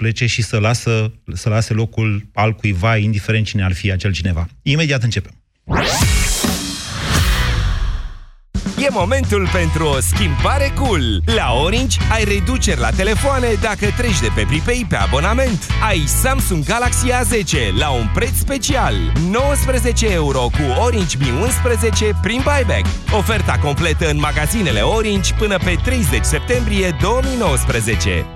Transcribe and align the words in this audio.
plece 0.00 0.26
și 0.26 0.42
să, 0.42 0.58
lasă, 0.58 1.12
să 1.32 1.48
lase 1.48 1.72
locul 1.72 2.26
altcuiva, 2.34 2.96
indiferent 2.96 3.46
cine 3.46 3.64
ar 3.64 3.72
fi 3.72 3.92
acel 3.92 4.12
cineva. 4.12 4.48
Imediat 4.62 5.02
începem. 5.02 5.32
E 8.78 8.86
momentul 8.90 9.48
pentru 9.52 9.86
o 9.86 10.00
schimbare 10.00 10.72
cool. 10.74 11.22
La 11.36 11.52
Orange 11.52 11.98
ai 12.10 12.24
reduceri 12.24 12.80
la 12.80 12.90
telefoane 12.90 13.46
dacă 13.60 13.86
treci 13.96 14.20
de 14.20 14.28
pe 14.34 14.44
Pripei 14.48 14.86
pe 14.88 14.96
abonament. 14.96 15.66
Ai 15.88 16.04
Samsung 16.06 16.64
Galaxy 16.64 17.06
A10 17.10 17.78
la 17.78 17.90
un 17.90 18.08
preț 18.14 18.34
special. 18.34 18.94
19 19.30 20.12
euro 20.12 20.40
cu 20.40 20.80
Orange 20.84 21.16
Mi 21.18 21.30
11 21.42 22.10
prin 22.22 22.40
buyback. 22.44 22.86
Oferta 23.12 23.58
completă 23.58 24.10
în 24.10 24.18
magazinele 24.18 24.80
Orange 24.80 25.34
până 25.34 25.56
pe 25.58 25.76
30 25.84 26.24
septembrie 26.24 26.96
2019. 27.00 28.35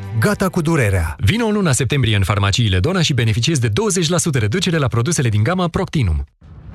Gata 0.27 0.47
cu 0.55 0.61
durerea! 0.61 1.15
Vino 1.29 1.45
în 1.45 1.53
luna 1.59 1.71
septembrie 1.81 2.15
în 2.15 2.25
farmaciile 2.31 2.79
Dona 2.85 3.01
și 3.01 3.13
beneficiezi 3.21 3.61
de 3.65 3.69
20% 3.69 3.71
reducere 4.45 4.77
la 4.77 4.87
produsele 4.95 5.29
din 5.35 5.43
gama 5.49 5.67
Proctinum. 5.67 6.17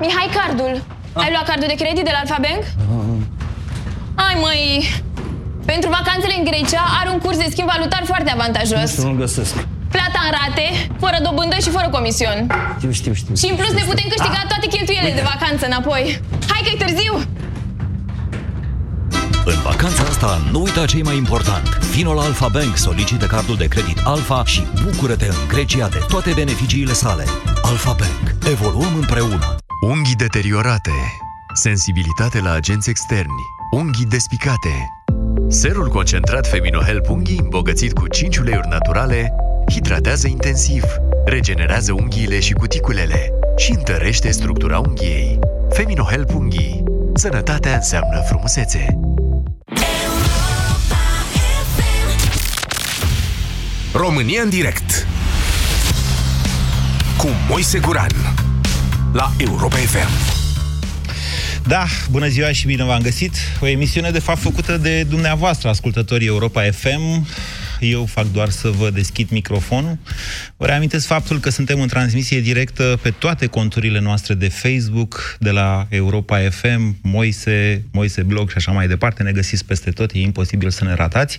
Mihai, 0.05 0.29
cardul! 0.39 0.73
Ah. 1.13 1.23
Ai 1.23 1.31
luat 1.35 1.47
cardul 1.51 1.69
de 1.73 1.79
credit 1.83 2.05
de 2.09 2.13
la 2.17 2.21
Alfa 2.23 2.39
Bank? 2.47 2.63
Ah. 2.95 4.25
Ai, 4.27 4.37
măi! 4.45 4.65
Pentru 5.73 5.89
vacanțele 5.99 6.35
în 6.39 6.45
Grecia 6.51 6.85
are 7.01 7.09
un 7.15 7.19
curs 7.25 7.39
de 7.43 7.49
schimb 7.53 7.69
valutar 7.75 8.03
foarte 8.13 8.31
avantajos. 8.37 8.89
Nu, 8.97 9.11
nu 9.11 9.17
găsesc. 9.23 9.55
Plata 9.97 10.21
în 10.27 10.31
rate, 10.39 10.67
fără 11.03 11.19
dobândă 11.27 11.57
și 11.65 11.71
fără 11.77 11.89
comision. 11.97 12.39
Știu, 12.79 12.91
știu, 13.01 13.13
știu. 13.21 13.35
Și 13.41 13.47
în 13.53 13.57
plus 13.61 13.73
ne 13.81 13.85
putem 13.91 14.09
câștiga 14.15 14.41
ah. 14.43 14.49
toate 14.53 14.67
cheltuielile 14.75 15.15
de 15.21 15.25
vacanță 15.33 15.65
înapoi. 15.71 16.03
Hai 16.51 16.61
că 16.65 16.71
e 16.75 16.83
târziu! 16.85 17.15
În 19.49 19.61
vacanța 19.63 20.03
asta, 20.03 20.41
nu 20.51 20.61
uita 20.63 20.85
ce 20.85 20.99
e 20.99 21.03
mai 21.03 21.17
important. 21.17 21.79
Vino 21.79 22.15
la 22.15 22.23
Alfa 22.23 22.49
Bank, 22.49 22.77
solicită 22.77 23.27
cardul 23.27 23.57
de 23.57 23.67
credit 23.67 24.01
Alfa 24.05 24.45
și 24.45 24.63
bucură-te 24.85 25.27
în 25.27 25.49
Grecia 25.49 25.89
de 25.89 25.99
toate 26.09 26.33
beneficiile 26.35 26.93
sale. 26.93 27.25
Alfa 27.63 27.97
Bank. 27.99 28.35
Evoluăm 28.51 28.95
împreună. 28.95 29.57
Unghii 29.81 30.15
deteriorate. 30.15 30.91
Sensibilitate 31.55 32.41
la 32.41 32.53
agenți 32.53 32.91
externi. 32.91 33.43
Unghii 33.71 34.07
despicate. 34.07 34.89
Serul 35.49 35.89
concentrat 35.89 36.47
Feminohelp 36.47 37.09
Unghii, 37.09 37.41
îmbogățit 37.43 37.93
cu 37.93 38.09
5 38.09 38.37
uleiuri 38.37 38.69
naturale, 38.69 39.33
hidratează 39.71 40.29
intensiv, 40.29 40.85
regenerează 41.25 41.93
unghiile 41.93 42.41
și 42.41 42.53
cuticulele 42.53 43.33
și 43.57 43.73
întărește 43.73 44.31
structura 44.31 44.79
unghiei. 44.79 45.39
Feminohelp 45.71 46.35
Unghii. 46.35 46.83
Sănătatea 47.15 47.75
înseamnă 47.75 48.21
frumusețe. 48.21 49.06
România 53.97 54.43
în 54.43 54.49
direct 54.49 55.07
cu 57.19 57.29
Moise 57.49 57.79
Guran 57.79 58.11
la 59.13 59.33
Europa 59.37 59.77
FM. 59.77 60.09
Da, 61.67 61.85
bună 62.11 62.29
ziua 62.29 62.53
și 62.53 62.67
bine 62.67 62.85
v-am 62.85 63.01
găsit. 63.01 63.35
O 63.61 63.67
emisiune 63.67 64.11
de 64.11 64.19
fapt 64.19 64.41
făcută 64.41 64.77
de 64.77 65.03
dumneavoastră, 65.03 65.69
ascultătorii 65.69 66.27
Europa 66.27 66.63
FM 66.63 67.27
eu 67.81 68.05
fac 68.05 68.27
doar 68.33 68.49
să 68.49 68.69
vă 68.69 68.91
deschid 68.91 69.31
microfonul. 69.31 69.99
Vă 70.57 70.67
reamintesc 70.67 71.07
faptul 71.07 71.41
că 71.41 71.51
suntem 71.51 71.81
în 71.81 71.89
transmisie 71.89 72.41
directă 72.41 72.99
pe 73.03 73.11
toate 73.11 73.47
conturile 73.47 74.01
noastre 74.01 74.35
de 74.35 74.49
Facebook, 74.49 75.37
de 75.39 75.51
la 75.51 75.87
Europa 75.91 76.39
FM, 76.39 76.97
Moise, 77.03 77.85
Moise 77.93 78.23
Blog 78.23 78.51
și 78.51 78.57
așa 78.57 78.73
mai 78.73 78.89
departe. 78.89 79.23
Ne 79.23 79.33
găsiți 79.33 79.65
peste 79.65 79.91
tot, 79.91 80.11
e 80.13 80.19
imposibil 80.21 80.71
să 80.71 80.85
ne 80.85 80.95
ratați. 80.95 81.39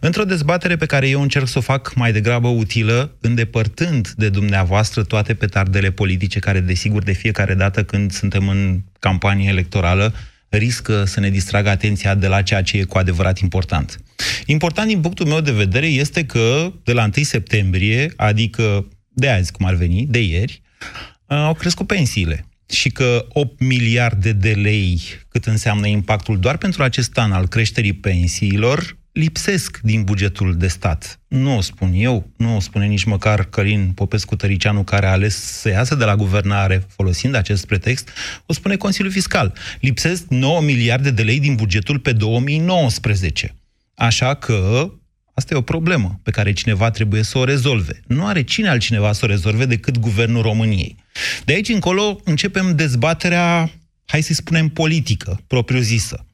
Într-o 0.00 0.24
dezbatere 0.24 0.76
pe 0.76 0.86
care 0.86 1.08
eu 1.08 1.22
încerc 1.22 1.48
să 1.48 1.58
o 1.58 1.60
fac 1.60 1.94
mai 1.94 2.12
degrabă 2.12 2.48
utilă, 2.48 3.12
îndepărtând 3.20 4.08
de 4.08 4.28
dumneavoastră 4.28 5.02
toate 5.02 5.34
petardele 5.34 5.90
politice 5.90 6.38
care, 6.38 6.60
desigur, 6.60 7.02
de 7.02 7.12
fiecare 7.12 7.54
dată 7.54 7.84
când 7.84 8.12
suntem 8.12 8.48
în 8.48 8.80
campanie 8.98 9.48
electorală, 9.48 10.14
riscă 10.56 11.04
să 11.04 11.20
ne 11.20 11.30
distragă 11.30 11.68
atenția 11.68 12.14
de 12.14 12.26
la 12.26 12.42
ceea 12.42 12.62
ce 12.62 12.76
e 12.76 12.84
cu 12.84 12.98
adevărat 12.98 13.38
important. 13.38 14.00
Important 14.46 14.88
din 14.88 15.00
punctul 15.00 15.26
meu 15.26 15.40
de 15.40 15.52
vedere 15.52 15.86
este 15.86 16.24
că 16.24 16.72
de 16.84 16.92
la 16.92 17.10
1 17.16 17.24
septembrie, 17.24 18.12
adică 18.16 18.88
de 19.08 19.28
azi 19.28 19.52
cum 19.52 19.66
ar 19.66 19.74
veni, 19.74 20.06
de 20.08 20.22
ieri, 20.22 20.62
uh, 21.26 21.36
au 21.36 21.54
crescut 21.54 21.86
pensiile 21.86 22.46
și 22.70 22.90
că 22.90 23.26
8 23.28 23.60
miliarde 23.60 24.32
de 24.32 24.52
lei, 24.52 25.00
cât 25.28 25.44
înseamnă 25.44 25.86
impactul 25.86 26.38
doar 26.38 26.56
pentru 26.56 26.82
acest 26.82 27.18
an 27.18 27.32
al 27.32 27.48
creșterii 27.48 27.92
pensiilor, 27.92 28.96
lipsesc 29.16 29.80
din 29.82 30.02
bugetul 30.02 30.56
de 30.56 30.66
stat. 30.66 31.20
Nu 31.28 31.56
o 31.56 31.60
spun 31.60 31.92
eu, 31.94 32.30
nu 32.36 32.56
o 32.56 32.60
spune 32.60 32.86
nici 32.86 33.04
măcar 33.04 33.44
Călin 33.44 33.92
Popescu-Tăricianu, 33.94 34.84
care 34.84 35.06
a 35.06 35.10
ales 35.10 35.34
să 35.34 35.68
iasă 35.68 35.94
de 35.94 36.04
la 36.04 36.16
guvernare 36.16 36.86
folosind 36.88 37.34
acest 37.34 37.66
pretext, 37.66 38.08
o 38.46 38.52
spune 38.52 38.76
Consiliul 38.76 39.12
Fiscal. 39.12 39.52
Lipsesc 39.80 40.24
9 40.28 40.60
miliarde 40.60 41.10
de 41.10 41.22
lei 41.22 41.40
din 41.40 41.54
bugetul 41.54 41.98
pe 41.98 42.12
2019. 42.12 43.54
Așa 43.94 44.34
că 44.34 44.90
asta 45.34 45.54
e 45.54 45.58
o 45.58 45.62
problemă 45.62 46.20
pe 46.22 46.30
care 46.30 46.52
cineva 46.52 46.90
trebuie 46.90 47.22
să 47.22 47.38
o 47.38 47.44
rezolve. 47.44 48.00
Nu 48.06 48.26
are 48.26 48.42
cine 48.42 48.68
altcineva 48.68 49.12
să 49.12 49.24
o 49.24 49.28
rezolve 49.28 49.64
decât 49.64 49.98
Guvernul 49.98 50.42
României. 50.42 50.96
De 51.44 51.52
aici 51.52 51.68
încolo 51.68 52.20
începem 52.24 52.76
dezbaterea, 52.76 53.70
hai 54.06 54.22
să 54.22 54.32
spunem, 54.32 54.68
politică, 54.68 55.40
propriu-zisă. 55.46 56.25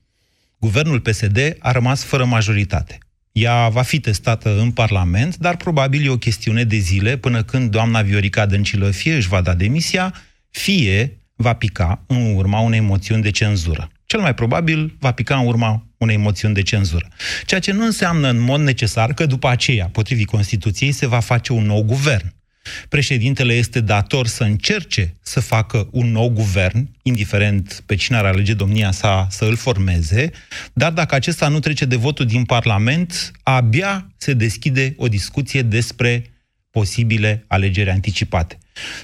Guvernul 0.63 1.01
PSD 1.01 1.57
a 1.59 1.73
rămas 1.73 2.05
fără 2.05 2.25
majoritate. 2.25 2.99
Ea 3.33 3.69
va 3.69 3.83
fi 3.83 4.01
testată 4.01 4.59
în 4.61 4.71
Parlament, 4.71 5.37
dar 5.37 5.57
probabil 5.57 6.07
e 6.07 6.11
o 6.11 6.17
chestiune 6.17 6.65
de 6.65 6.77
zile 6.77 7.17
până 7.17 7.43
când 7.43 7.71
doamna 7.71 8.03
Viorica 8.03 8.47
Dăncilă 8.47 8.91
fie 8.91 9.15
își 9.15 9.29
va 9.29 9.41
da 9.41 9.55
demisia, 9.55 10.15
fie 10.51 11.19
va 11.37 11.53
pica 11.53 12.05
în 12.07 12.35
urma 12.35 12.61
unei 12.61 12.81
moțiuni 12.81 13.23
de 13.23 13.31
cenzură. 13.31 13.91
Cel 14.05 14.21
mai 14.21 14.35
probabil 14.35 14.97
va 14.99 15.13
pica 15.13 15.37
în 15.37 15.47
urma 15.47 15.87
unei 15.97 16.17
moțiuni 16.17 16.55
de 16.55 16.63
cenzură. 16.63 17.09
Ceea 17.47 17.61
ce 17.61 17.73
nu 17.73 17.85
înseamnă 17.85 18.29
în 18.29 18.39
mod 18.39 18.61
necesar 18.61 19.13
că 19.15 19.27
după 19.27 19.49
aceea, 19.49 19.89
potrivit 19.93 20.27
Constituției, 20.27 20.93
se 20.93 21.07
va 21.07 21.21
face 21.21 21.53
un 21.53 21.65
nou 21.65 21.83
guvern. 21.83 22.35
Președintele 22.89 23.55
este 23.55 23.81
dator 23.81 24.27
să 24.27 24.45
încerce 24.45 25.15
să 25.23 25.41
facă 25.41 25.89
un 25.91 26.11
nou 26.11 26.29
guvern, 26.31 26.89
indiferent 27.03 27.83
pe 27.87 27.95
cine 27.95 28.17
ar 28.17 28.25
alege 28.25 28.55
domnia 28.55 28.91
sa 28.91 29.27
să 29.31 29.45
îl 29.45 29.57
formeze, 29.57 30.31
dar 30.73 30.93
dacă 30.93 31.15
acesta 31.15 31.49
nu 31.49 31.61
trece 31.61 31.85
de 31.85 31.97
votul 31.97 32.27
din 32.27 32.45
Parlament, 32.45 33.31
abia 33.43 34.13
se 34.17 34.33
deschide 34.33 34.95
o 34.97 35.09
discuție 35.09 35.63
despre 35.63 36.33
posibile 36.71 37.45
alegeri 37.47 37.91
anticipate, 37.91 38.59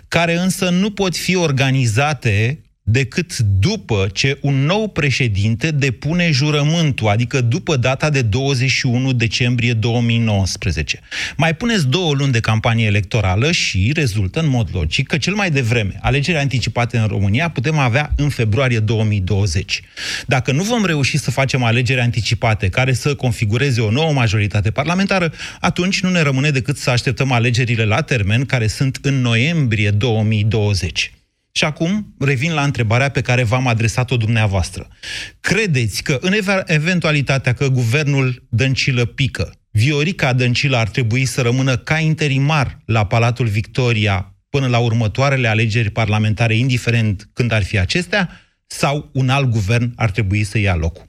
care 0.09 0.35
însă 0.35 0.71
nu 0.71 0.91
pot 0.91 1.17
fi 1.17 1.37
organizate 1.37 2.63
decât 2.91 3.39
după 3.39 4.09
ce 4.13 4.39
un 4.41 4.65
nou 4.65 4.89
președinte 4.89 5.71
depune 5.71 6.31
jurământul, 6.31 7.09
adică 7.09 7.41
după 7.41 7.77
data 7.77 8.11
de 8.11 8.23
21 8.23 9.13
decembrie 9.13 9.73
2019. 9.73 11.01
Mai 11.37 11.55
puneți 11.55 11.87
două 11.87 12.15
luni 12.15 12.33
de 12.33 12.41
campanie 12.41 12.87
electorală 12.87 13.53
și 13.53 13.93
rezultă 13.95 14.41
în 14.41 14.49
mod 14.49 14.69
logic 14.73 15.07
că 15.07 15.17
cel 15.19 15.35
mai 15.35 15.51
devreme 15.51 15.99
alegerile 16.01 16.43
anticipate 16.43 16.99
în 16.99 17.07
România 17.07 17.49
putem 17.49 17.79
avea 17.79 18.13
în 18.17 18.29
februarie 18.29 18.79
2020. 18.79 19.83
Dacă 20.27 20.53
nu 20.53 20.63
vom 20.63 20.85
reuși 20.85 21.19
să 21.19 21.31
facem 21.31 21.63
alegeri 21.63 22.01
anticipate 22.01 22.69
care 22.69 22.93
să 22.93 23.15
configureze 23.15 23.81
o 23.81 23.91
nouă 23.91 24.13
majoritate 24.13 24.71
parlamentară, 24.71 25.33
atunci 25.61 26.01
nu 26.01 26.11
ne 26.11 26.21
rămâne 26.21 26.51
decât 26.51 26.77
să 26.77 26.91
așteptăm 26.91 27.33
alegerile 27.33 27.85
la 27.85 28.01
termen 28.01 28.45
care 28.45 28.67
sunt 28.67 28.99
în 29.03 29.21
noiembrie 29.21 29.91
2020. 29.91 31.13
Și 31.53 31.65
acum 31.65 32.15
revin 32.19 32.53
la 32.53 32.63
întrebarea 32.63 33.09
pe 33.09 33.21
care 33.21 33.43
v-am 33.43 33.67
adresat-o 33.67 34.17
dumneavoastră. 34.17 34.89
Credeți 35.41 36.03
că 36.03 36.19
în 36.21 36.35
eventualitatea 36.67 37.53
că 37.53 37.69
guvernul 37.69 38.47
Dăncilă 38.49 39.05
pică, 39.05 39.53
Viorica 39.71 40.33
Dăncilă 40.33 40.77
ar 40.77 40.89
trebui 40.89 41.25
să 41.25 41.43
rămână 41.43 41.77
ca 41.77 41.99
interimar 41.99 42.79
la 42.85 43.07
Palatul 43.07 43.47
Victoria 43.47 44.33
până 44.49 44.67
la 44.67 44.79
următoarele 44.79 45.49
alegeri 45.49 45.91
parlamentare, 45.91 46.57
indiferent 46.57 47.29
când 47.33 47.53
ar 47.53 47.63
fi 47.63 47.79
acestea, 47.79 48.31
sau 48.67 49.11
un 49.13 49.29
alt 49.29 49.49
guvern 49.49 49.93
ar 49.97 50.11
trebui 50.11 50.45
să 50.45 50.59
ia 50.59 50.75
locul? 50.75 51.05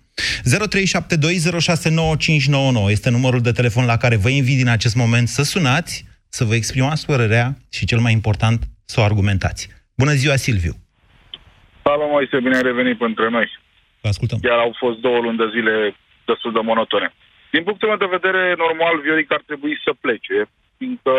0372069599 2.85 2.89
este 2.89 3.09
numărul 3.09 3.41
de 3.41 3.51
telefon 3.51 3.85
la 3.85 3.97
care 3.97 4.15
vă 4.15 4.29
invit 4.29 4.57
din 4.57 4.67
acest 4.67 4.95
moment 4.95 5.29
să 5.29 5.43
sunați, 5.43 6.05
să 6.29 6.43
vă 6.43 6.55
exprimați 6.55 7.05
părerea 7.05 7.57
și, 7.69 7.85
cel 7.85 7.99
mai 7.99 8.11
important, 8.11 8.67
să 8.85 8.99
o 8.99 9.03
argumentați. 9.03 9.67
Bună 10.01 10.13
ziua, 10.21 10.35
Silviu! 10.45 10.73
Salut, 11.83 12.09
Moise, 12.13 12.37
bine 12.45 12.55
ai 12.55 12.69
revenit 12.71 12.99
între 13.01 13.27
noi. 13.29 13.47
Vă 14.01 14.07
ascultăm. 14.13 14.37
Chiar 14.47 14.59
au 14.67 14.73
fost 14.83 14.97
două 15.07 15.19
luni 15.25 15.41
de 15.41 15.47
zile 15.55 15.73
destul 16.29 16.51
de 16.57 16.67
monotone. 16.69 17.07
Din 17.55 17.63
punctul 17.67 17.87
meu 17.87 17.99
de 18.03 18.15
vedere, 18.17 18.41
normal, 18.65 18.95
Viorica 19.05 19.35
ar 19.35 19.43
trebui 19.49 19.73
să 19.85 19.91
plece, 20.03 20.37
fiindcă 20.77 21.13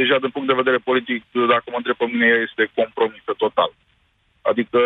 deja 0.00 0.16
din 0.18 0.30
punct 0.34 0.48
de 0.48 0.60
vedere 0.62 0.86
politic, 0.88 1.20
dacă 1.54 1.66
mă 1.70 1.78
întreb 1.80 1.96
pe 1.96 2.06
mine, 2.12 2.26
ea 2.26 2.40
este 2.48 2.62
compromisă 2.80 3.32
total. 3.44 3.70
Adică 4.50 4.80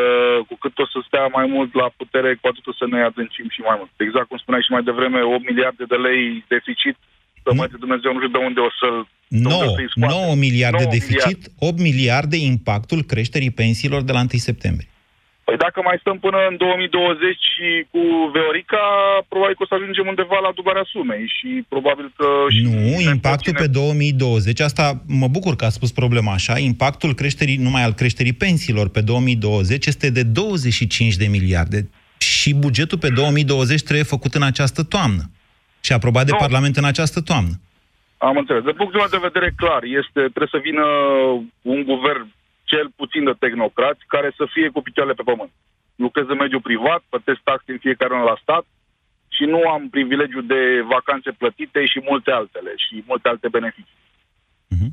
cu 0.48 0.54
cât 0.62 0.74
o 0.78 0.86
să 0.92 0.98
stea 1.00 1.26
mai 1.36 1.46
mult 1.54 1.70
la 1.82 1.88
putere, 2.00 2.30
cu 2.40 2.46
atât 2.48 2.66
o 2.66 2.78
să 2.80 2.86
ne 2.86 3.00
adâncim 3.02 3.46
și 3.54 3.60
mai 3.68 3.76
mult. 3.80 3.90
Exact 3.96 4.26
cum 4.28 4.38
spuneai 4.38 4.66
și 4.66 4.74
mai 4.74 4.88
devreme, 4.88 5.20
8 5.22 5.48
miliarde 5.50 5.84
de 5.92 5.98
lei 6.06 6.44
deficit, 6.54 6.96
să 7.44 7.50
mă 7.52 7.64
Dumnezeu 7.84 8.12
nu 8.12 8.20
știu 8.20 8.36
de 8.36 8.44
unde 8.48 8.60
o 8.68 8.70
să-l 8.80 8.98
9, 9.32 9.74
9 9.94 10.34
miliarde 10.34 10.82
9 10.82 10.90
deficit, 10.90 11.50
8 11.58 11.78
miliarde 11.78 12.36
impactul 12.36 13.02
creșterii 13.02 13.50
pensiilor 13.50 14.02
de 14.02 14.12
la 14.12 14.20
1 14.20 14.28
septembrie. 14.28 14.88
Păi 15.44 15.56
dacă 15.56 15.80
mai 15.84 15.96
stăm 16.00 16.18
până 16.18 16.38
în 16.50 16.56
2020 16.56 17.36
și 17.54 17.68
cu 17.90 18.02
Veorica, 18.32 18.84
probabil 19.28 19.54
că 19.56 19.62
o 19.62 19.66
să 19.66 19.74
ajungem 19.74 20.06
undeva 20.06 20.38
la 20.42 20.52
dublarea 20.54 20.86
sumei 20.92 21.24
și 21.36 21.64
probabil 21.68 22.12
că... 22.16 22.26
Și 22.54 22.62
Nu, 22.62 23.10
impactul 23.10 23.54
pe 23.54 23.66
2020, 23.66 24.60
asta 24.60 25.02
mă 25.06 25.28
bucur 25.28 25.56
că 25.56 25.64
a 25.64 25.68
spus 25.68 25.92
problema 25.92 26.32
așa, 26.32 26.58
impactul 26.58 27.14
creșterii, 27.14 27.56
numai 27.56 27.82
al 27.82 27.92
creșterii 27.92 28.32
pensiilor 28.32 28.88
pe 28.88 29.00
2020 29.00 29.86
este 29.86 30.10
de 30.10 30.22
25 30.22 31.16
de 31.16 31.26
miliarde 31.26 31.90
și 32.18 32.54
bugetul 32.54 32.98
pe 32.98 33.08
2020 33.08 33.82
trebuie 33.82 34.04
făcut 34.04 34.34
în 34.34 34.42
această 34.42 34.82
toamnă 34.82 35.30
și 35.80 35.92
aprobat 35.92 36.24
de 36.24 36.32
Nu. 36.32 36.38
Parlament 36.38 36.76
în 36.76 36.84
această 36.84 37.20
toamnă. 37.20 37.60
Am 38.28 38.36
înțeles. 38.42 38.62
De 38.64 38.78
punctul 38.80 39.00
meu 39.00 39.14
de 39.14 39.26
vedere 39.28 39.48
clar, 39.62 39.82
este, 40.00 40.20
trebuie 40.34 40.54
să 40.56 40.66
vină 40.68 40.84
un 41.74 41.80
guvern 41.90 42.26
cel 42.70 42.86
puțin 43.00 43.22
de 43.24 43.34
tehnocrați 43.42 44.02
care 44.14 44.28
să 44.38 44.44
fie 44.54 44.68
cu 44.74 44.80
picioarele 44.86 45.18
pe 45.18 45.28
pământ. 45.30 45.52
Lucrez 46.04 46.26
în 46.28 46.42
mediul 46.44 46.68
privat, 46.70 47.00
plătesc 47.12 47.40
taxe 47.50 47.70
în 47.72 47.84
fiecare 47.86 48.14
an 48.14 48.24
la 48.30 48.40
stat 48.42 48.64
și 49.36 49.44
nu 49.52 49.60
am 49.74 49.82
privilegiu 49.96 50.42
de 50.54 50.60
vacanțe 50.94 51.30
plătite 51.40 51.80
și 51.92 51.98
multe 52.10 52.30
altele 52.40 52.72
și 52.84 52.94
multe 53.10 53.28
alte 53.28 53.48
beneficii. 53.56 54.00
Mhm. 54.74 54.88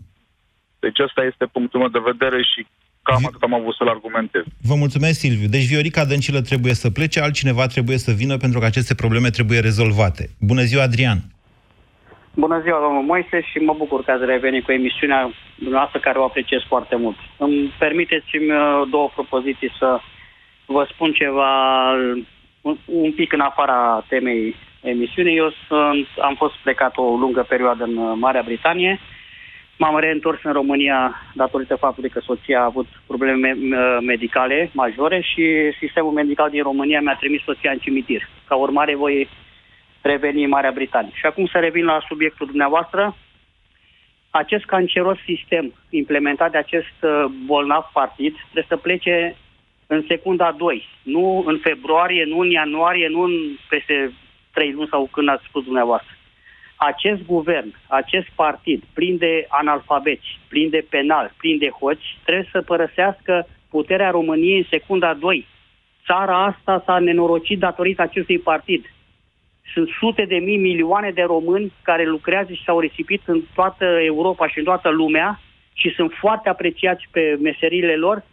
Deci 0.84 1.00
ăsta 1.08 1.22
este 1.32 1.46
punctul 1.56 1.80
meu 1.80 1.92
de 1.98 2.08
vedere 2.12 2.40
și 2.52 2.60
cam 3.08 3.26
atât 3.26 3.42
am 3.42 3.54
avut 3.60 3.76
să-l 3.76 3.94
argumentez. 3.96 4.44
Vă 4.70 4.76
mulțumesc, 4.76 5.20
Silviu. 5.20 5.48
Deci 5.48 5.68
Viorica 5.72 6.06
Dăncilă 6.06 6.42
trebuie 6.42 6.74
să 6.74 6.90
plece, 6.90 7.20
altcineva 7.20 7.66
trebuie 7.68 7.98
să 7.98 8.12
vină 8.12 8.38
pentru 8.38 8.60
că 8.60 8.66
aceste 8.66 8.96
probleme 8.96 9.30
trebuie 9.30 9.60
rezolvate. 9.60 10.30
Bună 10.40 10.64
ziua, 10.64 10.84
Adrian! 10.84 11.20
Bună 12.36 12.60
ziua, 12.60 12.80
domnul 12.80 13.04
Moise, 13.04 13.42
și 13.42 13.58
mă 13.58 13.74
bucur 13.78 14.04
că 14.04 14.12
ați 14.12 14.26
revenit 14.26 14.64
cu 14.64 14.72
emisiunea 14.72 15.32
dumneavoastră, 15.56 16.00
care 16.00 16.18
o 16.20 16.24
apreciez 16.24 16.62
foarte 16.68 16.96
mult. 16.96 17.16
Îmi 17.38 17.74
permiteți-mi 17.80 18.52
uh, 18.52 18.88
două 18.90 19.10
propoziții 19.14 19.72
să 19.80 20.00
vă 20.66 20.88
spun 20.94 21.12
ceva 21.12 21.52
un, 22.62 22.78
un 22.86 23.12
pic 23.12 23.34
în 23.34 23.40
afara 23.40 24.06
temei 24.08 24.56
emisiunii. 24.82 25.38
Eu 25.38 25.54
sunt, 25.68 26.08
am 26.22 26.36
fost 26.36 26.56
plecat 26.64 26.98
o 26.98 27.04
lungă 27.04 27.46
perioadă 27.50 27.84
în 27.84 27.98
uh, 27.98 28.14
Marea 28.20 28.42
Britanie. 28.46 29.00
M-am 29.78 30.00
reîntors 30.00 30.40
în 30.44 30.52
România 30.52 31.22
datorită 31.34 31.76
faptului 31.76 32.10
că 32.10 32.20
soția 32.20 32.60
a 32.60 32.64
avut 32.64 32.88
probleme 33.08 33.58
uh, 33.58 33.98
medicale 34.06 34.70
majore 34.74 35.22
și 35.22 35.44
sistemul 35.80 36.12
medical 36.12 36.50
din 36.50 36.64
România 36.64 37.02
mi-a 37.02 37.16
trimis 37.20 37.44
soția 37.44 37.72
în 37.72 37.78
cimitir. 37.78 38.30
Ca 38.48 38.56
urmare, 38.56 38.96
voi 38.96 39.30
reveni 40.02 40.44
în 40.44 40.50
Marea 40.50 40.72
Britanie. 40.72 41.12
Și 41.14 41.26
acum 41.26 41.46
să 41.48 41.58
revin 41.58 41.86
la 41.86 42.00
subiectul 42.08 42.46
dumneavoastră. 42.46 43.16
Acest 44.30 44.66
canceros 44.66 45.18
sistem 45.26 45.74
implementat 45.90 46.52
de 46.52 46.58
acest 46.58 46.98
uh, 47.02 47.26
bolnav 47.46 47.90
partid 47.94 48.34
trebuie 48.34 48.66
să 48.68 48.78
plece 48.78 49.36
în 49.88 50.04
secunda 50.08 50.52
2, 50.58 50.88
nu 51.04 51.44
în 51.46 51.58
februarie, 51.58 52.24
nu 52.24 52.40
în 52.40 52.50
ianuarie, 52.50 53.08
nu 53.08 53.22
în 53.22 53.32
peste 53.70 54.14
3 54.54 54.72
luni 54.72 54.88
sau 54.88 55.10
când 55.12 55.30
ați 55.30 55.46
spus 55.48 55.64
dumneavoastră. 55.64 56.14
Acest 56.76 57.26
guvern, 57.26 57.76
acest 57.88 58.28
partid, 58.36 58.84
plin 58.94 59.18
de 59.18 59.46
analfabeți, 59.48 60.40
plin 60.48 60.70
de 60.70 60.86
penal, 60.90 61.34
plin 61.38 61.58
de 61.58 61.70
hoți, 61.70 62.18
trebuie 62.24 62.50
să 62.52 62.62
părăsească 62.62 63.48
puterea 63.70 64.10
României 64.10 64.58
în 64.58 64.66
secunda 64.70 65.14
2. 65.14 65.48
Țara 66.06 66.46
asta 66.46 66.84
s-a 66.86 67.00
nenorocit 67.00 67.60
datorită 67.60 68.02
acestui 68.02 68.40
partid. 68.40 68.86
Sunt 69.74 69.90
sute 70.00 70.26
de 70.26 70.36
mii, 70.36 70.58
milioane 70.58 71.12
de 71.12 71.22
români 71.22 71.72
care 71.82 72.06
lucrează 72.06 72.54
și 72.54 72.64
s-au 72.64 72.80
risipit 72.80 73.22
în 73.26 73.42
toată 73.54 73.86
Europa 73.86 74.48
și 74.48 74.58
în 74.58 74.64
toată 74.64 74.90
lumea 74.90 75.40
și 75.74 75.90
sunt 75.90 76.12
foarte 76.20 76.50
apreciați 76.50 77.08
pe 77.12 77.38
meseriile 77.42 77.96
lor 77.96 78.24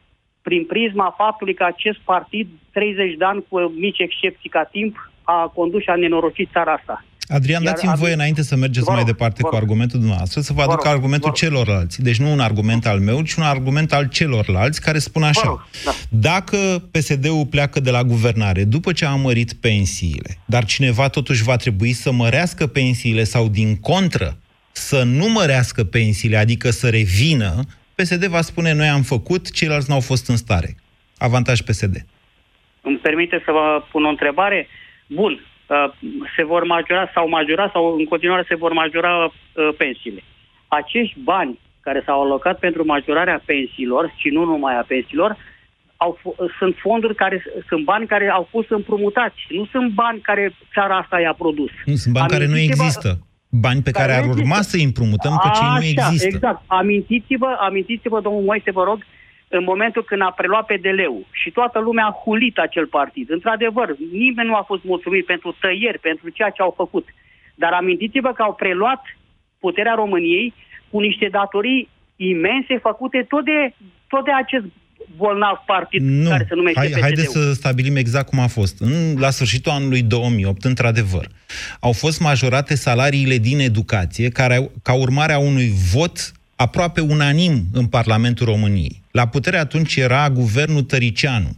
prin 0.42 0.64
prisma 0.64 1.14
faptului 1.16 1.54
că 1.54 1.64
acest 1.64 1.98
partid, 2.04 2.48
30 2.72 3.14
de 3.14 3.24
ani 3.24 3.44
cu 3.48 3.60
mici 3.60 3.98
excepții 3.98 4.50
ca 4.50 4.64
timp, 4.64 5.10
a 5.22 5.52
condus 5.54 5.82
și 5.82 5.90
a 5.90 5.96
nenorocit 5.96 6.48
țara 6.52 6.72
asta. 6.72 7.04
Adrian, 7.28 7.62
Iar 7.62 7.72
dați-mi 7.72 7.90
adu- 7.90 8.00
voie 8.00 8.12
înainte 8.12 8.42
să 8.42 8.56
mergeți 8.56 8.84
Vă 8.84 8.90
rog, 8.90 8.94
mai 8.94 9.04
departe 9.04 9.38
vă 9.42 9.48
cu 9.48 9.54
rog. 9.54 9.62
argumentul 9.62 9.98
dumneavoastră, 9.98 10.40
să 10.40 10.52
vă 10.52 10.60
aduc 10.62 10.74
rog, 10.74 10.86
argumentul 10.86 11.30
vă 11.30 11.36
rog. 11.40 11.50
celorlalți. 11.50 12.02
Deci 12.02 12.16
nu 12.18 12.32
un 12.32 12.40
argument 12.40 12.86
al 12.86 12.98
meu, 13.00 13.22
ci 13.22 13.34
un 13.34 13.42
argument 13.42 13.92
al 13.92 14.08
celorlalți 14.08 14.80
care 14.80 14.98
spun 14.98 15.22
așa. 15.22 15.42
rog, 15.44 15.66
da. 15.84 15.90
Dacă 16.08 16.56
PSD-ul 16.90 17.46
pleacă 17.46 17.80
de 17.80 17.90
la 17.90 18.04
guvernare 18.04 18.64
după 18.64 18.92
ce 18.92 19.04
a 19.04 19.14
mărit 19.14 19.52
pensiile, 19.52 20.38
dar 20.44 20.64
cineva 20.64 21.08
totuși 21.08 21.42
va 21.42 21.56
trebui 21.56 21.92
să 21.92 22.12
mărească 22.12 22.66
pensiile 22.66 23.24
sau 23.24 23.48
din 23.48 23.76
contră 23.76 24.36
să 24.72 25.02
nu 25.02 25.28
mărească 25.28 25.84
pensiile, 25.84 26.36
adică 26.36 26.70
să 26.70 26.88
revină, 26.88 27.64
PSD 27.94 28.24
va 28.26 28.40
spune 28.40 28.72
noi 28.72 28.88
am 28.88 29.02
făcut, 29.02 29.50
ceilalți 29.50 29.90
n-au 29.90 30.00
fost 30.00 30.28
în 30.28 30.36
stare. 30.36 30.76
Avantaj 31.18 31.60
PSD. 31.60 32.06
Îmi 32.82 32.96
permite 32.96 33.42
să 33.44 33.50
vă 33.52 33.84
pun 33.92 34.04
o 34.04 34.08
întrebare? 34.08 34.66
Bun, 35.06 35.32
uh, 35.32 35.38
se 36.36 36.44
vor 36.44 36.64
majora 36.64 37.10
sau 37.14 37.28
majora 37.28 37.70
sau 37.72 37.94
în 37.98 38.04
continuare 38.04 38.44
se 38.48 38.54
vor 38.56 38.72
majora 38.72 39.24
uh, 39.24 39.30
pensiile. 39.76 40.22
Acești 40.68 41.18
bani 41.24 41.58
care 41.80 42.02
s-au 42.06 42.22
alocat 42.22 42.58
pentru 42.58 42.84
majorarea 42.84 43.42
pensiilor 43.44 44.12
și 44.16 44.28
nu 44.28 44.44
numai 44.44 44.74
a 44.78 44.84
pensiilor, 44.88 45.36
au, 45.96 46.18
f- 46.20 46.56
sunt 46.58 46.74
fonduri 46.78 47.14
care 47.14 47.44
sunt 47.68 47.84
bani 47.84 48.06
care 48.06 48.28
au 48.28 48.48
fost 48.50 48.70
împrumutați. 48.70 49.36
Nu 49.48 49.66
sunt 49.70 49.92
bani 49.92 50.20
care 50.20 50.54
țara 50.74 50.96
asta 50.96 51.20
i-a 51.20 51.32
produs. 51.38 51.70
Nu, 51.84 51.94
sunt 51.94 52.14
bani 52.14 52.28
care 52.28 52.46
nu 52.46 52.52
Amintiți-vă- 52.52 52.84
există. 52.84 53.18
Bani 53.50 53.82
pe 53.82 53.90
care 53.90 54.06
Care 54.12 54.18
ar 54.18 54.24
nu 54.24 54.30
urma 54.30 54.42
există. 54.56 54.62
să-i 54.76 54.84
împrumutăm, 54.84 55.34
că 55.42 55.48
cei 55.54 55.66
nu 55.68 55.72
Așa, 55.74 56.06
există. 56.06 56.26
exact. 56.26 56.62
Amintiți-vă, 56.66 57.56
amintiți-vă, 57.60 58.20
domnul 58.20 58.42
Moise, 58.42 58.70
vă 58.70 58.82
rog, 58.84 58.98
în 59.56 59.64
momentul 59.72 60.04
când 60.04 60.20
a 60.22 60.30
preluat 60.36 60.66
PDL-ul 60.66 61.26
și 61.30 61.50
toată 61.50 61.78
lumea 61.78 62.06
a 62.06 62.18
hulit 62.24 62.58
acel 62.58 62.86
partid. 62.86 63.30
Într-adevăr, 63.30 63.88
nimeni 64.12 64.48
nu 64.48 64.56
a 64.56 64.64
fost 64.70 64.84
mulțumit 64.84 65.24
pentru 65.26 65.56
tăieri, 65.60 65.98
pentru 65.98 66.28
ceea 66.28 66.50
ce 66.50 66.62
au 66.62 66.72
făcut. 66.76 67.06
Dar 67.54 67.72
amintiți-vă 67.72 68.32
că 68.32 68.42
au 68.42 68.54
preluat 68.54 69.02
puterea 69.58 69.94
României 69.94 70.54
cu 70.90 71.00
niște 71.00 71.28
datorii 71.30 71.88
imense 72.16 72.78
făcute 72.82 73.24
tot 73.28 73.44
de, 73.44 73.74
tot 74.08 74.24
de 74.24 74.30
acest 74.42 74.64
bolnav 75.16 75.56
partid 75.66 76.00
Nu, 76.02 76.28
care 76.28 76.44
se 76.48 76.54
numește 76.54 76.78
hai, 76.78 76.88
PSD-ul. 76.88 77.02
haideți 77.02 77.32
să 77.32 77.52
stabilim 77.52 77.96
exact 77.96 78.28
cum 78.28 78.38
a 78.38 78.46
fost. 78.46 78.80
În, 78.80 79.18
la 79.18 79.30
sfârșitul 79.30 79.72
anului 79.72 80.02
2008, 80.02 80.64
într-adevăr, 80.64 81.26
au 81.80 81.92
fost 81.92 82.20
majorate 82.20 82.74
salariile 82.74 83.36
din 83.36 83.58
educație, 83.58 84.28
care, 84.28 84.54
au- 84.54 84.70
ca 84.82 84.92
urmare 84.94 85.32
a 85.32 85.38
unui 85.38 85.70
vot 85.92 86.32
aproape 86.56 87.00
unanim 87.00 87.64
în 87.72 87.86
Parlamentul 87.86 88.46
României. 88.46 89.02
La 89.10 89.26
putere 89.26 89.58
atunci 89.58 89.96
era 89.96 90.30
guvernul 90.30 90.82
Tăricianu. 90.82 91.56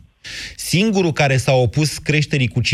Singurul 0.56 1.12
care 1.12 1.36
s-a 1.36 1.52
opus 1.52 1.98
creșterii 1.98 2.48
cu 2.48 2.60
50% 2.60 2.64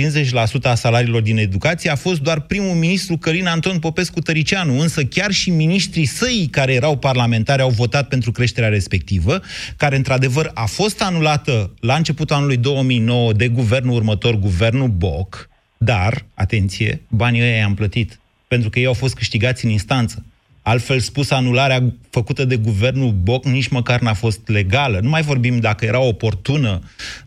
a 0.62 0.74
salariilor 0.74 1.22
din 1.22 1.36
educație 1.36 1.90
a 1.90 1.96
fost 1.96 2.20
doar 2.20 2.40
primul 2.40 2.74
ministru 2.74 3.16
Călin 3.16 3.46
Anton 3.46 3.78
Popescu 3.78 4.20
Tăricianu, 4.20 4.80
însă 4.80 5.04
chiar 5.04 5.30
și 5.30 5.50
ministrii 5.50 6.04
săi 6.04 6.48
care 6.50 6.72
erau 6.72 6.96
parlamentari 6.96 7.62
au 7.62 7.70
votat 7.70 8.08
pentru 8.08 8.32
creșterea 8.32 8.68
respectivă, 8.68 9.42
care 9.76 9.96
într-adevăr 9.96 10.50
a 10.54 10.64
fost 10.64 11.02
anulată 11.02 11.74
la 11.80 11.94
începutul 11.94 12.36
anului 12.36 12.56
2009 12.56 13.32
de 13.32 13.48
guvernul 13.48 13.94
următor, 13.94 14.38
guvernul 14.38 14.88
Boc, 14.88 15.48
dar, 15.76 16.26
atenție, 16.34 17.02
banii 17.08 17.40
ăia 17.40 17.56
i-am 17.56 17.74
plătit, 17.74 18.20
pentru 18.48 18.70
că 18.70 18.78
ei 18.78 18.86
au 18.86 18.92
fost 18.92 19.14
câștigați 19.14 19.64
în 19.64 19.70
instanță. 19.70 20.24
Altfel 20.66 20.98
spus, 20.98 21.30
anularea 21.30 21.78
făcută 22.10 22.44
de 22.44 22.56
guvernul 22.56 23.10
Boc 23.22 23.44
nici 23.44 23.68
măcar 23.68 24.00
n-a 24.00 24.12
fost 24.14 24.48
legală. 24.48 24.98
Nu 25.02 25.08
mai 25.08 25.22
vorbim 25.22 25.58
dacă 25.60 25.84
era 25.84 26.00
oportună, 26.00 26.78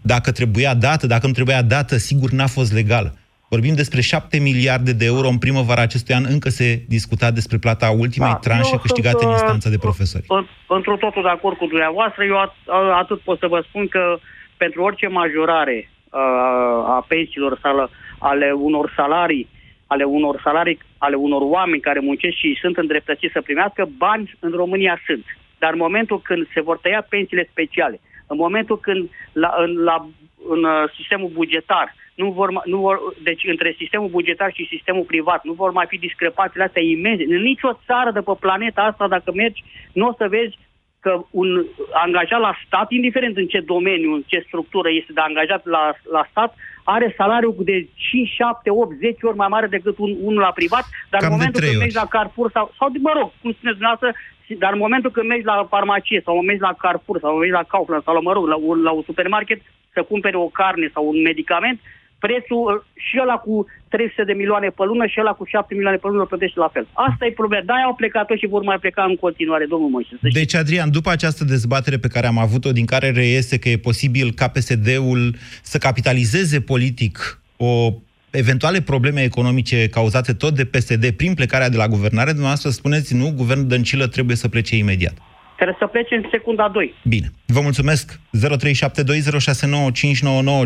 dacă 0.01 0.31
trebuia 0.31 0.73
dată, 0.73 1.07
dacă 1.07 1.27
nu 1.27 1.33
trebuia 1.33 1.61
dată, 1.61 1.97
sigur 1.97 2.29
n-a 2.29 2.47
fost 2.47 2.73
legală. 2.73 3.17
Vorbim 3.49 3.75
despre 3.75 4.01
7 4.01 4.37
miliarde 4.39 4.93
de 4.93 5.05
euro 5.05 5.27
în 5.27 5.37
primăvara 5.37 5.81
acestui 5.81 6.13
an, 6.15 6.25
încă 6.29 6.49
se 6.49 6.81
discuta 6.87 7.31
despre 7.31 7.57
plata 7.57 7.89
ultimei 7.89 8.29
Da, 8.29 8.35
tranșe 8.35 8.69
eu 8.71 8.79
câștigate 8.79 9.17
sunt, 9.17 9.23
în 9.23 9.33
uh, 9.33 9.37
instanța 9.39 9.69
de 9.69 9.77
profesori. 9.77 10.25
În- 10.27 10.47
Într 10.67 10.89
totul 10.89 11.21
de 11.21 11.29
acord 11.29 11.57
cu 11.57 11.65
dumneavoastră, 11.67 12.23
eu 12.23 12.37
at, 12.39 12.53
a- 12.67 12.97
atât 13.03 13.19
pot 13.19 13.39
să 13.39 13.47
vă 13.47 13.63
spun 13.67 13.87
că 13.87 14.17
pentru 14.57 14.81
orice 14.81 15.07
majorare 15.07 15.89
uh, 15.89 16.95
a 16.95 17.05
pensiilor 17.07 17.59
sau 17.61 17.89
ale 18.19 18.51
unor 18.51 18.93
salarii, 18.95 19.47
ale 19.87 20.03
unor 20.03 20.39
salarii, 20.43 20.79
ale 20.97 21.15
unor 21.15 21.41
oameni 21.41 21.81
care 21.81 21.99
muncesc 21.99 22.35
și 22.35 22.57
sunt 22.61 22.77
îndreptățiți 22.77 23.33
să 23.33 23.41
primească, 23.41 23.89
bani 23.97 24.33
în 24.39 24.51
România 24.51 25.01
sunt. 25.05 25.25
Dar 25.59 25.71
în 25.71 25.77
momentul 25.77 26.21
când 26.21 26.47
se 26.53 26.61
vor 26.61 26.77
tăia 26.77 27.05
pensiile 27.09 27.47
speciale, 27.51 27.99
În 28.29 28.37
momentul 28.37 28.79
când 28.79 29.09
la, 29.31 29.53
în, 29.57 29.83
la, 29.83 30.07
în 30.49 30.63
uh, 30.63 30.89
sistemul 30.95 31.29
bugetar, 31.33 31.95
nu 32.15 32.31
vor, 32.31 32.49
ma- 32.51 32.65
nu 32.65 32.77
vor, 32.77 32.99
deci 33.23 33.43
între 33.47 33.75
sistemul 33.77 34.07
bugetar 34.07 34.51
și 34.53 34.67
sistemul 34.73 35.03
privat, 35.03 35.43
nu 35.43 35.53
vor 35.53 35.71
mai 35.71 35.85
fi 35.87 35.97
discrepanțele 35.97 36.63
astea 36.63 36.81
imense. 36.81 37.23
În 37.23 37.41
nicio 37.41 37.79
țară 37.85 38.11
de 38.11 38.21
pe 38.21 38.31
planeta 38.39 38.81
asta, 38.81 39.07
dacă 39.07 39.31
mergi, 39.35 39.63
nu 39.93 40.07
o 40.07 40.13
să 40.17 40.27
vezi 40.27 40.57
că 40.99 41.25
un 41.31 41.65
angajat 41.93 42.39
la 42.39 42.53
stat, 42.65 42.91
indiferent 42.91 43.37
în 43.37 43.47
ce 43.47 43.59
domeniu, 43.59 44.13
în 44.13 44.23
ce 44.25 44.43
structură 44.47 44.89
este 44.91 45.13
de 45.13 45.21
angajat 45.21 45.65
la, 45.65 45.93
la 46.11 46.27
stat, 46.29 46.55
are 46.95 47.13
salariul 47.17 47.55
de 47.71 47.77
5, 47.95 48.27
7, 48.29 48.69
8, 48.69 48.95
10 48.97 49.25
ori 49.29 49.37
mai 49.43 49.47
mare 49.55 49.67
decât 49.75 49.95
un, 49.97 50.11
unul 50.27 50.41
la 50.47 50.51
privat, 50.59 50.85
dar 51.11 51.19
Cam 51.21 51.31
în 51.31 51.37
de 51.37 51.37
momentul 51.37 51.59
trei 51.61 51.69
când 51.71 51.81
ori. 51.81 51.85
mergi 51.85 52.01
la 52.03 52.11
Carrefour 52.15 52.47
sau, 52.57 52.65
sau 52.77 52.87
mă 53.07 53.11
rog, 53.19 53.27
cum 53.41 53.51
spuneți 53.57 53.77
dumneavoastră, 53.79 54.09
și- 54.45 54.59
dar 54.63 54.71
în 54.73 54.83
momentul 54.85 55.11
când 55.15 55.27
mergi 55.27 55.45
la 55.51 55.67
farmacie 55.75 56.21
sau 56.25 56.41
mergi 56.49 56.61
la 56.69 56.73
Carrefour 56.83 57.17
sau 57.23 57.31
mergi 57.37 57.57
la 57.59 57.63
Kaufland 57.73 58.03
sau, 58.03 58.13
la, 58.13 58.19
mă 58.27 58.33
rog, 58.33 58.45
la, 58.53 58.57
un- 58.69 58.81
la 58.87 58.91
un 58.97 59.03
supermarket 59.09 59.59
să 59.95 60.01
cumpere 60.11 60.37
o 60.37 60.47
carne 60.59 60.87
sau 60.93 61.03
un 61.07 61.21
medicament, 61.29 61.77
prețul 62.25 62.61
uh, 62.65 62.73
și 63.07 63.15
ăla 63.23 63.37
cu 63.45 63.65
300 63.89 64.23
de 64.23 64.33
milioane 64.33 64.69
pe 64.69 64.83
lună 64.91 65.05
și 65.05 65.17
ăla 65.19 65.33
cu 65.39 65.43
7 65.45 65.73
milioane 65.73 65.97
pe 65.97 66.07
lună 66.07 66.21
îl 66.21 66.31
plătește 66.33 66.59
la 66.59 66.69
fel. 66.75 66.87
Asta 66.93 67.25
e 67.25 67.31
problema. 67.31 67.63
De-aia 67.65 67.85
au 67.85 67.95
plecat 67.95 68.25
toți 68.27 68.39
și 68.39 68.47
vor 68.47 68.63
mai 68.63 68.79
pleca 68.79 69.03
în 69.03 69.15
continuare, 69.15 69.65
domnul 69.65 69.89
Moise. 69.89 70.09
să 70.09 70.27
știți. 70.27 70.39
Deci, 70.39 70.55
Adrian, 70.55 70.91
după 70.91 71.09
această 71.09 71.43
dezbatere 71.43 71.97
pe 71.97 72.07
care 72.07 72.27
am 72.27 72.37
avut-o, 72.37 72.71
din 72.71 72.85
care 72.85 73.11
reiese 73.11 73.59
că 73.59 73.69
e 73.69 73.77
posibil 73.89 74.31
ca 74.39 74.47
PSD-ul 74.47 75.35
să 75.61 75.77
capitalizeze 75.77 76.61
politic 76.61 77.41
o 77.57 77.93
eventuale 78.29 78.81
probleme 78.81 79.23
economice 79.23 79.89
cauzate 79.89 80.33
tot 80.33 80.55
de 80.55 80.65
PSD 80.65 81.09
prin 81.09 81.33
plecarea 81.33 81.69
de 81.69 81.77
la 81.77 81.87
guvernare, 81.87 82.29
dumneavoastră 82.29 82.69
spuneți, 82.69 83.15
nu, 83.15 83.33
guvernul 83.35 83.67
Dăncilă 83.67 84.07
trebuie 84.07 84.35
să 84.35 84.47
plece 84.47 84.75
imediat. 84.75 85.13
Trebuie 85.55 85.75
să 85.79 85.87
plece 85.87 86.15
în 86.15 86.23
secunda 86.31 86.69
2. 86.69 86.93
Bine. 87.03 87.31
Vă 87.45 87.61
mulțumesc. 87.61 88.15
0372069599. 88.15 88.19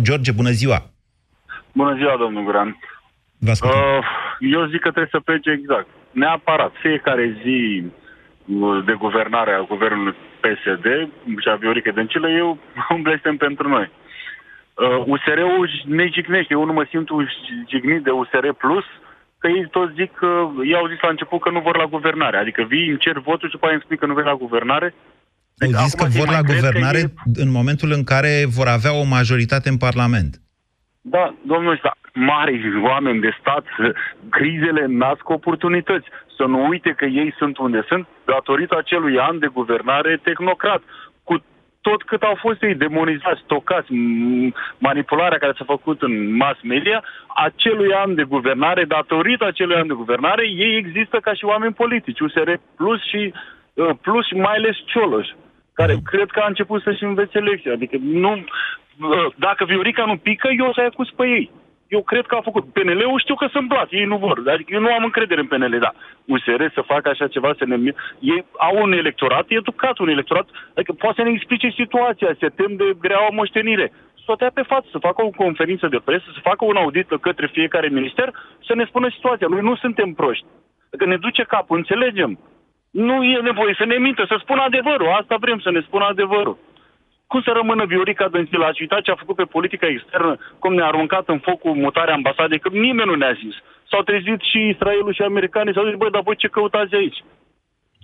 George, 0.02 0.32
bună 0.32 0.50
ziua. 0.50 0.92
Bună 1.74 1.96
ziua, 1.96 2.16
domnul 2.18 2.46
Gran. 2.46 2.70
Vă 3.38 3.52
ascultăm. 3.52 3.80
Uh, 3.80 4.04
eu 4.40 4.66
zic 4.66 4.82
că 4.82 4.90
trebuie 4.92 5.16
să 5.16 5.20
plece 5.20 5.50
exact. 5.52 5.88
Neapărat. 6.12 6.74
Fiecare 6.82 7.26
zi 7.44 7.60
uh, 7.86 8.86
de 8.86 8.94
guvernare 8.94 9.52
a 9.54 9.70
guvernului 9.74 10.16
PSD 10.44 10.86
și 11.42 11.50
a 11.50 11.56
Viorică 11.56 11.92
Dăncilă 11.92 12.28
e 12.30 12.42
un 12.96 13.02
blestem 13.08 13.38
pentru 13.38 13.68
noi. 13.68 13.92
Uh, 14.74 15.04
USR-ul 15.06 15.70
ne 15.86 16.06
jignește. 16.14 16.54
Eu 16.54 16.66
nu 16.66 16.74
mă 16.74 16.86
simt 16.90 17.08
jignit 17.70 18.04
de 18.04 18.10
USR 18.10 18.48
Plus, 18.58 18.86
că 19.38 19.48
ei 19.48 19.68
toți 19.72 19.94
zic 20.00 20.12
că, 20.22 20.32
ei 20.66 20.76
au 20.76 20.88
zis 20.88 21.00
la 21.02 21.10
început 21.10 21.42
că 21.42 21.50
nu 21.50 21.60
vor 21.60 21.78
la 21.78 21.86
guvernare. 21.86 22.38
Adică 22.38 22.62
vii, 22.72 22.90
îmi 22.90 23.04
cer 23.06 23.20
votul 23.20 23.48
și 23.48 23.56
după 23.56 23.66
aia 23.66 23.74
îmi 23.74 23.84
spui 23.86 23.98
că 23.98 24.06
nu 24.06 24.14
vei 24.14 24.32
la 24.32 24.42
guvernare. 24.46 24.94
Au 24.96 25.70
Deci 25.70 25.70
zis 25.70 25.94
că 25.94 26.04
acum 26.04 26.16
vor 26.20 26.28
mai 26.28 26.36
la 26.36 26.42
cred 26.42 26.60
că 26.60 26.62
guvernare 26.62 26.98
e- 26.98 27.42
în 27.44 27.52
momentul 27.52 27.92
în 27.92 28.04
care 28.04 28.46
vor 28.58 28.68
avea 28.68 28.94
o 28.94 29.04
majoritate 29.04 29.70
în 29.70 29.78
Parlament. 29.78 30.42
Da, 31.02 31.34
domnul 31.42 31.72
ăsta, 31.72 31.92
mari 32.14 32.82
oameni 32.82 33.20
de 33.20 33.36
stat, 33.40 33.66
crizele 34.30 34.86
nasc 34.86 35.30
oportunități. 35.30 36.08
Să 36.38 36.44
nu 36.44 36.68
uite 36.68 36.94
că 36.98 37.06
ei 37.06 37.34
sunt 37.38 37.58
unde 37.58 37.84
sunt 37.88 38.08
datorită 38.26 38.78
acelui 38.78 39.20
an 39.20 39.40
de 39.40 39.48
guvernare 39.48 40.20
tehnocrat. 40.24 40.82
Cu 41.24 41.44
tot 41.82 42.04
cât 42.04 42.22
au 42.22 42.36
fost 42.36 42.64
ei 42.64 42.76
demonizați, 42.76 43.44
tocați, 43.46 43.88
m- 43.88 44.54
manipularea 44.78 45.38
care 45.38 45.54
s-a 45.58 45.64
făcut 45.64 46.02
în 46.02 46.36
mass 46.36 46.60
media, 46.64 47.04
acelui 47.36 47.94
an 47.94 48.16
de 48.16 48.24
guvernare, 48.24 48.84
datorită 48.84 49.46
acelui 49.46 49.76
an 49.76 49.88
de 49.88 49.94
guvernare, 49.94 50.48
ei 50.48 50.78
există 50.78 51.18
ca 51.18 51.34
și 51.34 51.46
oameni 51.46 51.74
politici, 51.74 52.20
USR 52.20 52.52
Plus 52.76 53.04
și 53.04 53.34
uh, 53.74 53.90
Plus 54.02 54.26
și 54.26 54.34
mai 54.34 54.56
ales 54.56 54.76
Cioloș 54.86 55.28
care 55.74 55.96
cred 56.04 56.30
că 56.30 56.40
a 56.40 56.48
început 56.48 56.82
să-și 56.82 57.04
învețe 57.04 57.40
lecția. 57.40 57.72
Adică 57.72 57.98
nu, 58.02 58.32
uh, 58.32 58.44
dacă 59.36 59.66
Viorica 59.66 60.06
nu 60.06 60.18
pică, 60.18 60.50
eu 60.58 60.68
o 60.68 60.74
să-i 60.74 60.86
acuz 60.86 61.10
pe 61.16 61.28
ei. 61.28 61.52
Eu 61.96 62.02
cred 62.02 62.26
că 62.26 62.36
a 62.36 62.42
făcut. 62.42 62.74
PNL-ul 62.74 63.20
știu 63.20 63.36
că 63.36 63.48
sunt 63.52 63.68
blat, 63.68 63.88
ei 63.90 64.06
nu 64.06 64.18
vor. 64.18 64.42
Adică 64.48 64.74
eu 64.74 64.80
nu 64.80 64.94
am 64.94 65.04
încredere 65.04 65.40
în 65.42 65.48
PNL, 65.48 65.80
da. 65.80 65.92
USR 66.26 66.64
să 66.74 66.82
facă 66.82 67.10
așa 67.10 67.28
ceva, 67.28 67.54
să 67.58 67.66
ne... 67.66 67.94
Ei 68.20 68.46
au 68.58 68.82
un 68.82 68.92
electorat, 68.92 69.46
e 69.48 69.56
educat 69.56 69.98
un 69.98 70.10
electorat, 70.10 70.48
adică 70.76 70.94
poate 70.94 71.16
să 71.22 71.28
ne 71.28 71.34
explice 71.34 71.70
situația, 71.70 72.36
se 72.40 72.48
tem 72.48 72.76
de 72.76 72.94
greaua 73.00 73.30
moștenire. 73.32 73.92
Să 74.26 74.32
o 74.32 74.36
dea 74.36 74.52
pe 74.54 74.62
față, 74.62 74.88
să 74.92 74.98
facă 74.98 75.24
o 75.24 75.30
conferință 75.30 75.88
de 75.88 76.02
presă, 76.04 76.26
să 76.34 76.40
facă 76.50 76.66
un 76.66 76.76
audit 76.76 77.08
către 77.22 77.48
fiecare 77.48 77.88
minister, 77.88 78.34
să 78.68 78.76
ne 78.76 78.86
spună 78.86 79.10
situația. 79.10 79.48
Noi 79.50 79.62
nu 79.62 79.76
suntem 79.76 80.14
proști. 80.14 80.46
Dacă 80.90 81.06
ne 81.06 81.18
duce 81.18 81.44
capul, 81.44 81.78
înțelegem. 81.78 82.40
Nu 82.92 83.24
e 83.24 83.40
nevoie 83.42 83.74
să 83.78 83.86
ne 83.86 83.98
mintă, 83.98 84.26
să 84.28 84.36
spună 84.40 84.62
adevărul. 84.62 85.08
Asta 85.08 85.36
vrem, 85.40 85.60
să 85.60 85.72
ne 85.72 85.80
spună 85.80 86.06
adevărul. 86.06 86.58
Cum 87.32 87.42
să 87.48 87.52
rămână 87.60 87.84
Viorica 87.94 88.28
Dăncilă? 88.36 88.66
Ați 88.66 88.82
uitat 88.84 89.02
ce 89.04 89.12
a 89.12 89.22
făcut 89.24 89.36
pe 89.40 89.54
politica 89.56 89.88
externă, 89.96 90.34
cum 90.62 90.72
ne-a 90.74 90.90
aruncat 90.92 91.26
în 91.34 91.40
foc 91.46 91.58
cu 91.66 91.72
mutarea 91.86 92.18
ambasadei, 92.20 92.64
că 92.64 92.70
nimeni 92.88 93.10
nu 93.12 93.16
ne-a 93.22 93.36
zis. 93.44 93.56
S-au 93.90 94.02
trezit 94.10 94.40
și 94.52 94.60
Israelul 94.74 95.14
și 95.18 95.24
americanii, 95.32 95.74
s-au 95.74 95.88
zis, 95.88 95.98
băi, 96.02 96.16
dar 96.16 96.24
voi 96.28 96.42
ce 96.42 96.48
căutați 96.56 96.96
aici? 97.02 97.20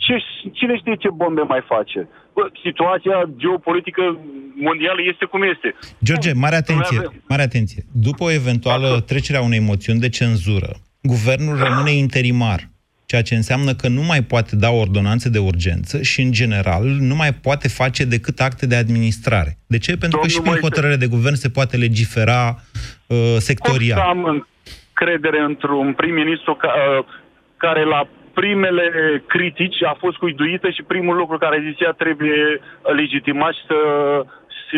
Ce, 0.06 0.16
cine 0.58 0.74
știe 0.78 0.96
ce 1.04 1.10
bombe 1.22 1.44
mai 1.54 1.62
face? 1.74 2.00
Bă, 2.36 2.44
situația 2.66 3.18
geopolitică 3.42 4.04
mondială 4.68 5.02
este 5.12 5.26
cum 5.26 5.42
este. 5.54 5.70
George, 6.08 6.32
mare 6.34 6.58
atenție, 6.64 6.98
avem- 7.00 7.14
mare 7.32 7.42
atenție. 7.50 7.82
După 8.08 8.24
o 8.24 8.32
eventuală 8.42 8.90
trecere 9.12 9.38
a 9.38 9.48
unei 9.50 9.64
moțiuni 9.72 10.04
de 10.06 10.10
cenzură, 10.10 10.70
guvernul 11.14 11.56
rămâne 11.66 11.92
interimar, 12.06 12.60
ceea 13.10 13.22
ce 13.22 13.36
înseamnă 13.36 13.74
că 13.74 13.88
nu 13.88 14.02
mai 14.02 14.22
poate 14.22 14.56
da 14.56 14.70
ordonanțe 14.70 15.30
de 15.30 15.40
urgență 15.40 16.02
și, 16.02 16.22
în 16.22 16.32
general, 16.32 16.84
nu 16.84 17.16
mai 17.16 17.32
poate 17.34 17.68
face 17.68 18.04
decât 18.06 18.40
acte 18.40 18.66
de 18.66 18.76
administrare. 18.76 19.52
De 19.68 19.78
ce? 19.78 19.92
Pentru 19.98 20.20
că 20.20 20.26
Domnul 20.28 20.30
și 20.36 20.42
prin 20.42 20.52
Moise- 20.52 20.68
hotărâre 20.68 20.96
de 21.04 21.08
guvern 21.16 21.36
se 21.36 21.50
poate 21.50 21.78
legifera 21.78 22.44
uh, 22.50 22.56
Cum 23.08 23.40
să 23.40 23.46
sectorial. 23.52 24.00
am 24.00 24.22
încredere 24.36 25.40
într-un 25.50 25.94
prim-ministru 25.94 26.54
ca, 26.56 26.72
uh, 27.00 27.06
care 27.58 27.84
la 27.86 28.08
primele 28.34 28.86
critici 29.28 29.84
a 29.84 29.96
fost 30.00 30.18
cuiduită 30.18 30.70
și 30.70 30.84
primul 30.94 31.16
lucru 31.16 31.38
care 31.38 31.68
zicea 31.70 31.92
trebuie 31.92 32.40
legitimat 32.96 33.54
și 33.54 33.64
să... 33.68 33.78
Și, 34.70 34.78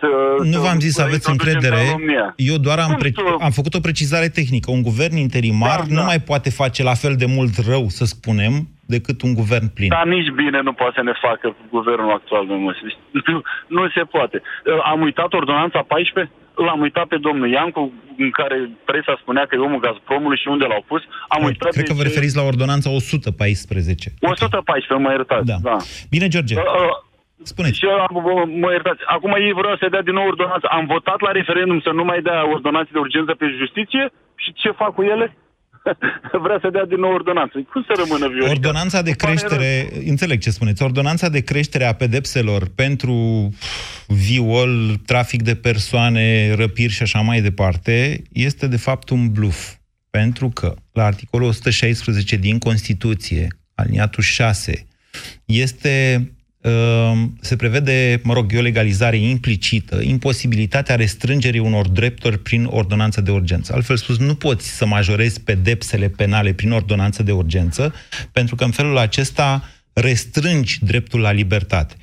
să 0.00 0.08
Nu 0.52 0.52
să- 0.52 0.58
v-am 0.66 0.78
zis 0.80 0.92
să 0.94 1.00
să 1.00 1.06
aveți 1.06 1.30
introducem 1.30 1.60
încredere. 1.62 1.80
în 1.90 1.90
România. 1.96 2.26
Eu 2.50 2.56
doar 2.66 2.78
am, 2.78 2.86
Cum 2.92 2.96
pre- 3.02 3.12
să- 3.14 3.36
am 3.46 3.50
făcut 3.50 3.74
o 3.74 3.80
precizare 3.80 4.28
tehnică. 4.28 4.70
Un 4.70 4.82
guvern 4.82 5.16
interimar 5.16 5.78
Da, 5.78 5.84
nu 5.88 6.00
da. 6.02 6.02
mai 6.10 6.20
poate 6.30 6.50
face 6.50 6.82
la 6.82 6.94
fel 7.02 7.14
de 7.22 7.26
mult 7.36 7.54
rău, 7.70 7.84
să 7.88 8.04
spunem, 8.04 8.54
decât 8.94 9.18
un 9.22 9.34
guvern 9.34 9.66
plin. 9.76 9.88
Dar 9.88 10.06
nici 10.16 10.30
bine 10.42 10.60
nu 10.62 10.72
poate 10.72 10.94
să 10.96 11.02
ne 11.02 11.12
facă 11.26 11.46
guvernul 11.70 12.12
actual, 12.18 12.46
domnul 12.46 12.64
Moise. 12.66 12.80
Nu, 13.26 13.42
nu 13.76 13.88
se 13.96 14.02
poate. 14.14 14.36
Uh, 14.42 14.80
Am 14.92 15.00
uitat 15.00 15.32
ordonanța 15.32 15.80
14, 15.94 16.32
l-am 16.66 16.80
uitat 16.80 17.06
pe 17.12 17.16
domnul 17.26 17.48
Iancu, 17.50 17.92
în 18.24 18.30
care 18.30 18.56
presa 18.84 19.18
spunea 19.22 19.44
că 19.46 19.52
e 19.54 19.58
omul 19.68 19.80
Gazpromului 19.86 20.38
și 20.42 20.48
unde 20.54 20.64
l-au 20.70 20.84
pus. 20.90 21.02
Am 21.34 21.42
uitat 21.44 21.70
Cred 21.70 21.84
de 21.84 21.88
că 21.90 21.94
vă 21.98 22.02
ce- 22.02 22.08
referiți 22.08 22.36
la 22.36 22.42
ordonanța 22.42 22.90
114. 22.90 24.06
114, 24.20 25.06
mă 25.06 25.10
iertați. 25.10 25.46
Da. 25.52 25.56
da. 25.62 25.76
Bine, 26.14 26.26
George, 26.28 26.54
Uh, 26.54 26.62
uh, 26.62 27.06
spuneți. 27.42 27.78
Și 27.78 27.84
eu, 27.86 27.98
am- 28.06 28.22
mă- 28.26 28.48
mă 28.62 28.70
iertați. 28.72 29.02
Acum 29.06 29.32
ei 29.32 29.52
vreau 29.60 29.76
să 29.76 29.86
dea 29.90 30.02
din 30.02 30.14
nou 30.14 30.26
ordonanță. 30.26 30.66
Am 30.70 30.86
votat 30.86 31.20
la 31.20 31.30
referendum 31.30 31.80
să 31.80 31.90
nu 31.98 32.04
mai 32.04 32.20
dea 32.22 32.48
ordonanțe 32.48 32.90
de 32.92 32.98
urgență 32.98 33.32
pe 33.34 33.46
justiție 33.58 34.04
și 34.42 34.52
ce 34.52 34.70
fac 34.70 34.94
cu 34.94 35.02
ele? 35.02 35.36
Vrea 36.44 36.58
să 36.60 36.68
dea 36.70 36.84
din 36.86 37.00
nou 37.00 37.12
ordonanță. 37.12 37.54
Cum 37.72 37.82
să 37.88 37.92
rămână 38.02 38.28
Viorica? 38.28 38.50
Ordonanța 38.50 39.02
de 39.02 39.08
Îmi 39.08 39.16
pare 39.16 39.34
creștere, 39.34 39.88
înțeleg 40.08 40.38
ce 40.40 40.50
spuneți, 40.50 40.82
ordonanța 40.82 41.28
de 41.28 41.40
creștere 41.40 41.84
a 41.84 41.94
pedepselor 41.94 42.62
pentru 42.74 43.48
viol, 44.06 44.94
trafic 45.06 45.42
de 45.42 45.54
persoane, 45.54 46.54
răpiri 46.54 46.92
și 46.92 47.02
așa 47.02 47.20
mai 47.20 47.40
departe, 47.40 48.22
este 48.32 48.66
de 48.66 48.76
fapt 48.76 49.08
un 49.10 49.32
bluf. 49.32 49.72
Pentru 50.10 50.48
că 50.48 50.74
la 50.92 51.04
articolul 51.04 51.48
116 51.48 52.36
din 52.36 52.58
Constituție, 52.58 53.46
aliniatul 53.74 54.22
6, 54.22 54.86
este 55.44 56.16
uh, 56.20 56.37
se 57.40 57.56
prevede, 57.56 58.20
mă 58.22 58.32
rog, 58.32 58.52
e 58.52 58.58
o 58.58 58.62
legalizare 58.62 59.16
implicită, 59.16 60.00
imposibilitatea 60.02 60.94
restrângerii 60.94 61.60
unor 61.60 61.88
drepturi 61.88 62.38
prin 62.38 62.64
ordonanță 62.64 63.20
de 63.20 63.30
urgență. 63.30 63.72
Altfel 63.74 63.96
spus, 63.96 64.18
nu 64.18 64.34
poți 64.34 64.76
să 64.76 64.86
majorezi 64.86 65.40
pedepsele 65.40 66.08
penale 66.08 66.52
prin 66.52 66.72
ordonanță 66.72 67.22
de 67.22 67.32
urgență, 67.32 67.94
pentru 68.32 68.54
că 68.54 68.64
în 68.64 68.70
felul 68.70 68.98
acesta 68.98 69.68
restrângi 69.92 70.78
dreptul 70.84 71.20
la 71.20 71.30
libertate. 71.30 71.94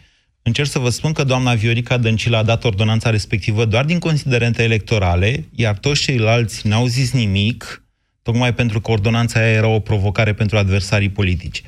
Încerc 0.42 0.68
să 0.68 0.80
vă 0.80 0.90
spun 0.90 1.12
că 1.12 1.24
doamna 1.24 1.54
Viorica 1.54 1.98
Dăncilă 1.98 2.38
a 2.38 2.44
dat 2.44 2.64
ordonanța 2.64 3.10
respectivă 3.10 3.66
doar 3.66 3.86
din 3.86 4.00
considerente 4.00 4.64
electorale, 4.64 5.46
iar 5.56 5.78
toți 5.78 6.02
ceilalți 6.02 6.68
n-au 6.68 6.86
zis 6.86 7.12
nimic, 7.12 7.85
tocmai 8.26 8.54
pentru 8.54 8.82
că 8.82 8.92
ordonanța 8.92 9.40
aia 9.40 9.52
era 9.52 9.68
o 9.68 9.80
provocare 9.80 10.34
pentru 10.34 10.58
adversarii 10.58 11.10
politici. 11.10 11.62
0372069599 11.62 11.68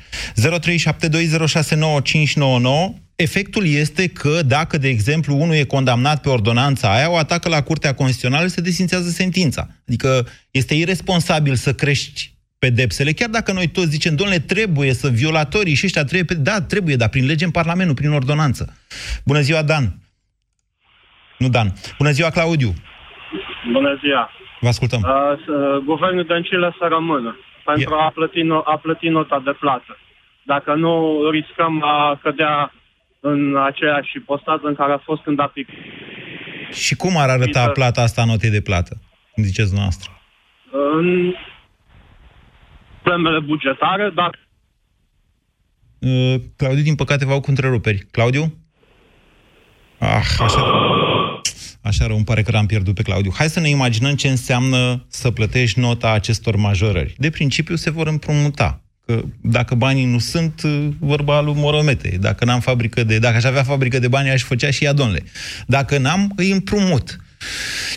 Efectul 3.16 3.66
este 3.66 4.06
că 4.06 4.42
dacă, 4.46 4.78
de 4.78 4.88
exemplu, 4.88 5.36
unul 5.36 5.54
e 5.54 5.64
condamnat 5.64 6.20
pe 6.20 6.28
ordonanța 6.28 6.94
aia, 6.94 7.10
o 7.10 7.16
atacă 7.16 7.48
la 7.48 7.62
Curtea 7.62 7.94
Constituțională, 7.94 8.46
se 8.46 8.60
desințează 8.60 9.10
sentința. 9.10 9.68
Adică 9.86 10.26
este 10.50 10.74
irresponsabil 10.74 11.54
să 11.54 11.74
crești 11.74 12.34
pedepsele, 12.58 13.12
chiar 13.12 13.28
dacă 13.28 13.52
noi 13.52 13.66
toți 13.66 13.90
zicem, 13.90 14.14
domnule, 14.14 14.38
trebuie 14.38 14.92
să 14.92 15.08
violatorii 15.08 15.74
și 15.74 15.86
ăștia 15.86 16.04
trebuie, 16.04 16.38
da, 16.40 16.60
trebuie, 16.60 16.96
dar 16.96 17.08
prin 17.08 17.26
lege 17.26 17.44
în 17.44 17.50
Parlament, 17.50 17.88
nu 17.88 17.94
prin 17.94 18.10
ordonanță. 18.10 18.76
Bună 19.24 19.40
ziua, 19.40 19.62
Dan! 19.62 19.98
Nu 21.38 21.48
Dan. 21.48 21.74
Bună 21.98 22.10
ziua, 22.10 22.30
Claudiu. 22.30 22.74
Bună 23.72 23.98
ziua. 24.02 24.30
Vă 24.60 24.68
ascultăm. 24.68 25.00
Uh, 25.04 25.38
s- 25.44 25.84
guvernul 25.84 26.24
Dăncilă 26.24 26.74
să 26.78 26.86
rămână 26.88 27.36
pentru 27.64 27.94
a 27.94 28.10
plăti, 28.14 28.40
no- 28.42 28.64
a 28.64 28.76
plăti 28.82 29.08
nota 29.08 29.40
de 29.44 29.50
plată. 29.60 29.98
Dacă 30.42 30.74
nu 30.74 31.20
riscăm 31.30 31.82
a 31.84 32.18
cădea 32.22 32.72
în 33.20 33.56
aceeași 33.56 34.18
postază 34.26 34.66
în 34.66 34.74
care 34.74 34.92
a 34.92 34.98
fost 34.98 35.22
când 35.22 35.40
a 35.40 35.46
pic. 35.46 35.68
Și 36.72 36.96
cum 36.96 37.16
ar 37.16 37.28
arăta 37.28 37.68
plata 37.70 38.00
asta 38.02 38.22
a 38.22 38.24
notei 38.24 38.50
de 38.50 38.60
plată? 38.60 38.96
Cum 39.32 39.42
ziceți 39.42 39.74
noastră? 39.74 40.10
În 40.96 41.34
problemele 43.02 43.38
bugetare, 43.40 44.10
dar 44.14 44.38
Uh, 46.00 46.34
Claudiu, 46.56 46.82
din 46.82 46.94
păcate, 46.94 47.24
vă 47.24 47.32
au 47.32 47.40
cu 47.40 47.50
întreruperi. 47.50 47.98
Claudiu? 48.10 48.42
Ah, 49.98 50.36
așa... 50.40 50.60
Așa 51.88 52.06
rău, 52.06 52.16
îmi 52.16 52.24
pare 52.24 52.42
că 52.42 52.50
l-am 52.50 52.66
pierdut 52.66 52.94
pe 52.94 53.02
Claudiu. 53.02 53.32
Hai 53.34 53.50
să 53.50 53.60
ne 53.60 53.68
imaginăm 53.68 54.14
ce 54.14 54.28
înseamnă 54.28 55.06
să 55.08 55.30
plătești 55.30 55.80
nota 55.80 56.12
acestor 56.12 56.56
majorări. 56.56 57.14
De 57.18 57.30
principiu 57.30 57.76
se 57.76 57.90
vor 57.90 58.06
împrumuta. 58.06 58.82
Că 59.06 59.22
dacă 59.40 59.74
banii 59.74 60.04
nu 60.04 60.18
sunt, 60.18 60.62
uh, 60.64 60.88
vorba 60.98 61.40
lui 61.40 61.54
Moromete. 61.56 62.16
Dacă 62.20 62.44
n-am 62.44 62.60
fabrică 62.60 63.04
de... 63.04 63.18
Dacă 63.18 63.36
aș 63.36 63.44
avea 63.44 63.62
fabrică 63.62 63.98
de 63.98 64.08
bani, 64.08 64.30
aș 64.30 64.42
făcea 64.42 64.70
și 64.70 64.84
ea, 64.84 64.92
domnule. 64.92 65.22
Dacă 65.66 65.98
n-am, 65.98 66.32
îi 66.36 66.50
împrumut. 66.50 67.20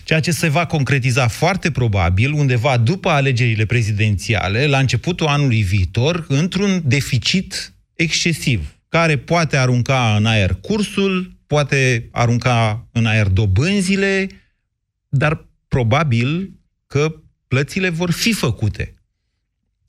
Ceea 0.03 0.19
ce 0.19 0.31
se 0.31 0.47
va 0.47 0.65
concretiza 0.65 1.27
foarte 1.27 1.71
probabil 1.71 2.33
undeva 2.33 2.77
după 2.77 3.09
alegerile 3.09 3.65
prezidențiale, 3.65 4.67
la 4.67 4.77
începutul 4.77 5.27
anului 5.27 5.61
viitor, 5.61 6.25
într-un 6.27 6.81
deficit 6.85 7.73
excesiv, 7.95 8.75
care 8.89 9.17
poate 9.17 9.57
arunca 9.57 10.15
în 10.17 10.25
aer 10.25 10.57
cursul, 10.61 11.39
poate 11.51 12.07
arunca 12.11 12.87
în 12.91 13.05
aer 13.05 13.27
dobânzile, 13.27 14.27
dar 15.09 15.47
probabil 15.67 16.51
că 16.87 17.15
plățile 17.47 17.89
vor 17.89 18.11
fi 18.11 18.33
făcute. 18.33 18.93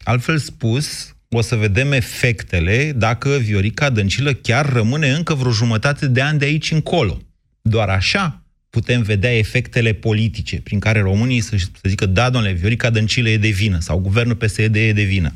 Altfel 0.03 0.39
spus, 0.39 1.17
o 1.29 1.41
să 1.41 1.57
vedem 1.57 1.93
efectele 1.93 2.93
dacă 2.97 3.29
Viorica 3.29 3.91
Dăncilă 3.91 4.33
chiar 4.33 4.73
rămâne 4.73 5.11
încă 5.11 5.35
vreo 5.35 5.51
jumătate 5.51 6.07
de 6.07 6.21
ani 6.21 6.39
de 6.39 6.45
aici 6.45 6.71
încolo. 6.71 7.19
Doar 7.61 7.89
așa 7.89 8.43
putem 8.71 9.03
vedea 9.03 9.37
efectele 9.37 9.93
politice 9.93 10.61
prin 10.61 10.79
care 10.79 11.01
românii 11.01 11.41
să, 11.41 11.57
să 11.57 11.89
zică, 11.89 12.07
da, 12.07 12.31
domnule, 12.31 12.53
Viorica 12.53 12.91
Dăncilă 12.91 13.29
e 13.29 13.37
de 13.37 13.49
vină 13.49 13.79
sau 13.81 13.99
guvernul 13.99 14.37
PSD 14.37 14.75
e 14.75 14.93
de 14.93 15.03
vină. 15.03 15.33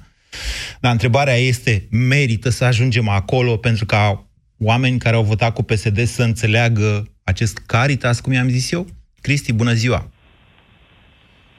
Dar 0.80 0.92
întrebarea 0.92 1.34
este, 1.34 1.86
merită 1.90 2.48
să 2.48 2.64
ajungem 2.64 3.08
acolo 3.08 3.56
pentru 3.56 3.86
ca 3.86 4.26
oameni 4.64 4.98
care 4.98 5.16
au 5.16 5.22
votat 5.22 5.54
cu 5.54 5.62
PSD 5.62 5.98
să 5.98 6.22
înțeleagă 6.22 7.04
acest 7.24 7.58
caritas, 7.66 8.20
cum 8.20 8.32
i-am 8.32 8.48
zis 8.48 8.72
eu? 8.72 8.86
Cristi, 9.20 9.52
bună 9.52 9.72
ziua! 9.72 10.04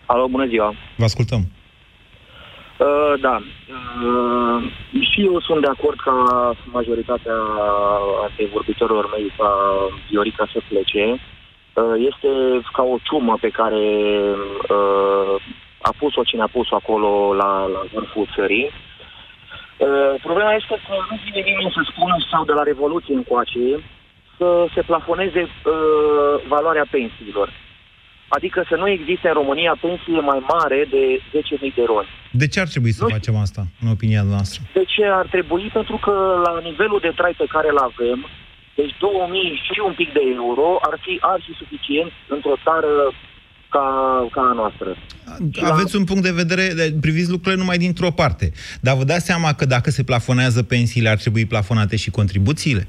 Alo, 0.06 0.27
bună 0.27 0.46
ziua. 0.46 0.74
Vă 0.98 1.04
ascultăm. 1.04 1.42
Uh, 2.80 3.13
da. 3.22 3.36
Uh, 3.38 4.72
și 5.12 5.22
eu 5.22 5.39
sunt 5.42 5.62
de 5.62 5.68
acord 5.68 6.00
ca 6.00 6.51
majoritatea 6.72 7.38
antevorbitorilor 8.27 9.10
mei 9.16 9.34
ca 9.38 9.51
Viorica 10.10 10.50
să 10.54 10.60
plece. 10.70 11.04
Uh, 11.12 11.96
este 12.10 12.27
ca 12.74 12.84
o 12.84 12.98
ciumă 13.04 13.38
pe 13.42 13.50
care 13.50 13.86
uh, 14.70 15.36
a 15.82 15.94
pus-o 16.00 16.24
cine 16.24 16.42
a 16.42 16.48
pus-o 16.48 16.75
acolo 16.75 17.34
la, 17.34 17.66
la 17.74 17.82
vârful 17.94 18.30
țării. 18.36 18.66
Uh, 18.66 18.87
problema 20.28 20.54
este 20.54 20.76
că 20.88 20.94
nu 21.10 21.16
vine 21.26 21.42
nimeni 21.50 21.76
să 21.78 21.82
spună 21.92 22.16
sau 22.32 22.46
de 22.46 22.54
la 22.60 22.64
Revoluție 22.64 23.16
încoace 23.16 23.64
să 24.38 24.68
se 24.74 24.82
plafoneze 24.82 25.42
uh, 25.42 25.52
valoarea 26.48 26.86
pensiilor. 26.92 27.50
Adică 28.28 28.66
să 28.70 28.76
nu 28.76 28.88
existe 28.90 29.28
în 29.28 29.34
România 29.34 29.78
pensie 29.82 30.20
mai 30.32 30.42
mare 30.54 30.80
de 30.90 31.04
10.000 31.18 31.76
de 31.76 31.84
roni. 31.86 32.08
De 32.32 32.48
ce 32.48 32.60
ar 32.60 32.68
trebui 32.68 32.92
să 32.92 33.06
facem 33.18 33.36
asta, 33.36 33.62
în 33.82 33.88
opinia 33.90 34.24
noastră? 34.24 34.62
De 34.74 34.84
ce 34.94 35.06
ar 35.06 35.28
trebui? 35.36 35.70
Pentru 35.74 35.98
că 36.06 36.42
la 36.46 36.60
nivelul 36.70 37.00
de 37.02 37.13
trai 37.16 37.34
pe 37.38 37.46
care 37.54 37.68
îl 37.70 37.78
avem, 37.78 38.20
deci 38.76 38.94
2000 39.00 39.62
și 39.63 39.82
un 39.90 39.94
pic 39.94 40.10
de 40.13 40.24
euro 40.36 40.68
ar 40.90 40.96
fi 41.06 41.18
arhi 41.22 41.60
suficient 41.62 42.12
într-o 42.28 42.56
țară 42.63 42.92
ca, 43.69 43.80
ca 44.32 44.41
a 44.41 44.53
noastră. 44.53 44.95
Aveți 45.71 45.95
un 45.95 46.03
punct 46.03 46.23
de 46.23 46.32
vedere, 46.32 46.67
de- 46.75 46.95
priviți 47.01 47.30
lucrurile 47.30 47.60
numai 47.62 47.77
dintr-o 47.77 48.12
parte. 48.12 48.51
Dar 48.82 48.95
vă 48.95 49.03
dați 49.03 49.25
seama 49.25 49.53
că 49.53 49.65
dacă 49.65 49.89
se 49.89 50.03
plafonează 50.03 50.63
pensiile, 50.63 51.10
ar 51.10 51.17
trebui 51.17 51.45
plafonate 51.45 51.95
și 51.95 52.10
contribuțiile? 52.10 52.88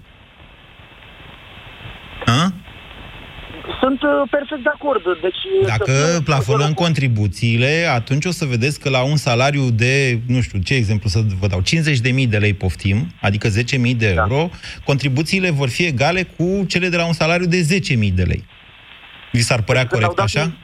A? 2.26 2.52
Sunt 3.80 4.02
uh, 4.02 4.08
perfect 4.30 4.62
de 4.62 4.68
acord. 4.74 5.02
Deci, 5.22 5.34
să 5.62 5.66
Dacă 5.66 5.90
fie- 5.90 6.22
plafonăm 6.22 6.72
contribuțiile, 6.72 7.86
atunci 7.94 8.24
o 8.24 8.30
să 8.30 8.44
vedeți 8.44 8.80
că 8.80 8.88
la 8.88 9.02
un 9.02 9.16
salariu 9.16 9.70
de, 9.70 10.20
nu 10.26 10.40
știu, 10.40 10.58
ce 10.58 10.74
exemplu 10.74 11.08
să 11.08 11.20
vă 11.40 11.46
dau, 11.46 11.60
50.000 11.62 12.28
de 12.28 12.38
lei 12.38 12.54
poftim, 12.54 13.12
adică 13.20 13.48
10.000 13.48 13.96
de 13.96 14.14
euro, 14.16 14.50
contribuțiile 14.84 15.50
vor 15.50 15.68
fi 15.68 15.84
egale 15.84 16.22
cu 16.22 16.64
cele 16.66 16.88
de 16.88 16.96
la 16.96 17.06
un 17.06 17.12
salariu 17.12 17.46
de 17.46 17.80
10.000 18.08 18.12
de 18.14 18.22
lei. 18.22 18.44
Vi 19.32 19.40
s-ar 19.40 19.62
părea 19.62 19.86
Când 19.86 20.02
au 20.02 20.08
corect 20.10 20.34
dat 20.34 20.42
așa? 20.44 20.56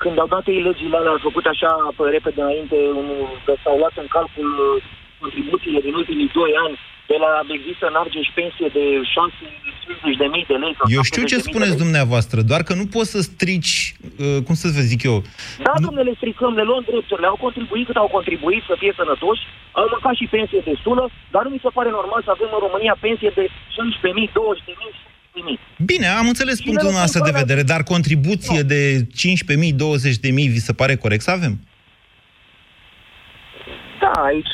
Ei- 0.00 0.04
Când 0.04 0.16
au 0.22 0.28
dat 0.34 0.44
ei 0.52 0.62
legile 0.68 0.96
alea, 0.96 1.10
au 1.16 1.26
făcut 1.28 1.46
așa 1.52 1.70
pe 1.96 2.02
repede 2.16 2.40
înainte, 2.42 2.76
un- 3.00 3.28
că 3.46 3.52
s-au 3.62 3.76
luat 3.78 3.94
în 4.02 4.08
calcul 4.16 4.48
uh, 4.68 4.82
contribuțiile 5.22 5.80
din 5.86 5.94
ultimii 6.00 6.30
2 6.34 6.52
ani, 6.66 6.76
de 7.10 7.16
la 7.24 7.30
există 7.58 7.84
în 7.90 7.96
Argeș 8.02 8.28
pensie 8.38 8.68
de 8.78 8.84
650 9.02 10.16
de 10.22 10.26
mii 10.34 10.46
de 10.50 10.56
lei. 10.62 10.74
sau 10.78 10.86
Eu 10.98 11.02
știu 11.10 11.24
ce 11.32 11.36
70.000 11.36 11.42
de 11.44 11.48
spuneți 11.50 11.74
lei. 11.74 11.82
dumneavoastră, 11.84 12.38
doar 12.50 12.62
că 12.68 12.72
nu 12.80 12.86
poți 12.94 13.10
să 13.14 13.20
strici, 13.30 13.74
uh, 14.24 14.38
cum 14.46 14.54
să 14.62 14.66
vă 14.76 14.82
zic 14.92 15.00
eu, 15.10 15.16
Da, 15.66 15.72
domnule, 15.84 16.08
le 16.08 16.14
stricăm, 16.20 16.52
le 16.60 16.64
luăm 16.70 16.82
drepturile. 16.90 17.26
Au 17.32 17.38
contribuit 17.46 17.84
cât 17.88 17.96
au 18.02 18.08
contribuit 18.16 18.62
să 18.70 18.74
fie 18.82 18.92
sănătoși, 19.00 19.42
au 19.78 19.84
mâncat 19.92 20.14
și 20.20 20.26
pensie 20.36 20.60
destulă, 20.70 21.04
dar 21.34 21.42
nu 21.44 21.50
mi 21.54 21.62
se 21.64 21.70
pare 21.76 21.90
normal 21.98 22.20
să 22.26 22.30
avem 22.36 22.50
în 22.56 22.60
România 22.66 22.94
pensie 23.06 23.30
de 23.38 23.44
15.000, 23.76 24.28
20.000, 24.38 24.94
10.000. 25.34 25.84
Bine, 25.84 26.06
am 26.06 26.26
înțeles 26.28 26.56
Și 26.56 26.62
punctul 26.62 26.88
le 26.88 26.94
nostru 26.94 27.18
de 27.18 27.30
lăsăm 27.30 27.40
vedere, 27.40 27.62
dar 27.62 27.82
contribuție 27.82 28.62
de 28.62 29.06
15.000, 29.06 29.72
20.000 29.72 30.32
vi 30.32 30.60
se 30.60 30.72
pare 30.72 30.96
corect 30.96 31.22
să 31.22 31.30
avem? 31.30 31.60
Da, 34.00 34.10
aici... 34.22 34.46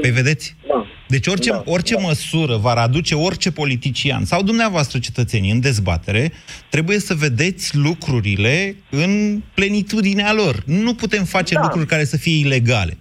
Păi 0.00 0.10
vedeți? 0.10 0.56
Da. 0.66 0.86
Deci 1.08 1.26
orice, 1.26 1.50
Da, 1.50 1.62
orice 1.66 1.96
măsură 1.98 2.56
va 2.56 2.72
aduce 2.72 3.14
orice 3.14 3.50
politician 3.50 4.24
sau 4.24 4.42
dumneavoastră 4.42 4.98
cetățenii 4.98 5.50
în 5.50 5.60
dezbatere, 5.60 6.32
trebuie 6.68 6.98
să 6.98 7.14
vedeți 7.14 7.76
lucrurile 7.76 8.76
în 8.90 9.42
plenitudinea 9.54 10.32
lor. 10.32 10.62
Nu 10.66 10.94
putem 10.94 11.24
face 11.24 11.54
Da. 11.54 11.60
lucruri 11.60 11.86
care 11.86 12.04
să 12.04 12.16
fie 12.16 12.38
ilegale. 12.38 12.98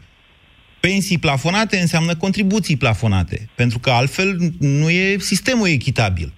Pensii 0.80 1.18
plafonate 1.18 1.78
înseamnă 1.78 2.16
contribuții 2.16 2.78
plafonate, 2.78 3.50
pentru 3.56 3.80
că 3.80 3.90
altfel 3.90 4.38
nu 4.60 4.90
e 4.90 5.18
sistemul 5.20 5.68
echitabil. 5.68 6.34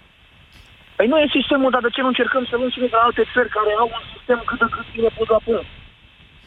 Păi 0.99 1.11
nu 1.11 1.17
e 1.19 1.37
sistemul, 1.39 1.71
dar 1.75 1.83
de 1.85 1.93
ce 1.95 2.01
nu 2.01 2.11
încercăm 2.13 2.43
să 2.49 2.55
luăm 2.55 2.71
și 2.75 2.83
de 2.83 2.89
la 2.91 3.01
alte 3.07 3.23
țări 3.33 3.55
care 3.57 3.71
au 3.81 3.89
un 3.97 4.03
sistem 4.13 4.39
cât 4.49 4.59
de 4.63 4.67
cât 4.75 4.87
bine 4.95 5.09
pus 5.17 5.27
la 5.35 5.39
punct? 5.45 5.69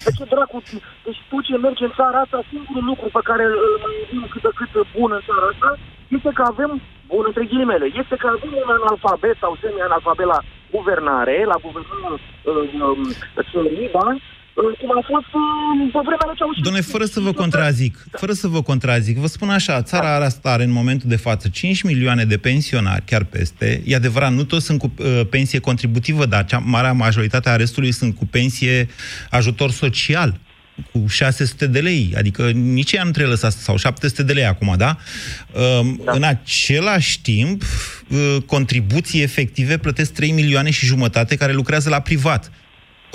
De 0.04 0.10
ce 0.16 0.24
dracu? 0.32 0.58
Deci 1.04 1.20
tu 1.28 1.36
ce 1.46 1.56
mergi 1.64 1.86
în 1.88 1.92
țara 1.98 2.18
asta, 2.20 2.48
singurul 2.52 2.84
lucru 2.90 3.06
pe 3.16 3.22
care 3.28 3.44
îl 3.66 3.76
mai 3.84 3.94
avem 4.04 4.24
cât 4.32 4.42
de 4.46 4.52
cât 4.58 4.72
bun 4.96 5.10
în 5.16 5.22
țara 5.28 5.46
asta 5.52 5.70
este 6.16 6.30
că 6.38 6.42
avem, 6.52 6.70
bun 7.10 7.24
între 7.30 7.44
ghilimele, 7.50 7.86
este 8.02 8.16
că 8.22 8.26
avem 8.26 8.52
un 8.62 8.70
analfabet 8.78 9.36
sau 9.42 9.52
semi-analfabet 9.60 10.28
la 10.34 10.40
guvernare, 10.74 11.36
la 11.52 11.58
guvernarea 11.64 12.10
uh, 12.50 12.80
um, 12.86 13.02
țării, 13.50 13.88
da? 13.96 14.06
Uh, 14.54 14.78
Cum 14.80 14.90
a 14.90 15.02
fost 15.06 15.30
uh, 15.32 15.92
pe 15.92 15.98
vremea 16.08 16.26
lui 16.26 16.36
Ceaușescu. 16.36 16.62
Doamne, 16.62 16.80
fără 16.80 17.04
să 17.04 17.20
vă 17.20 17.32
contrazic, 17.32 18.04
fără 18.12 18.32
să 18.32 18.48
vă 18.48 18.62
contrazic, 18.62 19.16
vă 19.16 19.26
spun 19.26 19.50
așa, 19.50 19.82
țara 19.82 20.14
asta 20.14 20.50
are 20.50 20.64
în 20.64 20.70
momentul 20.70 21.08
de 21.08 21.16
față 21.16 21.48
5 21.48 21.82
milioane 21.82 22.24
de 22.24 22.36
pensionari, 22.36 23.04
chiar 23.04 23.24
peste. 23.24 23.82
E 23.84 23.94
adevărat, 23.94 24.32
nu 24.32 24.44
toți 24.44 24.64
sunt 24.64 24.78
cu 24.78 24.92
uh, 24.98 25.20
pensie 25.30 25.58
contributivă, 25.58 26.26
dar 26.26 26.44
cea 26.44 26.58
marea 26.58 26.92
majoritate 26.92 27.48
a 27.48 27.56
restului 27.56 27.92
sunt 27.92 28.16
cu 28.16 28.26
pensie 28.26 28.88
ajutor 29.30 29.70
social 29.70 30.40
cu 30.92 31.06
600 31.06 31.66
de 31.66 31.80
lei, 31.80 32.14
adică 32.16 32.50
nici 32.50 32.92
ea 32.92 33.04
nu 33.04 33.10
trebuie 33.10 33.32
lăsat, 33.32 33.52
sau 33.52 33.76
700 33.76 34.22
de 34.22 34.32
lei 34.32 34.44
acum, 34.44 34.74
da? 34.76 34.96
da. 36.04 36.12
În 36.12 36.22
același 36.22 37.20
timp, 37.20 37.62
uh, 38.08 38.36
contribuții 38.46 39.22
efective 39.22 39.78
plătesc 39.78 40.12
3 40.12 40.30
milioane 40.30 40.70
și 40.70 40.86
jumătate 40.86 41.36
care 41.36 41.52
lucrează 41.52 41.88
la 41.88 42.00
privat. 42.00 42.50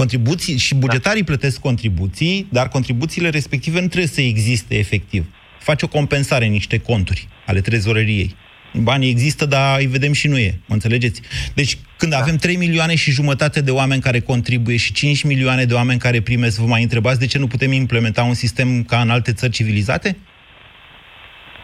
Contribuții 0.02 0.58
și 0.58 0.76
bugetarii 0.76 1.24
da. 1.24 1.32
plătesc 1.32 1.60
contribuții, 1.60 2.48
dar 2.50 2.68
contribuțiile 2.68 3.30
respective 3.30 3.82
nu 3.82 3.88
trebuie 3.88 4.08
să 4.08 4.22
existe 4.22 4.78
efectiv. 4.78 5.26
Face 5.60 5.86
o 5.86 5.88
compensare 5.88 6.46
în 6.46 6.52
niște 6.52 6.78
conturi 6.80 7.28
ale 7.46 7.62
trezoreriei. 7.62 8.36
Banii 8.74 9.10
există, 9.10 9.46
dar 9.46 9.80
îi 9.80 9.86
vedem 9.86 10.14
și 10.14 10.28
nu 10.28 10.38
e. 10.38 10.60
Mă 10.68 10.74
înțelegeți? 10.74 11.22
Deci, 11.54 11.78
când 11.98 12.12
da. 12.12 12.18
avem 12.18 12.36
3 12.36 12.56
milioane 12.56 12.96
și 12.96 13.12
jumătate 13.12 13.62
de 13.62 13.72
oameni 13.72 14.02
care 14.02 14.20
contribuie 14.20 14.78
și 14.78 14.94
5 14.94 15.24
milioane 15.24 15.64
de 15.66 15.74
oameni 15.74 16.00
care 16.00 16.22
primesc, 16.22 16.60
vă 16.60 16.66
mai 16.66 16.82
întrebați 16.82 17.20
de 17.20 17.26
ce 17.26 17.38
nu 17.40 17.48
putem 17.48 17.72
implementa 17.72 18.24
un 18.24 18.34
sistem 18.34 18.84
ca 18.84 19.00
în 19.02 19.10
alte 19.10 19.34
țări 19.34 19.52
civilizate? 19.52 20.18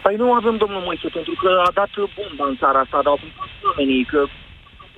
Păi 0.02 0.16
nu 0.16 0.32
avem, 0.32 0.56
domnul 0.56 0.82
Moise, 0.88 1.08
pentru 1.08 1.34
că 1.42 1.50
a 1.66 1.70
dat 1.74 1.90
bomba 2.16 2.44
în 2.48 2.56
țara 2.62 2.78
asta, 2.84 2.98
dar 3.04 3.12
au 3.14 3.20
plecat 3.22 3.50
oamenii, 3.68 4.04
că 4.12 4.20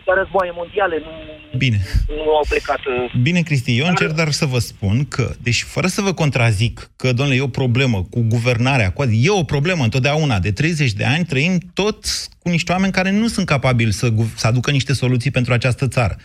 atâtea 0.06 0.22
războaie 0.22 0.50
mondiale, 0.54 0.96
nu, 0.98 1.58
Bine. 1.58 1.80
nu 2.08 2.36
au 2.36 2.44
plecat... 2.48 2.78
uh, 2.78 3.20
Bine, 3.22 3.40
Cristi, 3.40 3.78
eu 3.78 3.86
încerc 3.86 4.12
dar 4.12 4.30
să 4.30 4.46
vă 4.46 4.58
spun 4.58 5.04
că, 5.04 5.34
deci 5.42 5.62
fără 5.62 5.86
să 5.86 6.00
vă 6.00 6.12
contrazic 6.12 6.90
că, 6.96 7.12
domnule, 7.12 7.38
e 7.38 7.42
o 7.42 7.48
problemă 7.48 8.02
cu 8.10 8.20
guvernarea, 8.20 8.92
cu, 8.92 9.02
e 9.02 9.30
o 9.30 9.42
problemă 9.42 9.82
întotdeauna. 9.84 10.38
De 10.38 10.52
30 10.52 10.92
de 10.92 11.04
ani 11.04 11.24
trăim 11.24 11.58
tot 11.74 12.04
cu 12.38 12.48
niște 12.48 12.72
oameni 12.72 12.92
care 12.92 13.10
nu 13.10 13.28
sunt 13.28 13.46
capabili 13.46 13.92
să, 13.92 14.08
gu- 14.08 14.32
să 14.36 14.46
aducă 14.46 14.70
niște 14.70 14.92
soluții 14.92 15.30
pentru 15.30 15.52
această 15.52 15.88
țară. 15.88 16.16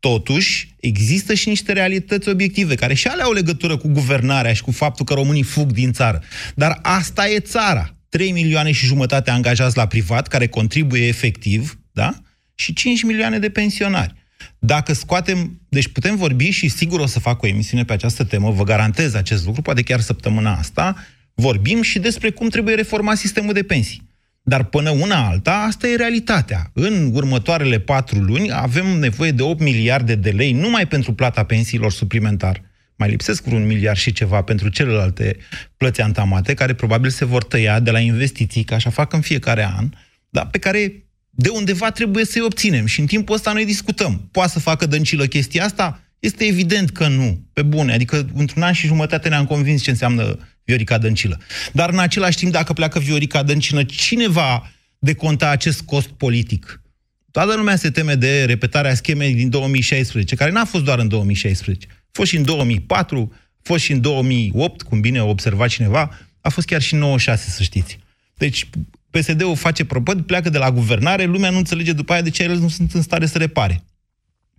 Totuși, 0.00 0.74
există 0.80 1.34
și 1.34 1.48
niște 1.48 1.72
realități 1.72 2.28
obiective, 2.28 2.74
care 2.74 2.94
și 2.94 3.06
ale 3.06 3.22
au 3.22 3.32
legătură 3.32 3.76
cu 3.76 3.88
guvernarea 3.88 4.52
și 4.52 4.62
cu 4.62 4.70
faptul 4.70 5.04
că 5.04 5.14
românii 5.14 5.42
fug 5.42 5.72
din 5.72 5.92
țară. 5.92 6.22
Dar 6.54 6.78
asta 6.82 7.28
e 7.28 7.38
țara. 7.38 7.96
3 8.08 8.30
milioane 8.30 8.72
și 8.72 8.86
jumătate 8.86 9.30
angajați 9.30 9.76
la 9.76 9.86
privat, 9.86 10.28
care 10.28 10.46
contribuie 10.46 11.06
efectiv, 11.06 11.78
da? 11.92 12.14
Și 12.62 12.72
5 12.72 13.02
milioane 13.02 13.38
de 13.38 13.50
pensionari. 13.50 14.14
Dacă 14.58 14.92
scoatem, 14.92 15.60
deci 15.68 15.88
putem 15.88 16.16
vorbi 16.16 16.50
și 16.50 16.68
sigur 16.68 17.00
o 17.00 17.06
să 17.06 17.20
fac 17.20 17.42
o 17.42 17.46
emisiune 17.46 17.84
pe 17.84 17.92
această 17.92 18.24
temă, 18.24 18.50
vă 18.50 18.64
garantez 18.64 19.14
acest 19.14 19.44
lucru, 19.44 19.62
poate 19.62 19.82
chiar 19.82 20.00
săptămâna 20.00 20.56
asta, 20.56 20.96
vorbim 21.34 21.82
și 21.82 21.98
despre 21.98 22.30
cum 22.30 22.48
trebuie 22.48 22.74
reformat 22.74 23.16
sistemul 23.16 23.52
de 23.52 23.62
pensii. 23.62 24.10
Dar 24.42 24.64
până 24.64 24.90
una 24.90 25.26
alta, 25.26 25.52
asta 25.52 25.88
e 25.88 25.96
realitatea. 25.96 26.70
În 26.72 27.10
următoarele 27.12 27.78
patru 27.78 28.18
luni 28.18 28.52
avem 28.52 28.86
nevoie 28.86 29.30
de 29.30 29.42
8 29.42 29.60
miliarde 29.60 30.14
de 30.14 30.30
lei 30.30 30.52
numai 30.52 30.86
pentru 30.86 31.14
plata 31.14 31.44
pensiilor 31.44 31.92
suplimentar. 31.92 32.62
Mai 32.96 33.08
lipsesc 33.08 33.44
vreun 33.44 33.66
miliard 33.66 33.98
și 33.98 34.12
ceva 34.12 34.42
pentru 34.42 34.68
celelalte 34.68 35.36
plăți 35.76 36.00
antamate, 36.00 36.54
care 36.54 36.74
probabil 36.74 37.10
se 37.10 37.24
vor 37.24 37.44
tăia 37.44 37.80
de 37.80 37.90
la 37.90 37.98
investiții, 37.98 38.64
ca 38.64 38.74
așa 38.74 38.90
fac 38.90 39.12
în 39.12 39.20
fiecare 39.20 39.64
an, 39.76 39.88
dar 40.30 40.46
pe 40.46 40.58
care 40.58 41.04
de 41.34 41.48
undeva 41.48 41.90
trebuie 41.90 42.24
să-i 42.24 42.42
obținem. 42.42 42.86
Și 42.86 43.00
în 43.00 43.06
timpul 43.06 43.34
ăsta 43.34 43.52
noi 43.52 43.64
discutăm. 43.64 44.28
Poate 44.30 44.50
să 44.50 44.58
facă 44.58 44.86
dăncilă 44.86 45.26
chestia 45.26 45.64
asta? 45.64 46.02
Este 46.18 46.44
evident 46.44 46.90
că 46.90 47.08
nu. 47.08 47.40
Pe 47.52 47.62
bune. 47.62 47.92
Adică 47.92 48.30
într-un 48.34 48.62
an 48.62 48.72
și 48.72 48.86
jumătate 48.86 49.28
ne-am 49.28 49.46
convins 49.46 49.82
ce 49.82 49.90
înseamnă 49.90 50.38
Viorica 50.64 50.98
Dăncilă. 50.98 51.40
Dar 51.72 51.90
în 51.90 51.98
același 51.98 52.36
timp, 52.36 52.52
dacă 52.52 52.72
pleacă 52.72 52.98
Viorica 52.98 53.42
Dăncilă, 53.42 53.84
cine 53.84 54.28
va 54.28 54.72
deconta 54.98 55.48
acest 55.48 55.80
cost 55.80 56.08
politic? 56.08 56.82
Toată 57.30 57.56
lumea 57.56 57.76
se 57.76 57.90
teme 57.90 58.14
de 58.14 58.44
repetarea 58.44 58.94
schemei 58.94 59.34
din 59.34 59.50
2016, 59.50 60.34
care 60.34 60.50
n-a 60.50 60.64
fost 60.64 60.84
doar 60.84 60.98
în 60.98 61.08
2016. 61.08 61.86
A 61.90 62.08
fost 62.12 62.30
și 62.30 62.36
în 62.36 62.44
2004, 62.44 63.32
a 63.32 63.60
fost 63.62 63.84
și 63.84 63.92
în 63.92 64.00
2008, 64.00 64.82
cum 64.82 65.00
bine 65.00 65.18
a 65.18 65.24
observat 65.24 65.68
cineva, 65.68 66.18
a 66.40 66.48
fost 66.48 66.66
chiar 66.66 66.82
și 66.82 66.94
în 66.94 67.00
96, 67.00 67.50
să 67.50 67.62
știți. 67.62 67.98
Deci, 68.34 68.68
PSD-ul 69.12 69.56
face 69.56 69.84
propăd, 69.84 70.20
pleacă 70.20 70.50
de 70.50 70.58
la 70.58 70.70
guvernare, 70.70 71.24
lumea 71.24 71.50
nu 71.50 71.56
înțelege 71.56 71.92
după 71.92 72.12
aia 72.12 72.22
de 72.22 72.30
ce 72.30 72.42
ele 72.42 72.54
nu 72.54 72.68
sunt 72.68 72.92
în 72.92 73.02
stare 73.02 73.26
să 73.26 73.38
repare. 73.38 73.82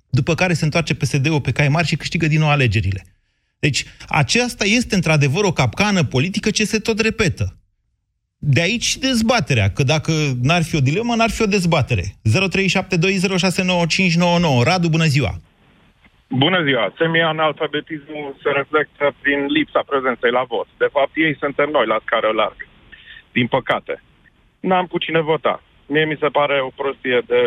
După 0.09 0.35
care 0.35 0.53
se 0.53 0.63
întoarce 0.63 0.95
PSD-ul 0.95 1.41
pe 1.41 1.51
cai 1.51 1.67
mari 1.67 1.87
și 1.87 1.95
câștigă 1.95 2.27
din 2.27 2.39
nou 2.39 2.49
alegerile. 2.49 3.03
Deci, 3.59 3.85
aceasta 4.07 4.65
este 4.65 4.95
într-adevăr 4.95 5.43
o 5.43 5.51
capcană 5.51 6.03
politică 6.03 6.49
ce 6.49 6.65
se 6.65 6.79
tot 6.79 6.99
repetă. 6.99 7.57
De 8.37 8.61
aici 8.61 8.83
și 8.83 8.99
dezbaterea, 8.99 9.69
că 9.69 9.83
dacă 9.83 10.11
n-ar 10.41 10.63
fi 10.63 10.75
o 10.75 10.79
dilemă, 10.79 11.15
n-ar 11.15 11.29
fi 11.29 11.41
o 11.41 11.45
dezbatere. 11.45 12.03
0372069599. 12.03 12.09
Radu, 14.63 14.89
bună 14.89 15.05
ziua! 15.05 15.39
Bună 16.27 16.63
ziua! 16.63 16.93
Semi-analfabetismul 16.97 18.35
se 18.43 18.49
reflectă 18.59 19.15
prin 19.21 19.45
lipsa 19.45 19.83
prezenței 19.91 20.31
la 20.31 20.43
vot. 20.47 20.67
De 20.77 20.89
fapt, 20.95 21.11
ei 21.25 21.35
suntem 21.39 21.69
noi 21.71 21.85
la 21.85 21.99
scară 22.05 22.31
largă. 22.41 22.65
Din 23.31 23.47
păcate. 23.47 24.03
N-am 24.69 24.85
cu 24.85 24.97
cine 24.97 25.21
vota. 25.21 25.63
Mie 25.93 26.05
mi 26.05 26.21
se 26.23 26.27
pare 26.39 26.61
o 26.61 26.71
prostie 26.79 27.19
de 27.31 27.41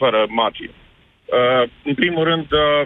fără 0.00 0.26
margine. 0.28 0.76
Uh, 1.24 1.64
în 1.84 1.94
primul 1.94 2.24
rând, 2.30 2.48
uh, 2.52 2.82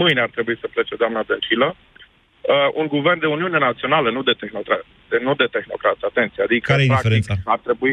mâine 0.00 0.20
ar 0.20 0.30
trebui 0.36 0.56
să 0.60 0.72
plece 0.74 0.94
doamna 1.02 1.22
Dăncilă. 1.26 1.68
Uh, 1.76 2.68
un 2.80 2.86
guvern 2.86 3.20
de 3.20 3.26
Uniune 3.26 3.58
Națională, 3.58 4.10
nu 4.10 4.22
de, 4.22 4.34
tehnocra- 4.40 4.86
de, 5.10 5.18
nu 5.26 5.34
de 5.34 5.48
tehnocrați, 5.56 6.04
atenție. 6.04 6.42
Adică, 6.42 6.72
Care 6.72 6.82
e 6.82 6.86
practic, 6.86 7.10
diferența? 7.10 7.34
Ar 7.54 7.60
trebui, 7.66 7.92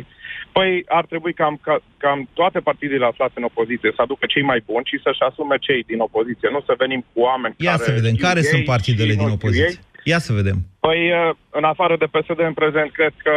păi, 0.52 0.72
ar 1.00 1.06
trebui 1.12 1.34
cam, 1.34 1.60
ca, 1.68 1.76
cam 1.98 2.30
toate 2.34 2.60
partidele 2.60 3.06
aflate 3.06 3.36
în 3.36 3.50
opoziție 3.52 3.92
să 3.96 4.02
aducă 4.02 4.26
cei 4.34 4.46
mai 4.52 4.60
buni 4.70 4.90
și 4.92 5.00
să-și 5.04 5.26
asume 5.30 5.58
cei 5.68 5.82
din 5.92 6.00
opoziție. 6.00 6.50
Nu 6.52 6.62
să 6.66 6.74
venim 6.78 7.02
cu 7.14 7.20
oameni 7.30 7.56
Ia 7.58 7.72
care 7.72 7.84
să 7.84 7.92
vedem, 7.92 8.14
știu 8.14 8.28
care 8.28 8.40
ei 8.40 8.52
sunt 8.54 8.66
partidele 8.74 9.12
și 9.12 9.18
din 9.18 9.28
nu 9.28 9.34
știu 9.34 9.40
opoziție? 9.42 9.78
ei. 9.78 9.86
Ia 10.12 10.20
să 10.28 10.34
vedem. 10.34 10.58
Păi, 10.80 11.00
uh, 11.12 11.36
în 11.60 11.64
afară 11.64 11.96
de 11.98 12.12
PSD 12.16 12.40
în 12.40 12.54
prezent, 12.62 12.90
cred 12.92 13.14
că 13.26 13.36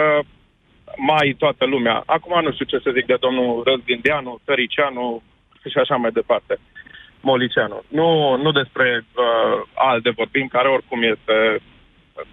mai 0.96 1.34
toată 1.38 1.64
lumea. 1.64 2.02
Acum 2.06 2.42
nu 2.42 2.52
știu 2.52 2.64
ce 2.64 2.78
să 2.84 2.90
zic 2.94 3.06
de 3.06 3.16
domnul 3.20 3.62
Răzgândeanu, 3.64 4.40
Tăricianu 4.44 5.22
și 5.70 5.78
așa 5.78 5.96
mai 5.96 6.10
departe. 6.10 6.58
Molicianu. 7.20 7.82
Nu, 7.88 8.36
nu 8.36 8.50
despre 8.52 9.04
uh, 9.04 9.68
alte 9.74 10.10
vorbim, 10.10 10.46
care 10.46 10.68
oricum 10.68 11.02
este, 11.02 11.36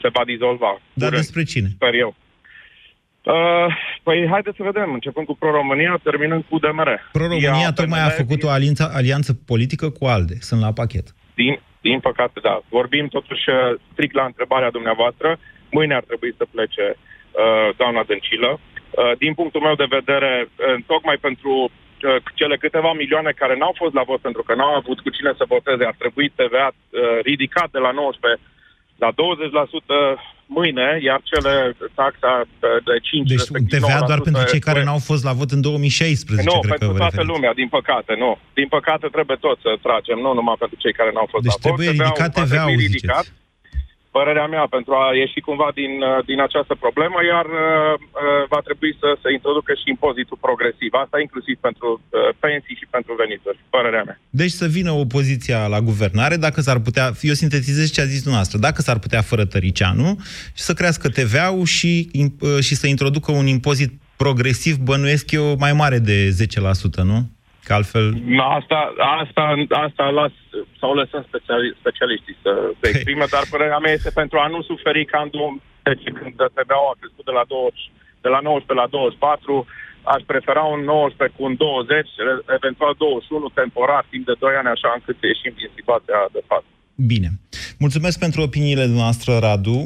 se 0.02 0.10
va 0.16 0.24
dizolva. 0.26 0.72
Dar 0.94 1.10
curând, 1.10 1.24
despre 1.24 1.44
cine? 1.44 1.68
Sper 1.68 1.94
eu. 1.94 2.16
Uh, 3.24 3.68
păi 4.04 4.28
haideți 4.30 4.58
să 4.58 4.64
vedem, 4.64 4.94
începând 4.94 5.26
cu 5.26 5.36
Pro-România, 5.36 6.00
terminând 6.04 6.44
cu 6.50 6.60
DMR. 6.60 6.90
Pro-România 7.12 7.56
Ia, 7.62 7.72
tocmai 7.72 8.00
a 8.00 8.08
PNL, 8.08 8.16
făcut 8.22 8.44
o 8.44 8.50
alianță, 8.50 8.92
alianță 8.94 9.34
politică 9.46 9.90
cu 9.90 10.06
ALDE. 10.06 10.38
Sunt 10.40 10.62
la 10.62 10.72
pachet. 10.74 11.16
Din, 11.36 11.60
din 11.82 12.00
păcate, 12.00 12.40
da. 12.40 12.62
Vorbim 12.70 13.08
totuși 13.08 13.50
uh, 13.50 13.80
strict 13.92 14.14
la 14.14 14.26
întrebarea 14.26 14.72
dumneavoastră. 14.72 15.40
Mâine 15.72 15.96
ar 15.96 16.04
trebui 16.04 16.34
să 16.38 16.46
plece 16.52 16.84
uh, 16.90 16.96
doamna 17.78 18.04
Dăncilă. 18.10 18.52
Uh, 18.60 19.12
din 19.24 19.34
punctul 19.40 19.62
meu 19.68 19.76
de 19.76 19.94
vedere, 19.98 20.32
uh, 20.50 20.76
tocmai 20.92 21.18
pentru 21.28 21.54
uh, 21.70 22.16
cele 22.40 22.56
câteva 22.58 22.92
milioane 22.94 23.32
care 23.42 23.56
n-au 23.58 23.74
fost 23.82 23.94
la 23.94 24.04
vot 24.10 24.22
pentru 24.28 24.44
că 24.44 24.54
n-au 24.56 24.74
avut 24.76 25.00
cu 25.00 25.10
cine 25.10 25.32
să 25.38 25.52
voteze, 25.56 25.84
ar 25.86 25.96
trebui 25.98 26.28
TVA 26.40 26.68
uh, 26.72 27.00
ridicat 27.30 27.70
de 27.76 27.80
la 27.86 27.92
19 27.92 28.42
la 29.04 29.10
20% 29.12 29.16
mâine, 30.58 30.88
iar 31.08 31.20
cele 31.32 31.54
taxa 32.00 32.34
uh, 32.42 32.48
de 32.88 32.96
5 33.02 33.28
Deci 33.28 33.38
respectiv 33.38 33.80
TVA 33.80 34.00
doar 34.10 34.20
9% 34.20 34.24
pentru 34.28 34.44
cei 34.52 34.60
care 34.68 34.80
este- 34.80 34.90
n-au 34.90 35.02
fost 35.10 35.24
la 35.30 35.34
vot 35.40 35.50
în 35.58 35.62
2016, 35.62 36.50
nu, 36.50 36.60
cred 36.60 36.70
pentru 36.70 36.88
că 36.88 36.94
vă 36.94 36.98
toată 36.98 37.16
referiți. 37.16 37.34
lumea, 37.34 37.54
din 37.62 37.70
păcate, 37.78 38.14
nu. 38.24 38.32
Din 38.60 38.68
păcate 38.76 39.08
trebuie 39.16 39.38
tot 39.46 39.58
să 39.66 39.72
tragem, 39.88 40.18
nu 40.26 40.32
numai 40.40 40.58
pentru 40.64 40.78
cei 40.84 40.94
care 41.00 41.12
n-au 41.16 41.28
fost 41.34 41.44
Deci 41.44 41.56
la 41.56 41.60
vot. 41.62 41.66
trebuie 41.68 41.90
TVA-ul 41.92 42.04
ridicat 42.08 42.32
va 42.34 42.44
trebui 42.44 42.58
TVA-ul, 42.58 42.80
ridicat, 42.88 43.26
Părerea 44.18 44.48
mea, 44.56 44.66
pentru 44.78 44.94
a 45.02 45.06
ieși 45.22 45.40
cumva 45.50 45.70
din, 45.80 45.94
uh, 46.02 46.26
din 46.30 46.40
această 46.48 46.74
problemă, 46.84 47.18
iar 47.34 47.46
uh, 47.46 47.94
uh, 48.00 48.44
va 48.54 48.62
trebui 48.68 48.92
să 49.02 49.08
se 49.24 49.30
introducă 49.38 49.72
și 49.80 49.86
impozitul 49.96 50.44
progresiv. 50.48 50.92
Asta 51.04 51.18
inclusiv 51.26 51.56
pentru 51.68 51.88
uh, 52.00 52.06
pensii 52.46 52.80
și 52.80 52.88
pentru 52.96 53.12
venituri. 53.22 53.58
Părerea 53.76 54.04
mea. 54.08 54.18
Deci 54.42 54.56
să 54.62 54.66
vină 54.78 54.92
opoziția 55.06 55.60
la 55.74 55.80
guvernare, 55.90 56.36
dacă 56.48 56.60
s-ar 56.68 56.80
putea, 56.88 57.06
eu 57.30 57.36
sintetizez 57.44 57.88
ce 57.92 58.02
a 58.02 58.12
zis 58.14 58.22
dumneavoastră, 58.26 58.58
dacă 58.68 58.80
s-ar 58.88 59.00
putea 59.06 59.22
fără 59.32 59.44
Tăricianu, 59.46 60.10
și 60.58 60.64
să 60.68 60.74
crească 60.80 61.06
TVA-ul 61.10 61.66
și, 61.78 61.92
im- 62.22 62.40
uh, 62.40 62.60
și 62.68 62.76
să 62.82 62.86
introducă 62.88 63.30
un 63.32 63.48
impozit 63.58 63.92
progresiv, 64.24 64.76
bănuiesc 64.78 65.32
eu, 65.32 65.56
mai 65.60 65.74
mare 65.74 66.00
de 66.00 66.18
10%, 66.30 67.04
nu? 67.12 67.20
Că 67.68 67.74
altfel... 67.80 68.06
Asta, 68.58 68.80
asta, 69.22 69.44
asta 69.86 70.04
las, 70.20 70.34
sau 70.80 70.92
lăsăm 71.02 71.24
speciali, 71.30 71.76
specialiștii 71.82 72.38
să 72.46 72.52
se 72.80 72.88
exprime, 72.90 73.26
dar 73.36 73.44
părerea 73.54 73.82
mea 73.84 73.94
este 73.98 74.12
pentru 74.22 74.38
a 74.44 74.48
nu 74.54 74.60
suferi 74.72 75.12
ca 75.14 75.20
în 75.26 75.30
2010, 75.32 76.10
când 76.20 76.34
TVA-ul 76.58 76.92
a 76.94 77.00
crescut 77.00 77.26
de 77.30 77.36
la, 77.40 77.46
20, 77.48 77.92
de 78.26 78.30
la 78.36 78.40
19 78.40 78.74
la 78.82 78.88
24, 78.88 79.68
aș 80.14 80.22
prefera 80.32 80.64
un 80.76 80.82
19 80.84 81.38
cu 81.38 81.42
un 81.50 81.56
20, 81.56 82.08
re- 82.28 82.46
eventual 82.60 82.94
21, 82.98 83.50
temporar, 83.62 84.04
timp 84.14 84.26
de 84.30 84.36
2 84.40 84.60
ani, 84.60 84.74
așa 84.76 84.90
încât 84.96 85.16
să 85.20 85.26
ieșim 85.28 85.54
din 85.60 85.70
situația 85.78 86.20
de 86.36 86.42
față. 86.52 86.70
Bine. 87.14 87.30
Mulțumesc 87.86 88.18
pentru 88.26 88.40
opiniile 88.48 88.86
noastre, 89.00 89.32
Radu. 89.46 89.80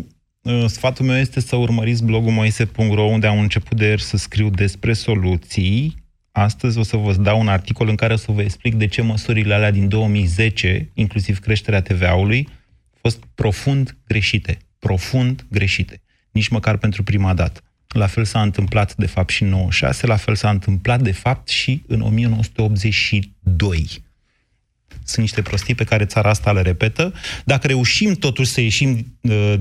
Uh, 0.49 0.65
Sfatul 0.77 1.05
meu 1.09 1.19
este 1.25 1.39
să 1.49 1.55
urmăriți 1.65 2.05
blogul 2.09 2.31
moise.ro 2.39 3.05
unde 3.15 3.27
am 3.27 3.39
început 3.39 3.75
de 3.77 3.85
ieri 3.85 4.09
să 4.11 4.17
scriu 4.17 4.49
despre 4.63 4.93
soluții. 4.93 6.00
Astăzi 6.31 6.77
o 6.77 6.83
să 6.83 6.97
vă 6.97 7.13
dau 7.13 7.39
un 7.39 7.47
articol 7.47 7.87
în 7.87 7.95
care 7.95 8.13
o 8.13 8.15
să 8.15 8.31
vă 8.31 8.41
explic 8.41 8.75
de 8.75 8.87
ce 8.87 9.01
măsurile 9.01 9.53
alea 9.53 9.71
din 9.71 9.87
2010, 9.87 10.89
inclusiv 10.93 11.39
creșterea 11.39 11.81
TVA-ului, 11.81 12.47
au 12.91 12.97
fost 13.01 13.23
profund 13.35 13.97
greșite. 14.07 14.57
Profund 14.79 15.45
greșite. 15.49 16.01
Nici 16.31 16.47
măcar 16.47 16.77
pentru 16.77 17.03
prima 17.03 17.33
dată. 17.33 17.61
La 17.87 18.07
fel 18.07 18.25
s-a 18.25 18.41
întâmplat, 18.41 18.95
de 18.95 19.05
fapt, 19.05 19.29
și 19.29 19.43
în 19.43 19.49
96, 19.49 20.07
la 20.07 20.15
fel 20.15 20.35
s-a 20.35 20.49
întâmplat, 20.49 21.01
de 21.01 21.11
fapt, 21.11 21.47
și 21.47 21.83
în 21.87 22.01
1982 22.01 24.09
sunt 25.03 25.25
niște 25.25 25.41
prostii 25.41 25.75
pe 25.75 25.83
care 25.83 26.05
țara 26.05 26.29
asta 26.29 26.51
le 26.51 26.61
repetă. 26.61 27.13
Dacă 27.45 27.67
reușim 27.67 28.13
totuși 28.13 28.51
să 28.51 28.61
ieșim 28.61 29.17
uh, 29.21 29.53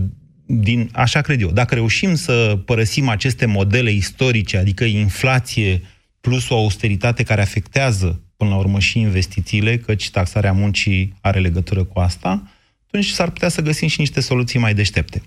din, 0.46 0.90
așa 0.92 1.20
cred 1.20 1.40
eu, 1.40 1.50
dacă 1.50 1.74
reușim 1.74 2.14
să 2.14 2.58
părăsim 2.64 3.08
aceste 3.08 3.46
modele 3.46 3.90
istorice, 3.90 4.56
adică 4.56 4.84
inflație 4.84 5.82
plus 6.20 6.50
o 6.50 6.54
austeritate 6.54 7.22
care 7.22 7.40
afectează 7.40 8.20
până 8.36 8.50
la 8.50 8.56
urmă 8.56 8.78
și 8.78 9.00
investițiile, 9.00 9.76
căci 9.76 10.10
taxarea 10.10 10.52
muncii 10.52 11.14
are 11.22 11.38
legătură 11.38 11.84
cu 11.84 12.00
asta, 12.00 12.42
atunci 12.86 13.04
s-ar 13.04 13.30
putea 13.30 13.48
să 13.48 13.62
găsim 13.62 13.88
și 13.88 14.00
niște 14.00 14.20
soluții 14.20 14.58
mai 14.58 14.74
deștepte. 14.74 15.20
0372069599 15.20 15.24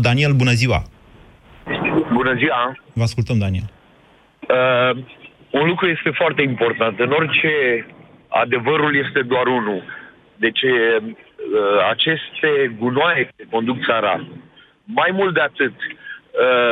Daniel, 0.00 0.32
bună 0.32 0.50
ziua! 0.50 0.82
Bună 2.12 2.34
ziua! 2.36 2.76
Vă 2.92 3.02
ascultăm, 3.02 3.38
Daniel. 3.38 3.70
Uh, 4.48 4.96
un 5.50 5.66
lucru 5.66 5.88
este 5.88 6.10
foarte 6.10 6.42
important. 6.42 7.00
În 7.00 7.10
orice 7.10 7.50
adevărul 8.28 8.96
este 9.04 9.22
doar 9.22 9.46
unul. 9.46 9.82
Deci 10.36 10.62
uh, 10.62 11.02
aceste 11.90 12.76
gunoaie 12.78 13.28
conduc 13.50 13.84
țara. 13.84 14.26
Mai 14.84 15.10
mult 15.12 15.34
de 15.34 15.40
atât, 15.40 15.74
uh, 15.74 16.05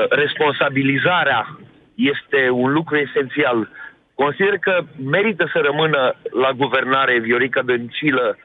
responsabilizarea 0.08 1.46
este 1.94 2.50
un 2.50 2.72
lucru 2.72 2.96
esențial. 2.96 3.68
Consider 4.14 4.58
că 4.58 4.84
merită 5.04 5.48
să 5.52 5.58
rămână 5.58 6.14
la 6.30 6.52
guvernare 6.52 7.18
Viorica 7.18 7.62
Dăncilă, 7.62 8.36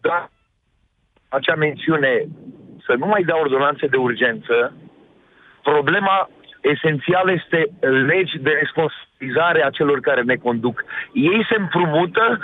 dar 0.00 0.30
acea 1.28 1.54
mențiune 1.54 2.24
să 2.86 2.94
nu 2.98 3.06
mai 3.06 3.22
dea 3.22 3.38
ordonanțe 3.38 3.86
de 3.86 3.96
urgență, 3.96 4.76
problema 5.62 6.28
esențială 6.60 7.32
este 7.32 7.68
legi 7.80 8.38
de 8.38 8.50
responsabilizare 8.50 9.64
a 9.64 9.70
celor 9.70 10.00
care 10.00 10.22
ne 10.22 10.36
conduc. 10.36 10.84
Ei 11.12 11.46
se 11.48 11.56
împrumută 11.58 12.38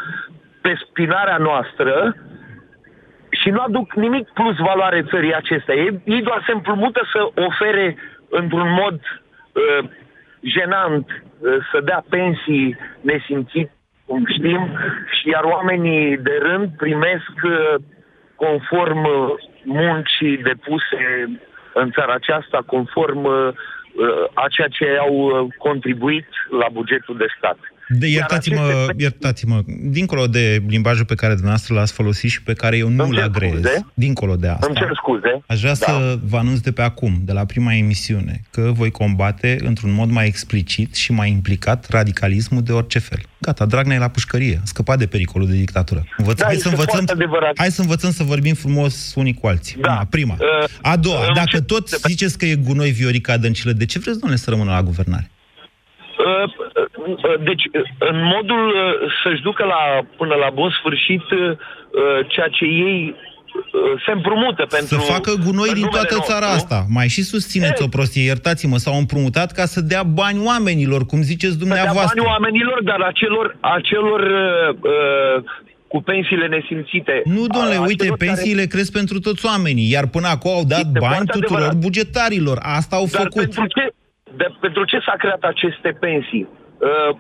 pe 0.61 0.75
spinarea 0.85 1.37
noastră 1.37 2.17
și 3.31 3.51
nu 3.51 3.61
aduc 3.61 3.95
nimic 3.95 4.29
plus 4.29 4.57
valoare 4.57 5.03
țării 5.03 5.35
acestea. 5.35 5.75
Ei, 5.75 6.01
ei 6.05 6.23
doar 6.23 6.43
se 6.47 6.53
împrumută 6.53 7.01
să 7.13 7.41
ofere 7.49 7.97
într-un 8.31 8.73
mod 8.73 9.01
uh, 9.53 9.89
jenant 10.43 11.07
uh, 11.09 11.57
să 11.73 11.81
dea 11.81 12.05
pensii 12.09 12.77
nesimțite, 13.01 13.73
cum 14.07 14.27
știm, 14.27 14.79
și 15.21 15.29
iar 15.29 15.45
oamenii 15.45 16.17
de 16.17 16.39
rând 16.43 16.69
primesc 16.77 17.33
uh, 17.45 17.75
conform 18.35 19.05
uh, 19.05 19.33
muncii 19.65 20.37
depuse 20.37 21.29
în 21.75 21.91
țara 21.91 22.15
aceasta, 22.15 22.63
conform 22.67 23.25
uh, 23.25 23.49
a 24.35 24.47
ceea 24.49 24.69
ce 24.69 24.97
au 24.99 25.15
uh, 25.15 25.53
contribuit 25.59 26.29
la 26.51 26.67
bugetul 26.73 27.17
de 27.17 27.27
stat. 27.37 27.59
De, 27.93 28.07
iertați-mă, 28.07 28.61
aceste... 28.61 28.95
iertați-mă, 28.97 29.63
dincolo 29.83 30.27
de 30.27 30.63
limbajul 30.69 31.05
pe 31.05 31.15
care 31.15 31.33
dumneavoastră 31.33 31.75
l-ați 31.75 31.93
folosit 31.93 32.31
și 32.31 32.43
pe 32.43 32.53
care 32.53 32.77
eu 32.77 32.89
nu-l 32.89 33.19
agrez, 33.21 33.51
scuze. 33.53 33.87
dincolo 33.95 34.37
de 34.37 34.49
asta, 34.49 34.67
Îmi 34.67 34.77
cer 34.77 34.91
scuze. 34.95 35.43
aș 35.47 35.61
vrea 35.61 35.75
da. 35.75 35.85
să 35.87 36.19
vă 36.25 36.37
anunț 36.37 36.59
de 36.59 36.73
pe 36.73 36.83
acum, 36.83 37.21
de 37.25 37.33
la 37.33 37.45
prima 37.45 37.75
emisiune, 37.75 38.41
că 38.51 38.71
voi 38.75 38.91
combate 38.91 39.57
într-un 39.65 39.93
mod 39.93 40.11
mai 40.11 40.27
explicit 40.27 40.95
și 40.95 41.13
mai 41.13 41.31
implicat 41.31 41.87
radicalismul 41.91 42.63
de 42.63 42.73
orice 42.73 42.99
fel. 42.99 43.19
Gata, 43.39 43.67
Dragnea 43.67 43.97
e 43.97 43.99
la 43.99 44.09
pușcărie, 44.09 44.59
a 44.63 44.65
scăpat 44.65 44.99
de 44.99 45.07
pericolul 45.07 45.47
de 45.49 45.57
dictatură. 45.57 46.05
Învăț- 46.19 46.37
Da, 46.37 46.45
hai, 46.45 46.55
este 46.55 46.63
să 46.63 46.69
învățăm, 46.69 46.95
foarte 46.97 47.13
adevărat. 47.13 47.53
hai 47.57 47.71
să 47.71 47.81
învățăm 47.81 48.11
să 48.11 48.23
vorbim 48.23 48.55
frumos 48.55 49.13
unii 49.17 49.35
cu 49.35 49.47
alții. 49.47 49.77
Da. 49.81 49.91
Una, 49.93 50.07
prima. 50.11 50.37
Uh, 50.41 50.69
A 50.83 50.97
doua, 50.97 51.25
îmi 51.27 51.35
dacă 51.35 51.59
cer- 51.59 51.65
tot 51.67 51.89
ziceți 52.09 52.39
că 52.39 52.47
e 52.47 52.55
gunoi 52.55 52.91
Viorica 52.91 53.37
Dăncilă, 53.37 53.73
de 53.73 53.87
ce 53.87 53.99
vreți, 53.99 54.19
domnule, 54.19 54.41
să 54.41 54.51
rămână 54.51 54.71
la 54.71 54.83
guvernare? 54.83 55.31
Uh, 56.19 56.27
uh, 56.27 56.70
Deci, 57.49 57.65
uh, 57.65 57.81
în 57.99 58.17
modul 58.35 58.63
uh, 58.69 59.13
să-și 59.23 59.43
ducă 59.43 59.65
la, 59.65 59.81
până 60.17 60.35
la 60.35 60.51
bun 60.51 60.71
sfârșit 60.79 61.23
uh, 61.31 61.57
ceea 62.33 62.49
ce 62.57 62.65
ei 62.65 63.15
uh, 63.15 64.03
se 64.07 64.13
împrumută 64.13 64.63
pentru... 64.77 64.95
Să 64.99 65.13
facă 65.13 65.31
gunoi 65.45 65.69
în 65.69 65.75
din 65.75 65.85
numele 65.85 66.07
toată 66.09 66.25
țara 66.31 66.47
nostru. 66.53 66.75
asta. 66.75 66.79
Mai 66.89 67.09
și 67.09 67.23
susțineți 67.23 67.83
o 67.83 67.89
prostie, 67.89 68.23
iertați-mă, 68.23 68.77
s-au 68.77 68.97
împrumutat 68.99 69.53
ca 69.53 69.65
să 69.65 69.81
dea 69.81 70.03
bani 70.03 70.39
oamenilor, 70.45 71.01
cum 71.07 71.21
ziceți 71.23 71.53
Să 71.53 71.59
dea 71.59 71.67
dumneavoastră. 71.67 72.15
banii 72.21 72.33
oamenilor, 72.35 72.79
dar 72.83 73.01
acelor, 73.01 73.57
acelor 73.61 74.21
uh, 74.21 74.77
uh, 74.83 75.45
cu 75.93 76.03
pensiile 76.03 76.47
nesimțite. 76.47 77.23
Nu, 77.25 77.47
domnule, 77.55 77.75
A- 77.75 77.81
uite, 77.81 78.03
acelor 78.03 78.17
pensiile 78.27 78.65
cresc 78.65 78.93
pentru 78.93 79.19
toți 79.21 79.47
oamenii, 79.47 79.91
iar 79.91 80.07
până 80.07 80.29
acum 80.29 80.51
au 80.51 80.65
dat 80.75 80.79
Este 80.87 80.99
bani 80.99 81.15
foarte 81.15 81.33
tuturor 81.33 81.57
adevărat. 81.57 81.83
bugetarilor. 81.87 82.59
Asta 82.63 82.97
au 82.97 83.07
Dar 83.13 83.21
făcut. 83.23 83.41
pentru 83.43 83.67
ce, 83.67 83.85
de, 84.37 84.47
pentru 84.61 84.85
ce 84.85 84.99
s-a 85.07 85.15
creat 85.19 85.43
aceste 85.43 85.91
pensii 86.01 86.49
uh, 86.89 87.17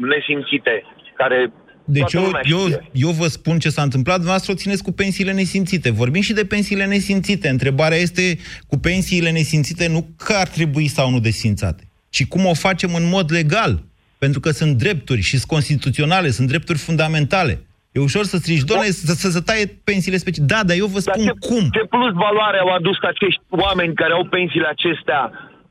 nesimțite, 0.00 0.84
care 1.16 1.52
Deci 1.84 2.00
toată 2.00 2.16
eu, 2.16 2.24
lumea 2.24 2.40
eu, 2.44 2.58
știe? 2.58 2.90
eu 2.92 3.10
vă 3.10 3.26
spun 3.26 3.58
ce 3.58 3.68
s-a 3.68 3.82
întâmplat, 3.82 4.16
dumneavoastră 4.16 4.52
o 4.52 4.60
țineți 4.62 4.82
cu 4.82 4.92
pensiile 4.92 5.32
nesimțite. 5.32 5.90
Vorbim 5.90 6.22
și 6.22 6.32
de 6.32 6.44
pensiile 6.44 6.86
nesimțite. 6.86 7.48
Întrebarea 7.48 7.98
este 7.98 8.38
cu 8.66 8.78
pensiile 8.78 9.30
nesimțite 9.30 9.88
nu 9.88 10.06
că 10.24 10.32
ar 10.32 10.48
trebui 10.48 10.86
sau 10.86 11.10
nu 11.10 11.18
desfințate, 11.18 11.82
ci 12.10 12.26
cum 12.26 12.46
o 12.46 12.54
facem 12.54 12.94
în 12.94 13.08
mod 13.08 13.32
legal. 13.32 13.86
Pentru 14.18 14.40
că 14.40 14.50
sunt 14.50 14.76
drepturi 14.76 15.20
și 15.20 15.36
sunt 15.36 15.50
constituționale, 15.50 16.28
sunt 16.30 16.48
drepturi 16.48 16.78
fundamentale. 16.78 17.54
E 17.92 18.00
ușor 18.00 18.24
să 18.24 18.36
strici, 18.36 18.68
doamne, 18.70 18.86
să, 18.86 19.12
să, 19.22 19.28
să 19.36 19.40
taie 19.40 19.66
pensiile 19.84 20.16
speciale. 20.16 20.48
Da, 20.54 20.60
dar 20.68 20.76
eu 20.76 20.86
vă 20.86 20.98
spun 20.98 21.24
ce, 21.24 21.34
cum. 21.48 21.62
Ce 21.78 21.84
plus 21.94 22.12
valoare 22.26 22.58
au 22.58 22.70
adus 22.78 22.98
acești 23.12 23.40
oameni 23.64 23.94
care 23.94 24.12
au 24.12 24.24
pensiile 24.36 24.68
acestea, 24.76 25.20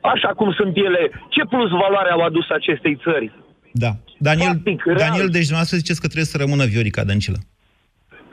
așa 0.01 0.27
cum 0.27 0.51
sunt 0.51 0.77
ele, 0.77 1.11
ce 1.29 1.41
plus 1.49 1.69
valoare 1.69 2.09
au 2.11 2.21
adus 2.21 2.49
acestei 2.49 2.99
țări? 3.03 3.31
Da. 3.71 3.91
Daniel, 4.17 4.49
Practic, 4.49 4.83
real. 4.85 4.97
Daniel, 4.97 5.27
deci 5.35 5.47
dumneavoastră 5.49 5.77
ziceți 5.77 6.01
că 6.01 6.07
trebuie 6.07 6.33
să 6.33 6.37
rămână 6.43 6.65
Viorica 6.65 7.03
Dăncilă. 7.03 7.37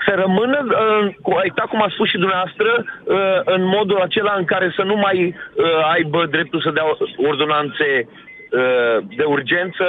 Să 0.06 0.12
rămână, 0.24 0.58
uh, 0.68 1.14
cu- 1.22 1.40
exact 1.48 1.68
cum 1.68 1.82
a 1.82 1.90
spus 1.94 2.08
și 2.12 2.22
dumneavoastră, 2.24 2.70
uh, 2.84 3.40
în 3.56 3.62
modul 3.76 3.98
acela 4.00 4.34
în 4.38 4.44
care 4.52 4.72
să 4.76 4.82
nu 4.82 4.96
mai 4.96 5.18
uh, 5.26 5.92
aibă 5.94 6.26
dreptul 6.34 6.60
să 6.62 6.70
dea 6.70 6.84
ordonanțe 7.30 7.88
uh, 8.08 8.96
de 9.18 9.24
urgență, 9.36 9.84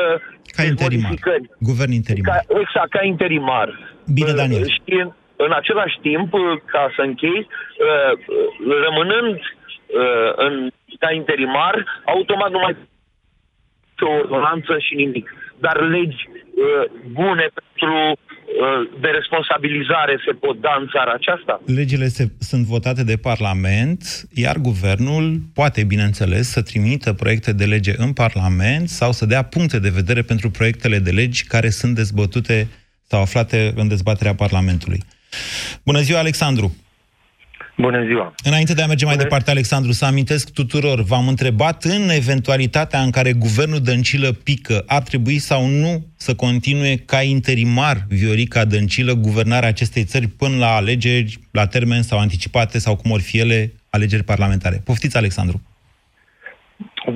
Ca 0.56 0.62
deci 0.62 0.70
interimar. 0.72 1.04
modificări. 1.10 1.44
Guvern 1.70 1.92
interimar. 1.92 2.30
Ca, 2.48 2.60
exact, 2.64 2.90
ca 2.98 3.02
interimar. 3.04 3.68
Bine, 4.18 4.30
Uh, 4.32 4.36
Daniel. 4.42 4.66
Și 4.76 4.82
în, 5.02 5.08
în 5.46 5.52
același 5.60 5.98
timp, 6.08 6.34
uh, 6.34 6.42
ca 6.74 6.84
să 6.96 7.02
închei, 7.10 7.40
uh, 7.48 8.12
uh, 8.14 8.76
rămânând 8.86 9.36
uh, 10.02 10.30
în, 10.46 10.54
ca 11.00 11.12
interimar, 11.12 11.76
automat 12.06 12.52
nu 12.52 12.60
mai 12.60 12.76
o 14.00 14.10
ordonanță 14.10 14.74
și 14.80 14.96
nimic. 14.96 15.34
Dar 15.60 15.82
legi 15.82 16.22
uh, 16.28 16.92
bune 17.12 17.48
pentru 17.58 17.96
uh, 18.12 19.00
de 19.02 19.08
responsabilizare 19.08 20.20
se 20.26 20.32
pot 20.32 20.62
da 20.62 20.78
în 20.80 20.88
țara 20.92 21.12
aceasta? 21.14 21.62
Legile 21.66 22.08
se, 22.08 22.32
sunt 22.40 22.66
votate 22.66 23.04
de 23.04 23.18
Parlament, 23.18 24.28
iar 24.34 24.58
guvernul 24.58 25.40
poate, 25.54 25.84
bineînțeles, 25.84 26.50
să 26.50 26.62
trimită 26.62 27.14
proiecte 27.14 27.54
de 27.54 27.66
lege 27.66 27.94
în 27.98 28.14
Parlament 28.14 28.90
sau 28.90 29.12
să 29.12 29.26
dea 29.26 29.44
puncte 29.44 29.80
de 29.80 29.90
vedere 29.90 30.22
pentru 30.22 30.50
proiectele 30.50 31.00
de 31.00 31.12
legi 31.12 31.48
care 31.48 31.70
sunt 31.70 31.96
dezbătute 31.96 32.68
sau 33.08 33.22
aflate 33.22 33.74
în 33.76 33.88
dezbaterea 33.88 34.36
Parlamentului. 34.36 35.00
Bună 35.84 36.00
ziua, 36.00 36.20
Alexandru! 36.20 36.85
Bună 37.78 38.04
ziua! 38.06 38.34
Înainte 38.44 38.74
de 38.74 38.82
a 38.82 38.88
merge 38.88 39.06
mai 39.06 39.16
departe, 39.16 39.52
Alexandru, 39.52 39.92
să 39.92 40.06
amintesc 40.06 40.54
tuturor, 40.54 41.04
v-am 41.04 41.28
întrebat 41.28 41.84
în 41.84 42.10
eventualitatea 42.10 43.00
în 43.00 43.12
care 43.12 43.34
guvernul 43.34 43.80
Dăncilă 43.80 44.32
pică, 44.32 44.84
ar 44.88 45.02
trebui 45.02 45.38
sau 45.38 45.68
nu 45.68 46.06
să 46.18 46.36
continue 46.36 46.96
ca 46.96 47.22
interimar 47.22 47.98
Viorica 48.08 48.66
Dăncilă 48.66 49.14
guvernarea 49.14 49.70
acestei 49.70 50.04
țări 50.04 50.28
până 50.28 50.58
la 50.58 50.76
alegeri, 50.76 51.38
la 51.52 51.68
termen 51.68 52.02
sau 52.02 52.20
anticipate, 52.20 52.80
sau 52.80 52.96
cum 52.96 53.12
or 53.12 53.22
fi 53.22 53.40
ele, 53.40 53.72
alegeri 53.90 54.24
parlamentare. 54.24 54.82
Poftiți, 54.86 55.18
Alexandru. 55.18 55.62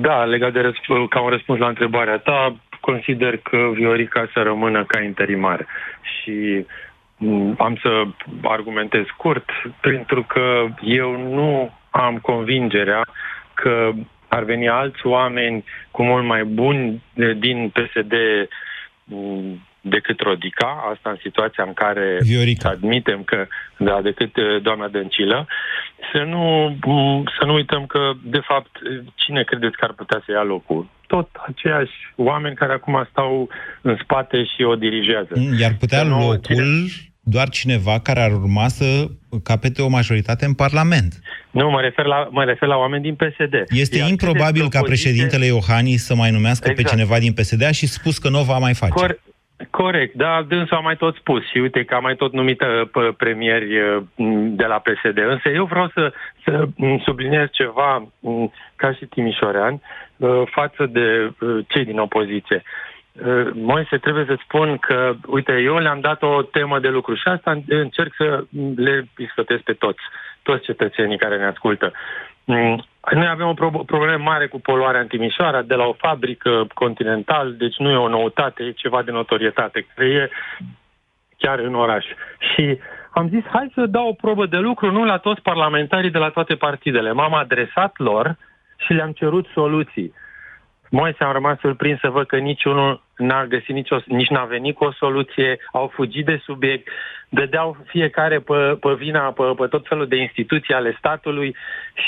Da, 0.00 0.24
legat 0.24 0.52
de 0.52 0.60
răsp- 0.60 1.08
ca 1.08 1.20
un 1.20 1.28
răspuns 1.28 1.58
la 1.58 1.68
întrebarea 1.68 2.18
ta, 2.18 2.56
consider 2.80 3.36
că 3.36 3.58
Viorica 3.74 4.30
să 4.34 4.40
rămână 4.42 4.84
ca 4.84 5.00
interimar. 5.00 5.66
Și 6.02 6.32
m, 6.52 6.66
am 7.58 7.78
să 7.82 8.02
argumentez 8.42 9.04
scurt, 9.06 9.44
pentru 9.80 10.22
că 10.28 10.66
eu 10.82 11.32
nu 11.34 11.72
am 11.90 12.18
convingerea 12.18 13.00
că 13.54 13.90
ar 14.28 14.42
veni 14.44 14.68
alți 14.68 15.06
oameni 15.06 15.64
cu 15.90 16.02
mult 16.02 16.24
mai 16.24 16.44
buni 16.44 17.02
de- 17.14 17.32
din 17.38 17.68
PSD 17.74 18.12
m, 19.04 19.68
decât 19.80 20.20
Rodica, 20.20 20.84
asta 20.94 21.10
în 21.10 21.16
situația 21.22 21.64
în 21.64 21.72
care 21.72 22.18
Viorica. 22.22 22.68
admitem 22.68 23.22
că, 23.22 23.46
da, 23.76 24.00
decât 24.02 24.36
uh, 24.36 24.62
doamna 24.62 24.88
Dăncilă, 24.88 25.46
să 26.12 26.22
nu, 26.22 26.76
m, 26.84 27.22
să 27.38 27.44
nu 27.44 27.54
uităm 27.54 27.86
că, 27.86 28.10
de 28.22 28.40
fapt, 28.40 28.70
cine 29.14 29.42
credeți 29.42 29.76
că 29.76 29.84
ar 29.84 29.92
putea 29.92 30.22
să 30.24 30.32
ia 30.32 30.42
locul? 30.42 30.88
Tot 31.06 31.28
aceiași 31.46 31.92
oameni 32.16 32.54
care 32.56 32.72
acum 32.72 33.06
stau 33.10 33.48
în 33.80 33.96
spate 34.02 34.44
și 34.44 34.62
o 34.62 34.74
dirigează. 34.74 35.34
Iar 35.60 35.72
putea 35.78 35.98
Să 35.98 36.04
nu- 36.04 36.18
locul 36.18 36.38
doar 37.30 37.48
cineva 37.48 38.00
care 38.00 38.20
ar 38.20 38.32
urma 38.32 38.68
să 38.68 39.06
capete 39.42 39.82
o 39.82 39.88
majoritate 39.88 40.44
în 40.44 40.54
Parlament. 40.54 41.12
Nu, 41.50 41.70
mă 41.70 41.80
refer 41.80 42.04
la, 42.04 42.28
mă 42.30 42.44
refer 42.44 42.68
la 42.68 42.76
oameni 42.76 43.02
din 43.02 43.14
PSD. 43.14 43.54
Este 43.68 43.98
Iar 43.98 44.08
improbabil 44.08 44.44
credeți 44.52 44.70
că 44.70 44.76
ca 44.76 44.80
opoziție- 44.82 45.10
președintele 45.10 45.44
Iohannis 45.44 46.04
să 46.04 46.14
mai 46.14 46.30
numească 46.30 46.64
pe 46.66 46.70
Exact. 46.80 46.90
cineva 46.90 47.18
din 47.18 47.32
PSD 47.32 47.62
a 47.64 47.70
și 47.70 47.86
spus 47.86 48.18
că 48.18 48.28
nu 48.28 48.40
o 48.40 48.44
va 48.44 48.58
mai 48.58 48.74
face. 48.74 48.92
Cor- 48.92 49.20
corect, 49.70 50.14
da, 50.14 50.44
dânsul 50.48 50.76
a 50.76 50.80
mai 50.80 50.96
tot 50.96 51.16
spus 51.16 51.42
și 51.50 51.58
uite 51.58 51.84
că 51.84 51.94
a 51.94 51.98
mai 51.98 52.14
tot 52.16 52.32
numit 52.32 52.60
uh, 52.60 52.88
pe 52.92 53.00
premieri 53.16 53.78
uh, 53.80 54.02
m, 54.14 54.54
de 54.56 54.64
la 54.64 54.78
PSD. 54.78 55.18
Însă 55.34 55.48
eu 55.54 55.64
vreau 55.64 55.90
să, 55.94 56.12
să 56.44 56.68
m, 56.76 56.98
subliniez 57.04 57.46
ceva 57.52 58.08
m, 58.20 58.52
ca 58.76 58.92
și 58.92 59.04
timișorean 59.04 59.80
uh, 60.16 60.42
față 60.50 60.86
de 60.86 61.06
uh, 61.40 61.64
cei 61.68 61.84
din 61.84 61.98
opoziție. 61.98 62.62
Uh, 63.12 63.50
Moise, 63.54 63.98
trebuie 63.98 64.24
să 64.24 64.36
spun 64.42 64.76
că, 64.76 65.14
uite, 65.26 65.52
eu 65.52 65.76
le-am 65.78 66.00
dat 66.00 66.22
o 66.22 66.42
temă 66.42 66.78
de 66.78 66.88
lucru 66.88 67.14
și 67.14 67.28
asta 67.28 67.60
încerc 67.68 68.14
să 68.16 68.44
le 68.76 69.08
discutez 69.16 69.60
pe 69.64 69.72
toți, 69.72 70.00
toți 70.42 70.64
cetățenii 70.64 71.18
care 71.18 71.36
ne 71.36 71.44
ascultă. 71.44 71.92
Mm, 72.44 72.84
Noi 73.10 73.26
avem 73.28 73.46
o 73.46 73.54
pro- 73.54 73.82
problemă 73.86 74.22
mare 74.24 74.46
cu 74.46 74.60
poluarea 74.60 75.00
în 75.00 75.06
Timișoara, 75.06 75.62
de 75.62 75.74
la 75.74 75.84
o 75.84 75.92
fabrică 75.92 76.66
continental, 76.74 77.54
deci 77.54 77.76
nu 77.76 77.90
e 77.90 77.96
o 77.96 78.08
noutate, 78.08 78.62
e 78.62 78.70
ceva 78.70 79.02
de 79.02 79.10
notorietate, 79.10 79.86
care 79.94 80.08
e 80.08 80.30
chiar 81.38 81.58
în 81.58 81.74
oraș. 81.74 82.04
Și 82.38 82.78
am 83.10 83.28
zis, 83.28 83.44
hai 83.52 83.72
să 83.74 83.86
dau 83.86 84.08
o 84.08 84.12
probă 84.12 84.46
de 84.46 84.56
lucru, 84.56 84.90
nu 84.90 85.04
la 85.04 85.18
toți 85.18 85.40
parlamentarii 85.40 86.10
de 86.10 86.18
la 86.18 86.28
toate 86.28 86.54
partidele. 86.54 87.12
M-am 87.12 87.34
adresat 87.34 87.92
lor 87.98 88.36
și 88.76 88.92
le-am 88.92 89.12
cerut 89.12 89.46
soluții. 89.54 90.14
Moise 90.92 91.24
am 91.24 91.32
rămas 91.32 91.58
surprins 91.58 92.00
să 92.00 92.08
văd 92.08 92.26
că 92.26 92.36
niciunul 92.36 93.02
n-a 93.16 93.46
găsit 93.46 93.74
nicio, 93.74 93.96
nici 94.06 94.28
n-a 94.28 94.44
venit 94.44 94.74
cu 94.74 94.84
o 94.84 94.92
soluție, 94.92 95.58
au 95.72 95.90
fugit 95.94 96.24
de 96.24 96.40
subiect, 96.44 96.88
dădeau 97.28 97.76
fiecare 97.86 98.38
pe, 98.38 98.76
pe 98.80 98.94
vina, 98.94 99.32
pe, 99.32 99.42
pe 99.56 99.66
tot 99.66 99.86
felul 99.88 100.08
de 100.08 100.16
instituții 100.16 100.74
ale 100.74 100.94
statului 100.98 101.56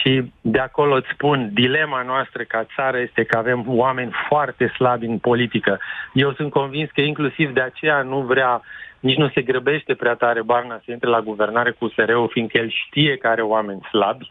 și 0.00 0.32
de 0.40 0.58
acolo 0.58 0.94
îți 0.94 1.08
spun, 1.12 1.50
dilema 1.52 2.02
noastră 2.02 2.42
ca 2.42 2.66
țară 2.74 2.98
este 2.98 3.24
că 3.24 3.38
avem 3.38 3.64
oameni 3.66 4.12
foarte 4.28 4.66
slabi 4.66 5.06
în 5.06 5.18
politică. 5.18 5.80
Eu 6.12 6.32
sunt 6.32 6.50
convins 6.50 6.90
că 6.90 7.00
inclusiv 7.00 7.52
de 7.54 7.60
aceea 7.60 8.02
nu 8.02 8.20
vrea, 8.20 8.62
nici 9.00 9.16
nu 9.16 9.28
se 9.28 9.42
grăbește 9.42 9.94
prea 9.94 10.14
tare 10.14 10.42
Barna 10.42 10.80
să 10.84 10.90
intre 10.92 11.08
la 11.08 11.20
guvernare 11.20 11.70
cu 11.70 11.88
SRE-ul, 11.88 12.28
fiindcă 12.28 12.58
el 12.58 12.70
știe 12.70 13.16
că 13.16 13.28
are 13.28 13.42
oameni 13.42 13.88
slabi. 13.90 14.30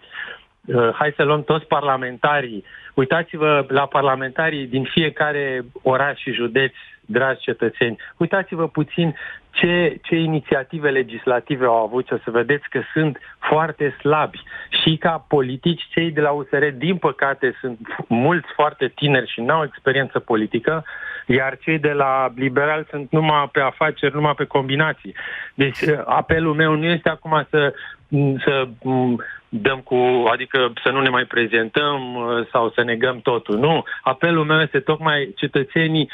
Uh, 0.66 0.90
hai 0.94 1.14
să 1.16 1.24
luăm 1.24 1.44
toți 1.44 1.66
parlamentarii. 1.66 2.64
Uitați-vă 2.94 3.66
la 3.68 3.86
parlamentarii 3.86 4.68
din 4.68 4.84
fiecare 4.84 5.66
oraș 5.82 6.20
și 6.20 6.32
județ, 6.32 6.74
dragi 7.06 7.42
cetățeni. 7.42 7.98
Uitați-vă 8.18 8.68
puțin 8.68 9.16
ce, 9.52 10.00
ce 10.02 10.16
inițiative 10.16 10.90
legislative 10.90 11.66
au 11.66 11.84
avut, 11.84 12.08
să 12.08 12.32
vedeți 12.32 12.70
că 12.70 12.82
sunt 12.94 13.18
foarte 13.40 13.96
slabi. 14.00 14.44
Și 14.84 14.98
ca 14.98 15.26
politici, 15.28 15.88
cei 15.90 16.12
de 16.12 16.22
la 16.22 16.30
USR, 16.30 16.66
din 16.66 16.98
păcate, 16.98 17.56
sunt 17.60 17.80
mulți 18.08 18.48
foarte 18.56 18.88
tineri 18.88 19.32
și 19.32 19.42
nu 19.42 19.54
au 19.54 19.64
experiență 19.64 20.20
politică, 20.20 20.84
iar 21.26 21.58
cei 21.58 21.80
de 21.80 21.92
la 21.92 22.32
liberal 22.36 22.88
sunt 22.90 23.12
numai 23.12 23.50
pe 23.52 23.60
afaceri, 23.60 24.14
numai 24.14 24.34
pe 24.34 24.46
combinații. 24.46 25.16
Deci 25.54 25.80
apelul 26.06 26.54
meu 26.54 26.76
nu 26.76 26.86
este 26.86 27.10
acum 27.10 27.48
să, 27.50 27.74
să 28.44 28.68
dăm 29.50 29.80
cu, 29.80 30.26
adică 30.32 30.74
să 30.84 30.90
nu 30.90 31.02
ne 31.02 31.10
mai 31.10 31.26
prezentăm 31.26 32.16
uh, 32.16 32.48
sau 32.52 32.72
să 32.76 32.84
negăm 32.84 33.20
totul. 33.20 33.58
Nu. 33.58 33.84
Apelul 34.02 34.46
meu 34.46 34.62
este 34.62 34.80
tocmai 34.80 35.34
cetățenii 35.36 36.10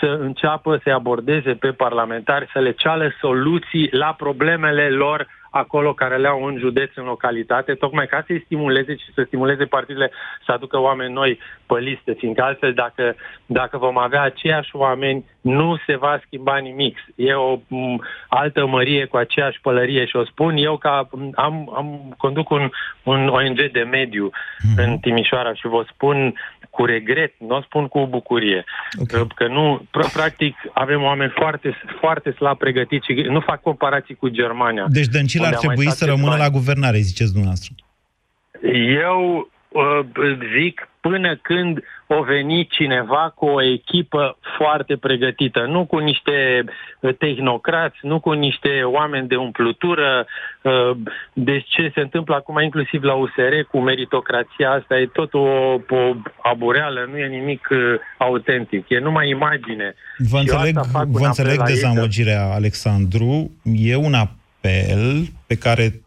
să 0.00 0.06
înceapă 0.06 0.80
să 0.84 0.90
abordeze 0.90 1.54
pe 1.54 1.70
parlamentari, 1.70 2.50
să 2.52 2.58
le 2.58 2.72
ceală 2.72 3.12
soluții 3.20 3.88
la 3.90 4.14
problemele 4.18 4.88
lor 4.88 5.26
acolo 5.50 5.94
care 5.94 6.16
le 6.16 6.28
au 6.28 6.44
în 6.44 6.58
județ, 6.58 6.90
în 6.94 7.04
localitate, 7.04 7.74
tocmai 7.74 8.06
ca 8.06 8.24
să-i 8.26 8.42
stimuleze 8.44 8.96
și 8.96 9.12
să 9.14 9.22
stimuleze 9.26 9.64
partidele 9.64 10.10
să 10.46 10.52
aducă 10.52 10.78
oameni 10.78 11.12
noi 11.12 11.38
pe 11.66 11.78
listă, 11.78 12.12
fiindcă 12.12 12.42
altfel 12.42 12.72
dacă, 12.72 13.14
dacă 13.46 13.78
vom 13.78 13.98
avea 13.98 14.22
aceiași 14.22 14.70
oameni, 14.76 15.24
nu 15.40 15.78
se 15.86 15.96
va 15.96 16.20
schimba 16.26 16.56
nimic. 16.56 16.96
E 17.14 17.32
o 17.32 17.58
m, 17.68 18.02
altă 18.28 18.66
mărie 18.66 19.04
cu 19.04 19.16
aceeași 19.16 19.60
pălărie 19.60 20.06
și 20.06 20.16
o 20.16 20.24
spun 20.24 20.56
eu 20.56 20.76
că 20.76 20.88
am, 21.34 21.72
am 21.74 22.14
conduc 22.16 22.50
un, 22.50 22.70
un 23.02 23.28
ONG 23.28 23.70
de 23.72 23.86
mediu 23.90 24.30
mm-hmm. 24.30 24.84
în 24.84 24.98
Timișoara 24.98 25.54
și 25.54 25.66
vă 25.66 25.84
spun 25.92 26.34
cu 26.70 26.84
regret, 26.84 27.34
nu 27.38 27.56
o 27.56 27.60
spun 27.62 27.88
cu 27.88 28.06
bucurie. 28.06 28.64
Okay. 29.00 29.20
Că, 29.20 29.26
că 29.34 29.46
nu, 29.46 29.82
practic, 30.12 30.56
avem 30.72 31.02
oameni 31.02 31.32
foarte, 31.34 31.76
foarte 32.00 32.30
slab 32.30 32.58
pregătiți 32.58 33.06
și 33.06 33.12
nu 33.12 33.40
fac 33.40 33.62
comparații 33.62 34.14
cu 34.14 34.28
Germania. 34.28 34.86
Deci 34.88 35.06
Dăncilă 35.06 35.39
ar 35.44 35.54
trebui 35.54 35.90
să 35.90 36.04
rămână 36.04 36.36
la 36.36 36.50
guvernare, 36.50 36.98
ziceți 36.98 37.32
dumneavoastră. 37.32 37.74
Eu 39.02 39.50
uh, 39.68 40.00
zic 40.58 40.88
până 41.00 41.36
când 41.42 41.82
o 42.06 42.22
veni 42.22 42.66
cineva 42.70 43.32
cu 43.34 43.46
o 43.46 43.62
echipă 43.62 44.38
foarte 44.56 44.96
pregătită, 44.96 45.66
nu 45.68 45.84
cu 45.86 45.98
niște 45.98 46.64
uh, 47.00 47.14
tehnocrați, 47.18 47.98
nu 48.02 48.20
cu 48.20 48.32
niște 48.32 48.82
oameni 48.82 49.28
de 49.28 49.36
umplutură. 49.36 50.26
Uh, 50.62 50.96
deci 51.32 51.66
ce 51.68 51.90
se 51.94 52.00
întâmplă 52.00 52.34
acum 52.34 52.60
inclusiv 52.62 53.02
la 53.02 53.14
USR 53.14 53.54
cu 53.70 53.80
meritocrația 53.80 54.70
asta 54.70 54.98
e 54.98 55.06
tot 55.06 55.34
o, 55.34 55.38
o 55.38 56.14
abureală, 56.42 57.08
nu 57.10 57.18
e 57.18 57.26
nimic 57.26 57.68
uh, 57.70 57.78
autentic, 58.18 58.88
e 58.88 58.98
numai 58.98 59.28
imagine. 59.28 59.94
Vă 60.18 60.38
înțeleg, 60.38 60.78
vă 61.10 61.26
înțeleg 61.26 61.62
dezamăgirea, 61.62 62.52
Alexandru. 62.54 63.50
E 63.74 63.96
un 63.96 64.14
apel 64.14 64.38
pe 65.46 65.54
care 65.58 66.00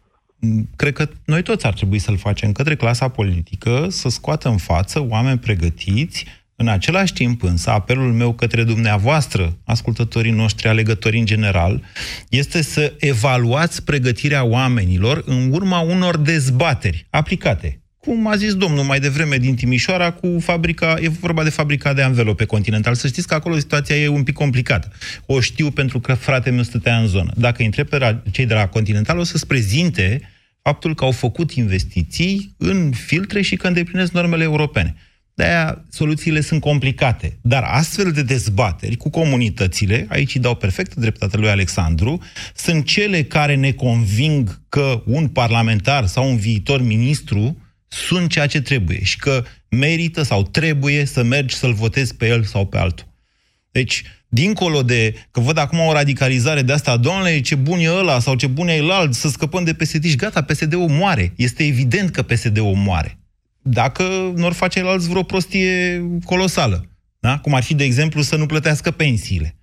cred 0.76 0.92
că 0.92 1.08
noi 1.24 1.42
toți 1.42 1.66
ar 1.66 1.72
trebui 1.72 1.98
să-l 1.98 2.16
facem 2.16 2.52
către 2.52 2.76
clasa 2.76 3.08
politică, 3.08 3.86
să 3.90 4.08
scoată 4.08 4.48
în 4.48 4.56
față 4.56 5.06
oameni 5.08 5.38
pregătiți, 5.38 6.24
în 6.56 6.68
același 6.68 7.12
timp 7.12 7.42
însă, 7.42 7.70
apelul 7.70 8.12
meu 8.12 8.32
către 8.32 8.64
dumneavoastră, 8.64 9.56
ascultătorii 9.64 10.32
noștri, 10.32 10.68
alegătorii 10.68 11.20
în 11.20 11.26
general, 11.26 11.82
este 12.28 12.62
să 12.62 12.92
evaluați 12.98 13.84
pregătirea 13.84 14.44
oamenilor 14.44 15.22
în 15.26 15.52
urma 15.52 15.80
unor 15.80 16.16
dezbateri 16.16 17.06
aplicate. 17.10 17.83
Cum 18.04 18.26
a 18.26 18.36
zis 18.36 18.54
domnul 18.54 18.84
mai 18.84 19.00
devreme 19.00 19.36
din 19.36 19.54
Timișoara 19.54 20.10
cu 20.10 20.36
fabrica, 20.40 20.96
e 21.00 21.08
vorba 21.08 21.42
de 21.42 21.50
fabrica 21.50 21.92
de 21.92 22.02
anvelope 22.02 22.44
continental. 22.44 22.94
Să 22.94 23.06
știți 23.06 23.26
că 23.26 23.34
acolo 23.34 23.58
situația 23.58 23.96
e 23.96 24.08
un 24.08 24.22
pic 24.22 24.34
complicată. 24.34 24.92
O 25.26 25.40
știu 25.40 25.70
pentru 25.70 26.00
că 26.00 26.14
fratele 26.14 26.54
meu 26.54 26.64
stătea 26.64 26.98
în 26.98 27.06
zonă. 27.06 27.32
Dacă 27.36 27.62
întreb 27.62 27.88
pe 27.88 28.16
cei 28.30 28.46
de 28.46 28.54
la 28.54 28.66
Continental, 28.66 29.18
o 29.18 29.22
să-ți 29.22 29.46
prezinte 29.46 30.20
faptul 30.62 30.94
că 30.94 31.04
au 31.04 31.10
făcut 31.10 31.52
investiții 31.52 32.54
în 32.58 32.92
filtre 33.06 33.42
și 33.42 33.56
că 33.56 33.66
îndeplinesc 33.66 34.12
normele 34.12 34.42
europene. 34.42 34.94
De-aia 35.34 35.84
soluțiile 35.90 36.40
sunt 36.40 36.60
complicate. 36.60 37.38
Dar 37.42 37.62
astfel 37.62 38.12
de 38.12 38.22
dezbateri 38.22 38.96
cu 38.96 39.10
comunitățile, 39.10 40.06
aici 40.08 40.34
îi 40.34 40.40
dau 40.40 40.54
perfectă 40.54 41.00
dreptate 41.00 41.36
lui 41.36 41.48
Alexandru, 41.48 42.22
sunt 42.54 42.84
cele 42.84 43.22
care 43.22 43.54
ne 43.54 43.72
conving 43.72 44.60
că 44.68 45.02
un 45.06 45.28
parlamentar 45.28 46.06
sau 46.06 46.30
un 46.30 46.36
viitor 46.36 46.82
ministru 46.82 47.58
sunt 47.94 48.30
ceea 48.30 48.46
ce 48.46 48.60
trebuie 48.60 49.04
și 49.04 49.16
că 49.16 49.44
merită 49.68 50.22
sau 50.22 50.42
trebuie 50.42 51.04
să 51.04 51.22
mergi 51.22 51.54
să-l 51.54 51.72
votezi 51.72 52.14
pe 52.14 52.26
el 52.26 52.44
sau 52.44 52.66
pe 52.66 52.78
altul. 52.78 53.06
Deci, 53.70 54.02
dincolo 54.28 54.82
de 54.82 55.14
că 55.30 55.40
văd 55.40 55.58
acum 55.58 55.78
o 55.78 55.92
radicalizare 55.92 56.62
de 56.62 56.72
asta, 56.72 56.96
doamne, 56.96 57.40
ce 57.40 57.54
bun 57.54 57.78
e 57.78 57.90
ăla 57.90 58.18
sau 58.18 58.34
ce 58.34 58.46
bun 58.46 58.68
e 58.68 58.80
alt, 58.90 59.14
să 59.14 59.28
scăpăm 59.28 59.64
de 59.64 59.74
PSD 59.74 60.04
și 60.04 60.16
gata, 60.16 60.42
PSD-ul 60.42 60.88
moare. 60.88 61.32
Este 61.36 61.66
evident 61.66 62.10
că 62.10 62.22
PSD-ul 62.22 62.74
moare. 62.74 63.18
Dacă 63.62 64.32
nu 64.36 64.46
ar 64.46 64.52
face 64.52 64.80
alți 64.80 65.08
vreo 65.08 65.22
prostie 65.22 66.02
colosală. 66.24 66.88
Da? 67.18 67.38
Cum 67.38 67.54
ar 67.54 67.62
fi, 67.62 67.74
de 67.74 67.84
exemplu, 67.84 68.22
să 68.22 68.36
nu 68.36 68.46
plătească 68.46 68.90
pensiile. 68.90 69.56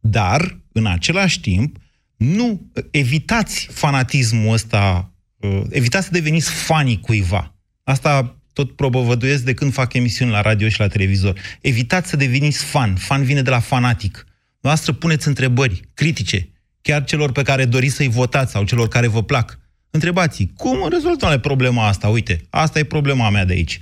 Dar, 0.00 0.58
în 0.72 0.86
același 0.86 1.40
timp, 1.40 1.76
nu 2.16 2.70
evitați 2.90 3.68
fanatismul 3.70 4.52
ăsta, 4.52 5.12
uh, 5.36 5.62
evitați 5.70 6.06
să 6.06 6.12
deveniți 6.12 6.50
fanii 6.50 7.00
cuiva. 7.00 7.55
Asta 7.92 8.36
tot 8.52 8.76
propovăduiesc 8.76 9.44
de 9.44 9.54
când 9.54 9.72
fac 9.72 9.94
emisiuni 9.94 10.30
la 10.30 10.40
radio 10.40 10.68
și 10.68 10.80
la 10.80 10.88
televizor. 10.88 11.34
Evitați 11.60 12.08
să 12.08 12.16
deveniți 12.16 12.64
fan. 12.64 12.94
Fan 12.94 13.22
vine 13.22 13.42
de 13.42 13.50
la 13.50 13.58
fanatic. 13.58 14.26
Noastră 14.60 14.92
puneți 14.92 15.28
întrebări 15.28 15.80
critice, 15.94 16.48
chiar 16.82 17.04
celor 17.04 17.32
pe 17.32 17.42
care 17.42 17.64
doriți 17.64 17.94
să-i 17.94 18.08
votați 18.08 18.52
sau 18.52 18.64
celor 18.64 18.88
care 18.88 19.06
vă 19.06 19.22
plac. 19.22 19.58
Întrebați, 19.90 20.50
cum 20.56 20.88
rezolvăm 20.90 21.40
problema 21.40 21.86
asta? 21.86 22.08
Uite, 22.08 22.40
asta 22.50 22.78
e 22.78 22.84
problema 22.84 23.30
mea 23.30 23.44
de 23.44 23.52
aici. 23.52 23.78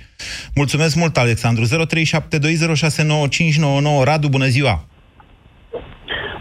Mulțumesc 0.55 0.95
mult, 0.95 1.17
Alexandru. 1.17 1.63
0372069599. 1.65 1.67
Radu, 4.03 4.27
bună 4.27 4.45
ziua! 4.45 4.85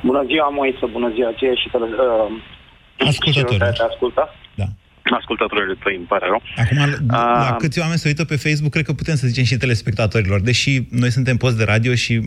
Bună 0.03 0.25
ziua, 0.27 0.49
Moise, 0.49 0.87
bună 0.93 1.11
ziua 1.15 1.33
ție 1.39 1.55
și 1.55 1.71
uh, 1.73 1.81
Ascultătorii. 2.99 3.59
Te 3.59 3.83
ascultă. 3.83 4.35
Da 4.55 4.67
ascultătorilor 5.13 5.77
tăi, 5.83 5.97
îmi 5.97 6.05
pare 6.05 6.27
rău. 6.27 6.43
Acum, 6.57 6.79
la 7.09 7.49
uh, 7.51 7.57
câți 7.59 7.81
oameni 7.81 7.99
se 7.99 8.09
uită 8.09 8.25
pe 8.25 8.37
Facebook, 8.37 8.73
cred 8.73 8.85
că 8.85 8.93
putem 8.93 9.15
să 9.15 9.27
zicem 9.27 9.45
și 9.45 9.57
telespectatorilor, 9.57 10.41
deși 10.41 10.81
noi 10.91 11.11
suntem 11.11 11.37
post 11.37 11.57
de 11.59 11.65
radio 11.65 11.95
și 11.95 12.21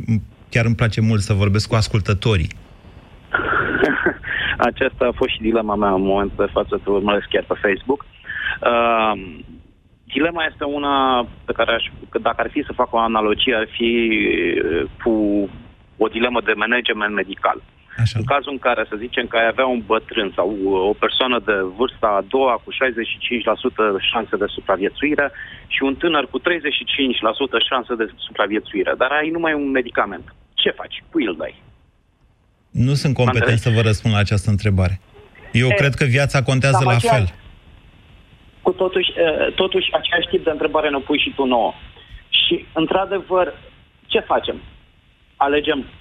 chiar 0.50 0.66
îmi 0.66 0.76
place 0.76 1.02
mult 1.02 1.22
să 1.22 1.34
vorbesc 1.34 1.68
cu 1.68 1.76
ascultătorii. 1.76 2.50
Aceasta 4.70 5.06
a 5.06 5.16
fost 5.16 5.32
și 5.34 5.42
dilema 5.42 5.76
mea 5.76 5.94
în 5.94 6.02
momentul 6.02 6.46
de 6.46 6.52
față, 6.54 6.80
să 6.84 6.92
urmăresc 6.92 7.28
chiar 7.28 7.46
pe 7.48 7.54
Facebook. 7.62 8.06
Uh, 8.62 9.12
dilema 10.04 10.46
este 10.52 10.64
una 10.64 11.28
pe 11.46 11.52
care 11.52 11.72
aș, 11.72 11.84
dacă 12.22 12.42
ar 12.42 12.50
fi 12.52 12.64
să 12.66 12.74
fac 12.76 12.94
o 12.94 13.00
analogie, 13.00 13.56
ar 13.56 13.68
fi 13.78 14.10
uh, 14.64 14.90
cu 15.04 15.14
o 15.98 16.08
dilemă 16.08 16.42
de 16.46 16.54
management 16.56 17.14
medical. 17.14 17.58
Uh, 17.58 17.77
Așa. 18.04 18.20
În 18.20 18.26
cazul 18.34 18.52
în 18.52 18.60
care, 18.68 18.86
să 18.90 18.96
zicem, 19.06 19.26
că 19.28 19.36
ai 19.38 19.48
avea 19.48 19.66
un 19.66 19.82
bătrân 19.86 20.32
sau 20.36 20.48
uh, 20.64 20.90
o 20.92 20.94
persoană 21.04 21.38
de 21.46 21.56
vârsta 21.78 22.08
a 22.08 22.26
doua 22.28 22.54
cu 22.64 22.70
65% 22.74 22.76
șanse 24.12 24.36
de 24.38 24.46
supraviețuire 24.48 25.32
și 25.68 25.82
un 25.84 25.96
tânăr 25.96 26.26
cu 26.30 26.40
35% 26.40 26.44
șanse 27.70 27.96
de 27.96 28.08
supraviețuire, 28.18 28.94
dar 28.98 29.12
ai 29.12 29.30
numai 29.30 29.54
un 29.54 29.70
medicament. 29.72 30.36
Ce 30.54 30.70
faci? 30.70 31.04
Cui 31.12 31.26
îl 31.26 31.36
dai? 31.38 31.56
Nu 32.72 32.94
sunt 32.94 33.14
competent 33.14 33.60
să 33.60 33.70
vă 33.70 33.82
răspund 33.82 34.14
la 34.14 34.20
această 34.20 34.50
întrebare. 34.50 35.00
Eu 35.52 35.68
e, 35.68 35.74
cred 35.74 35.94
că 35.94 36.06
viața 36.06 36.44
contează 36.44 36.84
la 36.84 36.98
fel. 36.98 37.26
cu 38.62 38.72
totuși, 38.72 39.10
uh, 39.10 39.54
totuși 39.54 39.88
același 39.94 40.28
tip 40.28 40.44
de 40.44 40.50
întrebare 40.50 40.90
ne 40.90 40.98
pui 40.98 41.20
și 41.20 41.34
tu 41.36 41.46
nouă. 41.46 41.74
Și, 42.30 42.66
într-adevăr, 42.74 43.54
ce 44.06 44.20
facem? 44.20 44.62
Alegem 45.36 45.80
bi- 45.80 45.97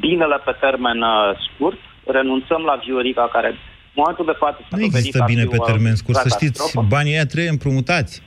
binele 0.00 0.38
pe 0.44 0.54
termen 0.60 0.98
uh, 1.02 1.38
scurt, 1.46 1.78
renunțăm 2.06 2.62
la 2.70 2.80
Viorica, 2.84 3.28
care 3.32 3.48
în 3.48 3.56
momentul 4.00 4.24
de 4.24 4.36
față... 4.42 4.58
s-a 4.60 4.76
Nu 4.76 4.78
dovedit 4.78 4.96
există 4.96 5.22
a 5.22 5.26
fi 5.26 5.32
bine 5.32 5.44
pe 5.44 5.56
o 5.58 5.64
termen 5.64 5.94
scurt. 5.94 6.16
Să 6.16 6.28
știți, 6.28 6.58
catastrofă. 6.58 6.86
banii 6.94 7.12
ăia 7.12 7.26
trebuie 7.26 7.56
împrumutați. 7.56 8.22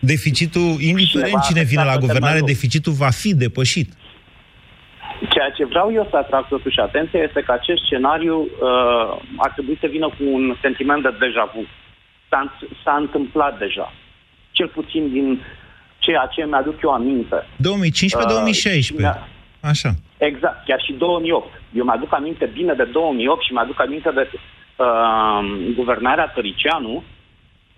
Deficitul, 0.00 0.68
indiferent 0.90 1.32
va 1.32 1.46
cine 1.48 1.62
vine 1.62 1.80
afecta 1.80 1.92
la 1.92 1.98
pe 1.98 2.04
guvernare, 2.04 2.38
termen 2.38 2.46
lung. 2.46 2.52
deficitul 2.52 2.92
va 2.92 3.10
fi 3.22 3.30
depășit. 3.34 3.88
Ceea 5.32 5.50
ce 5.56 5.64
vreau 5.64 5.92
eu 5.92 6.06
să 6.10 6.16
atrag 6.16 6.48
totuși 6.48 6.78
atenția 6.78 7.20
este 7.22 7.40
că 7.46 7.52
acest 7.52 7.80
scenariu 7.84 8.36
uh, 8.40 9.20
ar 9.36 9.50
trebui 9.56 9.76
să 9.80 9.86
vină 9.86 10.06
cu 10.06 10.22
un 10.36 10.56
sentiment 10.60 11.02
de 11.02 11.12
deja 11.20 11.50
vu. 11.54 11.62
S-a, 12.30 12.40
s-a 12.84 12.94
întâmplat 13.04 13.58
deja. 13.58 13.92
Cel 14.50 14.68
puțin 14.68 15.10
din 15.12 15.40
ceea 15.98 16.28
ce 16.34 16.44
mi-aduc 16.44 16.82
eu 16.82 16.90
aminte. 16.90 17.36
2015-2016. 17.36 17.46
Uh, 18.98 19.14
Așa. 19.60 19.90
Exact, 20.18 20.64
chiar 20.64 20.80
și 20.86 20.92
2008. 20.92 21.46
Eu 21.72 21.84
mi-aduc 21.84 22.14
aminte 22.14 22.50
bine 22.52 22.74
de 22.74 22.84
2008 22.84 23.42
și 23.44 23.52
mi-aduc 23.52 23.80
aminte 23.80 24.10
de 24.10 24.24
uh, 24.30 25.40
guvernarea 25.74 26.32
Tăricianu, 26.34 27.02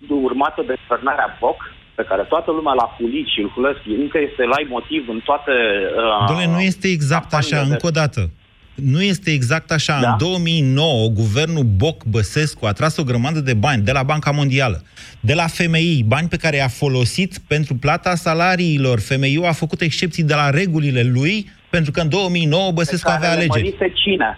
urmată 0.07 0.63
de 0.67 0.75
guvernarea 0.87 1.37
Boc, 1.39 1.59
pe 1.95 2.03
care 2.03 2.21
toată 2.21 2.51
lumea 2.51 2.73
l-a 2.73 2.95
hulit 2.97 3.27
și 3.27 3.39
îl 3.41 3.49
hulesc, 3.55 3.79
încă 3.99 4.17
este 4.29 4.43
la 4.43 4.55
motiv 4.69 5.03
în 5.09 5.19
toate... 5.23 5.51
Uh, 5.95 6.27
Doamne, 6.27 6.47
nu 6.47 6.61
este 6.61 6.87
exact 6.87 7.33
așa, 7.33 7.55
campaniile 7.55 7.67
de- 7.67 7.73
încă 7.73 7.87
o 7.87 7.99
dată. 8.01 8.29
Nu 8.75 9.01
este 9.01 9.31
exact 9.31 9.71
așa. 9.71 9.99
Da? 10.01 10.11
În 10.11 10.17
2009, 10.17 11.07
guvernul 11.07 11.63
Boc-Băsescu 11.63 12.65
a 12.65 12.71
tras 12.71 12.97
o 12.97 13.03
grămadă 13.03 13.39
de 13.39 13.53
bani 13.53 13.81
de 13.81 13.91
la 13.91 14.03
Banca 14.03 14.31
Mondială, 14.31 14.83
de 15.19 15.33
la 15.33 15.47
FMI, 15.47 16.03
bani 16.07 16.27
pe 16.27 16.37
care 16.37 16.55
i-a 16.55 16.67
folosit 16.67 17.37
pentru 17.47 17.75
plata 17.75 18.15
salariilor. 18.15 18.99
FMI-ul 18.99 19.45
a 19.45 19.51
făcut 19.51 19.81
excepții 19.81 20.23
de 20.23 20.33
la 20.33 20.49
regulile 20.49 21.03
lui, 21.03 21.51
pentru 21.71 21.91
că 21.91 21.99
în 22.01 22.09
2009 22.09 22.71
Băsescu 22.71 23.05
care 23.09 23.17
avea 23.17 23.29
le 23.29 23.35
alegeri. 23.35 23.63
mărise 23.77 23.93
cine? 24.03 24.37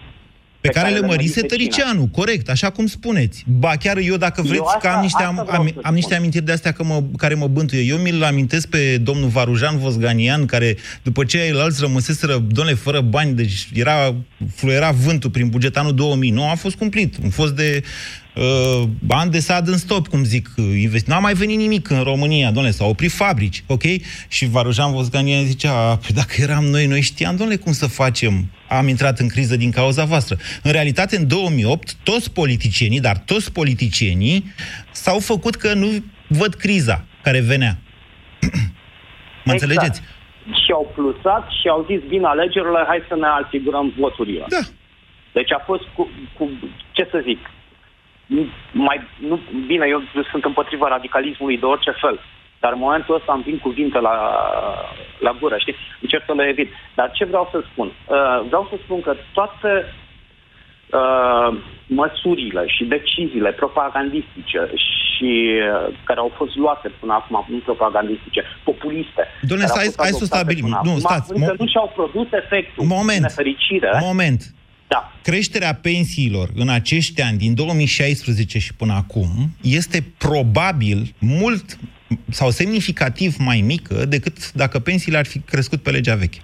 Pe 0.60 0.70
care, 0.70 0.88
le 0.88 1.00
mărise 1.00 1.16
mărise 1.16 1.40
Tăricianu, 1.40 2.08
corect, 2.12 2.48
așa 2.48 2.70
cum 2.70 2.86
spuneți. 2.86 3.44
Ba 3.46 3.72
chiar 3.76 3.96
eu, 3.96 4.16
dacă 4.16 4.40
Eu 4.40 4.46
vreți, 4.46 4.62
că 4.62 4.68
asta- 4.74 4.92
am 4.92 5.02
niște, 5.02 5.22
asta 5.22 5.28
am, 5.40 5.46
vreau 5.46 5.60
am, 5.60 5.66
să 5.66 5.72
am 5.76 5.80
spun. 5.82 5.94
niște 5.94 6.14
amintiri 6.14 6.44
de 6.44 6.52
astea 6.52 6.72
că 6.72 6.84
mă, 6.84 7.02
care 7.16 7.34
mă 7.34 7.46
bântuie. 7.46 7.82
Eu 7.82 7.96
mi-l 7.96 8.22
amintesc 8.22 8.68
pe 8.68 8.96
domnul 8.98 9.28
Varujan 9.28 9.78
Vosganian, 9.78 10.46
care 10.46 10.76
după 11.02 11.24
ce 11.24 11.38
ceilalți 11.38 11.80
rămăseseră, 11.80 12.32
domnule, 12.48 12.76
fără 12.76 13.00
bani, 13.00 13.32
deci 13.34 13.68
era, 13.74 14.14
fluiera 14.54 14.90
vântul 14.90 15.30
prin 15.30 15.48
buget 15.48 15.76
anul 15.76 15.94
2009, 15.94 16.48
a 16.50 16.54
fost 16.54 16.76
cumplit. 16.76 17.14
Un 17.22 17.30
fost 17.30 17.54
de 17.56 17.82
uh, 18.34 18.82
bani 19.06 19.30
de 19.30 19.38
sad 19.38 19.68
în 19.68 19.76
stop, 19.78 20.08
cum 20.08 20.24
zic. 20.24 20.48
investi- 20.58 21.08
N-a 21.08 21.18
mai 21.18 21.34
venit 21.34 21.58
nimic 21.58 21.90
în 21.90 22.02
România, 22.02 22.46
domnule, 22.50 22.70
s-au 22.74 22.88
oprit 22.88 23.10
fabrici, 23.12 23.64
ok? 23.66 23.82
Și 24.28 24.48
Varujan 24.48 24.92
Vosganian 24.92 25.44
zicea, 25.44 25.96
"Păi 25.96 26.14
dacă 26.14 26.34
eram 26.38 26.64
noi, 26.64 26.86
noi 26.86 27.00
știam, 27.00 27.36
domnule, 27.36 27.58
cum 27.58 27.72
să 27.72 27.86
facem. 27.86 28.50
Am 28.68 28.88
intrat 28.88 29.18
în 29.18 29.28
criză 29.28 29.56
din 29.56 29.70
cauza 29.70 30.04
voastră. 30.04 30.36
În 30.62 30.72
realitate, 30.72 31.16
în 31.16 31.28
2008, 31.28 31.94
toți 32.02 32.32
politicienii, 32.32 33.00
dar 33.00 33.16
toți 33.18 33.52
politicienii, 33.52 34.44
s-au 34.92 35.18
făcut 35.18 35.54
că 35.54 35.74
nu 35.74 35.88
văd 36.28 36.54
criza 36.54 37.04
care 37.22 37.40
venea. 37.40 37.78
mă 39.44 39.52
înțelegeți? 39.52 40.00
Și 40.62 40.70
au 40.72 40.92
plusat 40.94 41.44
și 41.60 41.66
au 41.68 41.86
zis, 41.90 42.00
bine, 42.08 42.26
alegerile, 42.26 42.80
hai 42.86 43.00
să 43.08 43.16
ne 43.16 43.26
asigurăm 43.44 43.86
voturile. 43.98 44.44
Da. 44.48 44.62
Deci 45.32 45.52
a 45.52 45.62
fost 45.68 45.82
cu, 45.96 46.02
cu 46.36 46.44
ce 46.92 47.08
să 47.10 47.18
zic, 47.28 47.38
nu- 48.26 48.46
mai, 48.72 49.00
nu, 49.28 49.40
bine, 49.66 49.86
eu 49.88 50.02
sunt 50.30 50.44
împotriva 50.44 50.88
radicalismului 50.88 51.58
de 51.58 51.64
orice 51.64 51.90
fel, 51.90 52.20
dar 52.60 52.72
în 52.72 52.78
momentul 52.78 53.14
ăsta 53.14 53.32
îmi 53.32 53.42
vin 53.42 53.58
cuvinte 53.58 53.98
la, 53.98 54.16
la 55.18 55.36
gură, 55.40 55.56
știi? 55.58 55.74
Încerc 56.00 56.22
să 56.26 56.32
le 56.32 56.44
evit. 56.48 56.70
Dar 56.94 57.10
ce 57.10 57.24
vreau 57.24 57.48
să 57.52 57.62
spun? 57.72 57.86
Uh, 57.86 58.40
vreau 58.46 58.66
să 58.70 58.76
spun 58.84 59.00
că 59.02 59.16
toate 59.32 59.94
uh, 61.00 61.56
măsurile 61.86 62.62
și 62.66 62.84
deciziile 62.84 63.50
propagandistice 63.52 64.60
și 64.74 65.30
uh, 65.86 65.94
care 66.04 66.20
au 66.20 66.32
fost 66.36 66.56
luate 66.56 66.88
până 67.00 67.12
acum, 67.12 67.44
nu 67.48 67.58
propagandistice, 67.58 68.42
populiste. 68.64 69.22
Dom'le, 69.50 69.66
care 69.66 69.70
au 69.70 69.76
stai- 69.76 69.84
fost 69.84 70.00
hai 70.00 70.08
să 70.08 70.14
o 70.20 70.24
adoptate 70.24 70.36
stabilim. 70.36 70.64
până 70.64 70.80
Nu, 70.84 70.90
acum, 70.90 71.00
stați, 71.00 71.32
Încă 71.32 71.52
mo- 71.54 71.56
nu 71.58 71.66
și-au 71.66 71.92
produs 71.94 72.26
efectul. 72.42 72.84
Moment. 72.84 73.08
Din 73.20 73.26
nefericire. 73.28 73.90
Moment. 74.00 74.42
Da. 74.94 75.12
Creșterea 75.22 75.74
pensiilor 75.74 76.50
în 76.54 76.68
acești 76.68 77.20
ani, 77.22 77.38
din 77.38 77.54
2016 77.54 78.58
și 78.58 78.74
până 78.74 78.92
acum, 78.92 79.56
este 79.60 80.04
probabil 80.18 81.14
mult 81.18 81.78
sau 82.30 82.50
semnificativ 82.50 83.36
mai 83.38 83.60
mică 83.60 84.04
decât 84.04 84.52
dacă 84.52 84.78
pensiile 84.78 85.18
ar 85.18 85.26
fi 85.26 85.38
crescut 85.38 85.82
pe 85.82 85.90
legea 85.90 86.14
veche. 86.14 86.38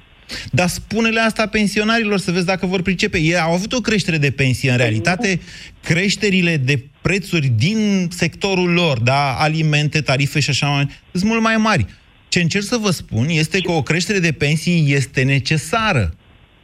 Dar 0.51 0.69
spune-le 0.69 1.21
asta 1.21 1.47
pensionarilor 1.47 2.19
să 2.19 2.31
vezi 2.31 2.45
dacă 2.45 2.67
vor 2.67 2.83
pricepe. 2.83 3.19
Ei 3.19 3.39
au 3.39 3.53
avut 3.53 3.73
o 3.73 3.81
creștere 3.81 4.19
de 4.19 4.31
pensie. 4.31 4.71
În 4.71 4.77
realitate, 4.77 5.41
creșterile 5.83 6.57
de 6.57 6.85
prețuri 7.01 7.47
din 7.47 8.09
sectorul 8.17 8.71
lor, 8.71 8.99
da, 8.99 9.33
alimente, 9.33 10.01
tarife 10.01 10.41
și 10.41 10.51
așa 10.51 10.67
mai 10.67 10.89
sunt 11.13 11.25
mult 11.25 11.43
mai 11.43 11.57
mari. 11.57 11.87
Ce 12.29 12.41
încerc 12.41 12.65
să 12.65 12.77
vă 12.77 12.91
spun 12.91 13.29
este 13.29 13.61
că 13.61 13.71
o 13.71 13.83
creștere 13.83 14.19
de 14.19 14.33
pensii 14.33 14.93
este 14.93 15.23
necesară. 15.23 16.15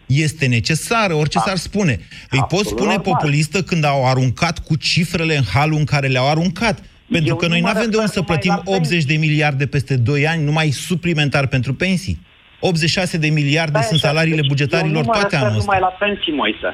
Este 0.07 0.47
necesară, 0.47 1.15
orice 1.15 1.39
s-ar 1.39 1.57
spune. 1.57 1.99
Îi 2.31 2.45
pot 2.49 2.67
spune 2.67 2.95
normal. 2.95 3.13
populistă 3.13 3.63
când 3.63 3.85
au 3.85 4.07
aruncat 4.07 4.59
cu 4.59 4.77
cifrele 4.77 5.37
în 5.37 5.45
halul 5.55 5.79
în 5.79 5.85
care 5.85 6.07
le-au 6.07 6.31
aruncat. 6.31 6.83
Pentru 7.11 7.31
Eu 7.31 7.37
că 7.37 7.47
nu 7.47 7.51
noi 7.53 7.61
mă 7.61 7.67
nu 7.67 7.73
avem 7.77 7.91
de 7.91 7.97
refer 7.97 8.01
unde 8.01 8.13
să 8.13 8.21
numai 8.21 8.39
plătim 8.39 8.55
la 8.57 8.63
pensii. 8.63 8.97
80 8.97 9.05
de 9.05 9.17
miliarde 9.17 9.67
peste 9.67 9.97
2 9.97 10.27
ani, 10.27 10.45
numai 10.45 10.71
suplimentar 10.71 11.47
pentru 11.47 11.75
pensii. 11.75 12.19
86 12.61 13.19
de 13.19 13.29
miliarde 13.29 13.79
Stai 13.79 13.91
sunt 13.91 14.01
așa, 14.01 14.09
salariile 14.09 14.41
deci 14.41 14.51
bugetarilor 14.53 14.97
eu 14.97 15.03
nu 15.03 15.07
mă 15.07 15.13
toate 15.13 15.35
refer 15.35 15.47
anul 15.47 15.59
numai 15.59 15.79
ăsta. 15.81 15.89
la 15.89 16.07
pensii, 16.07 16.33
Moise. 16.33 16.71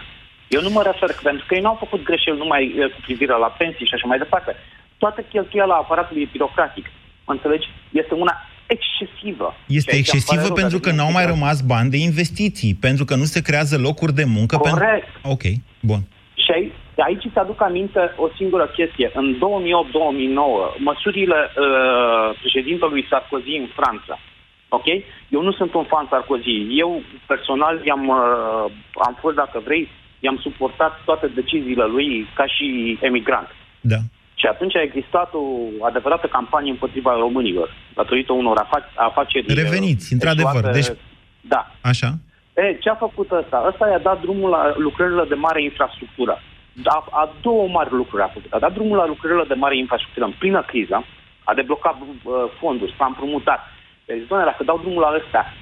Eu 0.56 0.62
nu 0.66 0.70
mă 0.70 0.82
refer, 0.90 1.10
pentru 1.22 1.44
că 1.46 1.54
ei 1.54 1.64
n-au 1.64 1.78
făcut 1.84 2.00
greșeli 2.08 2.42
numai 2.42 2.62
eh, 2.78 2.90
cu 2.94 3.00
privire 3.06 3.34
la 3.44 3.50
pensii 3.60 3.86
și 3.86 3.94
așa 3.94 4.06
mai 4.06 4.18
departe. 4.18 4.56
Toată 5.02 5.20
cheltuiala 5.32 5.74
aparatului 5.74 6.28
birocratic, 6.32 6.86
mă 7.26 7.32
înțelegi, 7.32 7.66
este 8.00 8.14
una 8.14 8.34
excesivă. 8.74 9.48
Este 9.66 9.90
Ceea 9.90 10.02
ce 10.02 10.10
îmi 10.12 10.22
pare 10.26 10.40
excesivă 10.40 10.46
rău, 10.46 10.60
pentru 10.60 10.78
dar 10.78 10.84
că 10.84 10.90
nu 10.90 10.96
n-au 10.96 11.10
este 11.10 11.18
mai 11.18 11.26
grav. 11.26 11.34
rămas 11.36 11.58
bani 11.72 11.90
de 11.94 11.98
investiții, 12.10 12.72
pentru 12.86 13.04
că 13.04 13.14
nu 13.16 13.26
se 13.34 13.40
creează 13.42 13.74
locuri 13.88 14.14
de 14.20 14.26
muncă. 14.36 14.56
Corect. 14.56 15.06
Pentru... 15.12 15.30
Ok, 15.32 15.44
bun. 15.90 16.00
Și 16.42 16.50
aici, 16.56 16.72
aici 17.08 17.24
îți 17.24 17.38
aduc 17.38 17.62
aminte 17.62 18.00
o 18.16 18.26
singură 18.38 18.66
chestie. 18.76 19.10
În 19.14 19.26
2008-2009, 19.34 19.38
măsurile 20.88 21.38
uh, 21.50 22.38
președintelui 22.40 23.06
Sarkozy 23.10 23.54
în 23.62 23.68
Franța, 23.78 24.18
ok? 24.68 24.86
Eu 25.28 25.42
nu 25.42 25.52
sunt 25.52 25.74
un 25.74 25.84
fan 25.84 26.06
Sarkozy. 26.10 26.56
Eu, 26.84 27.02
personal, 27.26 27.74
i-am, 27.84 28.08
uh, 28.08 28.72
am 29.06 29.14
fost, 29.20 29.36
dacă 29.36 29.60
vrei, 29.64 29.88
i-am 30.20 30.38
suportat 30.42 30.92
toate 31.04 31.26
deciziile 31.26 31.84
lui 31.84 32.26
ca 32.34 32.46
și 32.46 32.98
emigrant. 33.00 33.48
Da. 33.80 33.96
Și 34.42 34.48
atunci 34.48 34.76
a 34.76 34.82
existat 34.88 35.30
o 35.34 35.44
adevărată 35.88 36.26
campanie 36.26 36.70
împotriva 36.70 37.12
românilor, 37.24 37.68
datorită 37.94 38.32
unor 38.32 38.56
afa- 38.64 38.92
afaceri... 38.94 39.46
uh, 39.50 39.56
Reveniți, 39.62 40.12
într-adevăr. 40.12 40.54
eșuate. 40.54 40.78
Deci, 40.78 40.90
Da. 41.40 41.62
așa. 41.80 42.10
E, 42.54 42.76
ce 42.82 42.88
a 42.90 42.94
făcut 42.94 43.30
ăsta? 43.30 43.64
Ăsta 43.70 43.88
i-a 43.88 43.98
dat 43.98 44.20
drumul 44.20 44.50
la 44.50 44.62
lucrările 44.76 45.24
de 45.28 45.34
mare 45.34 45.62
infrastructură. 45.62 46.42
A, 46.84 47.06
a 47.10 47.32
două 47.42 47.68
mari 47.68 47.92
lucruri 47.92 48.22
a 48.22 48.26
făcut. 48.36 48.52
A 48.52 48.58
dat 48.58 48.72
drumul 48.72 48.96
la 48.96 49.06
lucrările 49.06 49.44
de 49.48 49.54
mare 49.64 49.76
infrastructură 49.78 50.24
în 50.24 50.34
plină 50.38 50.62
criză, 50.62 51.04
a 51.44 51.54
deblocat 51.54 51.96
uh, 52.00 52.32
fonduri, 52.58 52.94
s-a 52.98 53.06
împrumutat. 53.06 53.60
Deci, 54.04 54.26
doamne, 54.28 54.46
dacă 54.50 54.64
dau 54.64 54.78
drumul 54.78 55.00
la 55.00 55.14
ăsta, 55.20 55.52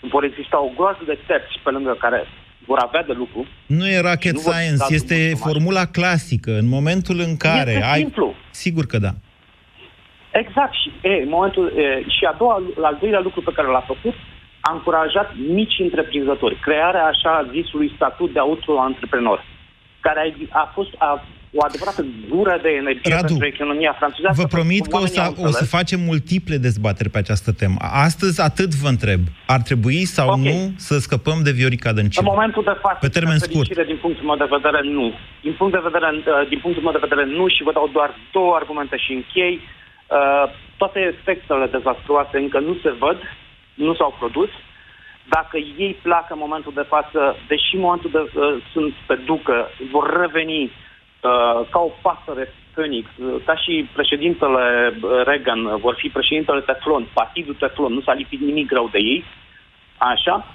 vor 0.00 0.24
exista 0.24 0.56
o 0.62 0.70
groază 0.76 1.02
de 1.06 1.18
terți 1.26 1.54
pe 1.62 1.70
lângă 1.70 1.92
care 2.04 2.26
vor 2.66 2.78
avea 2.78 3.02
de 3.02 3.12
lucru. 3.12 3.46
Nu 3.66 3.86
e 3.88 4.00
rocket 4.00 4.32
nu 4.32 4.40
vor 4.40 4.52
science, 4.52 4.76
da 4.76 4.94
este 4.98 5.14
drumul 5.14 5.36
frumos. 5.36 5.52
formula 5.52 5.84
clasică. 5.86 6.50
În 6.62 6.68
momentul 6.68 7.18
în 7.26 7.36
care 7.36 7.70
Este 7.70 7.84
ai... 7.84 7.98
simplu. 7.98 8.34
Sigur 8.50 8.86
că 8.86 8.98
da. 8.98 9.12
Exact. 10.32 10.72
Și, 10.82 10.88
e, 11.08 11.22
în 11.22 11.28
momentul, 11.28 11.66
e, 11.76 12.02
și 12.16 12.24
a 12.24 12.34
doua, 12.38 12.62
al 12.82 12.96
doilea 13.00 13.20
lucru 13.20 13.40
pe 13.42 13.52
care 13.56 13.68
l-a 13.68 13.84
făcut, 13.92 14.14
a 14.60 14.72
încurajat 14.72 15.28
mici 15.58 15.78
întreprinzători. 15.78 16.56
Crearea 16.66 17.04
așa 17.04 17.48
zisului 17.52 17.92
statut 17.94 18.32
de 18.32 18.38
auto-antreprenor, 18.38 19.44
care 20.00 20.20
a, 20.50 20.60
a 20.60 20.70
fost 20.74 20.90
a, 20.98 21.24
o 21.58 21.60
adevărată 21.68 22.02
gură 22.32 22.58
de 22.62 22.70
energie 22.82 23.14
Radu, 23.14 23.26
pentru 23.26 23.46
economia 23.54 23.92
franceză. 24.00 24.28
Vă 24.42 24.46
promit 24.56 24.84
că 24.86 24.96
o 25.04 25.06
să, 25.06 25.32
o 25.48 25.50
să 25.60 25.64
facem 25.76 26.00
multiple 26.10 26.56
dezbateri 26.56 27.10
pe 27.14 27.18
această 27.18 27.50
temă. 27.52 27.78
Astăzi 28.06 28.40
atât 28.48 28.70
vă 28.82 28.88
întreb. 28.94 29.20
Ar 29.46 29.60
trebui 29.68 30.00
sau 30.16 30.28
Ok. 30.28 30.38
nu 30.48 30.56
să 30.76 30.94
scăpăm 31.06 31.38
de 31.46 31.52
Viorica 31.58 31.88
În 31.88 31.94
Dăncilă? 31.94 32.30
momentul 32.32 32.62
de 32.70 32.76
față, 32.84 32.98
Pe 33.00 33.14
termen 33.18 33.36
din 33.38 33.46
scurt. 33.48 33.66
fericire, 33.66 33.84
din 33.92 33.98
punctul 34.04 34.24
meu 34.30 34.38
de 34.44 34.54
vedere, 34.56 34.80
nu. 34.96 35.06
Din, 35.46 35.54
punct 35.58 35.72
de 35.78 35.86
vedere, 35.88 36.08
uh, 36.16 36.48
din 36.52 36.60
punctul 36.64 36.82
meu 36.86 36.94
de 36.98 37.06
vedere, 37.06 37.24
nu 37.38 37.44
și 37.54 37.62
vă 37.66 37.72
dau 37.78 37.88
doar 37.96 38.10
două 38.36 38.52
argumente 38.60 38.96
și 39.04 39.12
închei. 39.18 39.54
Uh, 39.60 40.44
toate 40.80 40.98
efectele 41.12 41.66
dezastruoase 41.76 42.36
încă 42.44 42.58
nu 42.68 42.74
se 42.84 42.90
văd, 43.04 43.18
nu 43.86 43.92
s-au 43.98 44.12
produs. 44.20 44.52
Dacă 45.36 45.56
ei 45.82 45.92
pleacă 46.06 46.30
în 46.32 46.42
momentul 46.46 46.72
de 46.80 46.86
față, 46.94 47.20
deși 47.50 47.70
în 47.76 47.84
momentul 47.86 48.10
de 48.16 48.22
uh, 48.24 48.54
sunt 48.72 48.92
pe 49.08 49.16
ducă, 49.30 49.56
vor 49.94 50.06
reveni 50.24 50.62
uh, 50.64 50.72
ca 51.70 51.78
o 51.78 51.90
pasăre 52.02 52.52
Phoenix, 52.74 53.06
uh, 53.16 53.42
ca 53.44 53.56
și 53.56 53.88
președintele 53.92 54.92
Reagan, 55.24 55.64
uh, 55.64 55.80
vor 55.80 55.94
fi 55.98 56.08
președintele 56.08 56.60
Teflon, 56.60 57.06
partidul 57.12 57.54
Teflon, 57.54 57.92
nu 57.92 58.00
s-a 58.00 58.12
lipit 58.12 58.40
nimic 58.40 58.70
rău 58.70 58.88
de 58.88 58.98
ei, 58.98 59.24
așa, 59.96 60.46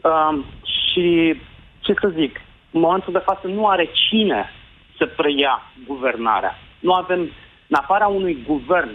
uh, 0.00 0.38
și 0.62 1.34
ce 1.80 1.94
să 2.00 2.08
zic, 2.08 2.40
în 2.70 2.80
momentul 2.80 3.12
de 3.12 3.18
față 3.18 3.46
nu 3.46 3.68
are 3.68 3.90
cine 3.92 4.50
să 4.96 5.06
preia 5.06 5.62
guvernarea. 5.86 6.58
Nu 6.80 6.92
avem, 6.92 7.20
în 7.68 7.76
afara 7.80 8.06
unui 8.06 8.44
guvern 8.46 8.90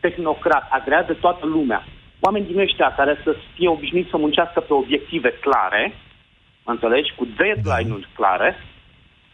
tehnocrat, 0.00 0.68
agreat 0.70 1.06
de 1.06 1.12
toată 1.12 1.46
lumea, 1.46 1.84
oameni 2.20 2.46
din 2.46 2.58
ăștia 2.58 2.94
care 2.96 3.20
să 3.24 3.36
fie 3.54 3.68
obișnuiți 3.68 4.10
să 4.10 4.16
muncească 4.16 4.60
pe 4.60 4.72
obiective 4.72 5.30
clare, 5.30 5.94
înțelegi, 6.64 7.14
cu 7.16 7.26
deadline-uri 7.36 8.08
clare, 8.14 8.56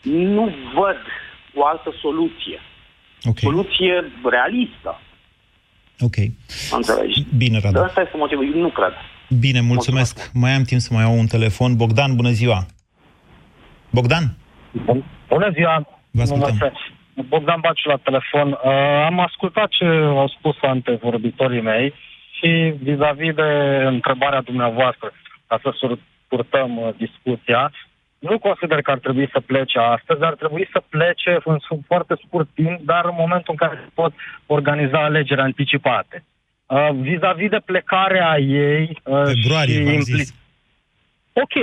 nu 0.03 0.55
văd 0.75 0.97
o 1.55 1.67
altă 1.67 1.95
soluție. 2.01 2.61
Okay. 3.25 3.43
Soluție 3.43 4.13
realistă. 4.25 5.01
Ok. 5.99 6.17
Înțelegi? 6.71 7.25
Bine, 7.37 7.59
Radu. 7.63 7.79
Asta 7.79 8.01
este 8.01 8.17
motivul. 8.17 8.55
Eu 8.55 8.61
nu 8.61 8.69
cred. 8.69 8.93
Bine, 9.41 9.61
mulțumesc. 9.61 10.15
mulțumesc. 10.15 10.33
Mai 10.35 10.51
am 10.51 10.63
timp 10.63 10.81
să 10.81 10.89
mai 10.93 11.03
iau 11.03 11.19
un 11.19 11.27
telefon. 11.27 11.77
Bogdan, 11.77 12.17
bună 12.17 12.31
ziua! 12.31 12.67
Bogdan? 13.91 14.25
Bună 15.29 15.51
ziua! 15.55 15.87
Vă 16.11 16.23
ascultăm. 16.23 16.73
Bogdan 17.29 17.61
Baciu 17.61 17.89
la 17.89 17.97
telefon. 17.97 18.49
Uh, 18.51 19.05
am 19.07 19.21
ascultat 19.21 19.69
ce 19.69 19.85
au 19.85 20.29
spus 20.29 20.57
antevorbitorii 20.61 21.61
mei 21.61 21.95
și 22.39 22.75
vis-a-vis 22.83 23.35
de 23.35 23.51
întrebarea 23.85 24.41
dumneavoastră, 24.41 25.13
ca 25.47 25.61
să 25.63 25.97
purtăm 26.29 26.77
uh, 26.77 26.89
discuția, 26.97 27.73
nu 28.29 28.39
consider 28.39 28.83
că 28.83 28.91
ar 28.91 28.99
trebui 28.99 29.29
să 29.33 29.41
plece 29.41 29.79
astăzi, 29.79 30.23
ar 30.23 30.35
trebui 30.35 30.69
să 30.73 30.83
plece 30.89 31.39
în 31.45 31.59
foarte 31.87 32.15
scurt 32.27 32.49
timp, 32.55 32.81
dar 32.81 33.05
în 33.05 33.17
momentul 33.19 33.55
în 33.55 33.67
care 33.67 33.81
se 33.85 33.91
pot 33.95 34.13
organiza 34.47 35.05
alegeri 35.05 35.41
anticipate. 35.41 36.25
Uh, 36.67 36.89
vis-a-vis 37.01 37.51
de 37.51 37.61
plecarea 37.65 38.39
ei... 38.39 39.01
Uh, 39.05 39.23
Februarie, 39.35 39.75
și 39.75 39.83
v-am 39.83 40.01
zis. 40.01 40.35
Ok, 41.33 41.55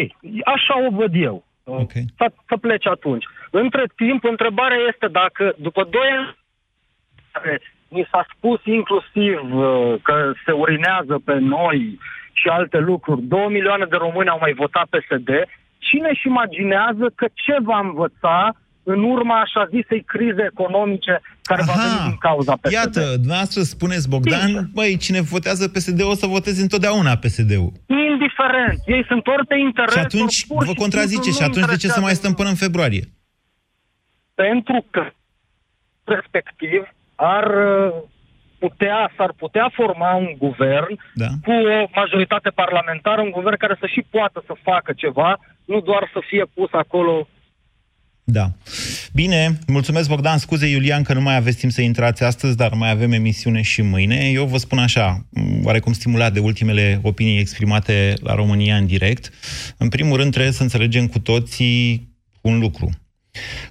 așa 0.46 0.86
o 0.88 0.90
văd 0.92 1.14
eu. 1.14 1.44
Uh, 1.64 1.76
okay. 1.76 2.06
Să, 2.18 2.32
să 2.48 2.58
plece 2.58 2.90
atunci. 2.90 3.26
Între 3.52 3.84
timp, 3.96 4.24
întrebarea 4.24 4.78
este 4.92 5.08
dacă 5.08 5.54
după 5.58 5.84
doi 5.84 6.10
ani 6.12 6.38
mi 7.90 8.08
s-a 8.12 8.26
spus 8.36 8.60
inclusiv 8.66 9.40
uh, 9.54 9.96
că 10.02 10.32
se 10.46 10.52
urinează 10.52 11.22
pe 11.26 11.34
noi 11.34 12.00
și 12.34 12.48
alte 12.48 12.78
lucruri, 12.78 13.22
două 13.22 13.50
milioane 13.50 13.86
de 13.86 13.96
români 13.96 14.30
au 14.30 14.38
mai 14.40 14.54
votat 14.54 14.88
PSD, 14.90 15.30
cine 15.88 16.10
își 16.12 16.28
imaginează 16.28 17.06
că 17.16 17.26
ce 17.34 17.56
va 17.70 17.80
învăța 17.80 18.56
în 18.84 19.04
urma 19.04 19.40
așa 19.40 19.68
zisei 19.76 20.04
crize 20.04 20.44
economice 20.52 21.22
care 21.42 21.62
Aha, 21.62 21.72
va 21.72 21.82
veni 21.82 22.08
din 22.10 22.18
cauza 22.18 22.54
PSD. 22.62 22.74
Iată, 22.74 23.02
dumneavoastră 23.16 23.62
spuneți, 23.62 24.10
Bogdan, 24.10 24.46
Bine. 24.46 24.70
băi, 24.74 24.98
cine 24.98 25.22
votează 25.22 25.68
PSD 25.68 26.02
o 26.04 26.14
să 26.14 26.26
voteze 26.28 26.62
întotdeauna 26.62 27.16
PSD-ul. 27.16 27.72
Indiferent. 28.12 28.80
Ei 28.86 29.06
sunt 29.08 29.28
ori 29.28 29.46
pe 29.48 29.58
interes, 29.58 29.94
Și 29.94 30.00
atunci 30.00 30.46
vă 30.48 30.74
contrazice. 30.74 31.30
Și 31.32 31.44
atunci 31.44 31.66
de 31.66 31.76
ce 31.76 31.88
să 31.88 32.00
mai 32.00 32.14
stăm 32.14 32.34
până 32.34 32.50
în 32.50 32.56
februarie? 32.56 33.04
Pentru 34.34 34.86
că 34.92 35.04
respectiv 36.04 36.82
ar 37.16 37.46
putea, 38.60 39.12
s-ar 39.18 39.34
putea 39.38 39.72
forma 39.74 40.16
un 40.16 40.34
guvern 40.38 41.00
da. 41.14 41.28
cu 41.44 41.52
o 41.52 41.90
majoritate 41.96 42.50
parlamentară, 42.50 43.22
un 43.22 43.30
guvern 43.30 43.58
care 43.58 43.76
să 43.80 43.88
și 43.88 44.06
poată 44.10 44.44
să 44.46 44.54
facă 44.62 44.94
ceva, 44.96 45.40
nu 45.66 45.80
doar 45.80 46.10
să 46.14 46.20
fie 46.30 46.46
pus 46.54 46.70
acolo 46.72 47.28
da. 48.32 48.52
Bine, 49.14 49.60
mulțumesc 49.68 50.10
Bogdan, 50.10 50.38
scuze 50.38 50.68
Iulian 50.68 51.04
că 51.04 51.14
nu 51.14 51.22
mai 51.22 51.36
aveți 51.36 51.58
timp 51.58 51.72
să 51.72 51.82
intrați 51.82 52.24
astăzi, 52.24 52.56
dar 52.56 52.74
mai 52.74 52.90
avem 52.90 53.12
emisiune 53.12 53.62
și 53.62 53.82
mâine. 53.82 54.30
Eu 54.30 54.46
vă 54.46 54.58
spun 54.58 54.78
așa, 54.78 55.26
oarecum 55.64 55.94
stimulat 55.94 56.34
de 56.34 56.40
ultimele 56.40 57.00
opinii 57.04 57.40
exprimate 57.40 58.14
la 58.22 58.36
România 58.36 58.76
în 58.76 58.86
direct. 58.86 59.30
În 59.78 59.90
primul 59.90 60.18
rând 60.18 60.32
trebuie 60.32 60.54
să 60.54 60.62
înțelegem 60.62 61.08
cu 61.08 61.20
toții 61.20 62.10
un 62.42 62.60
lucru. 62.60 62.90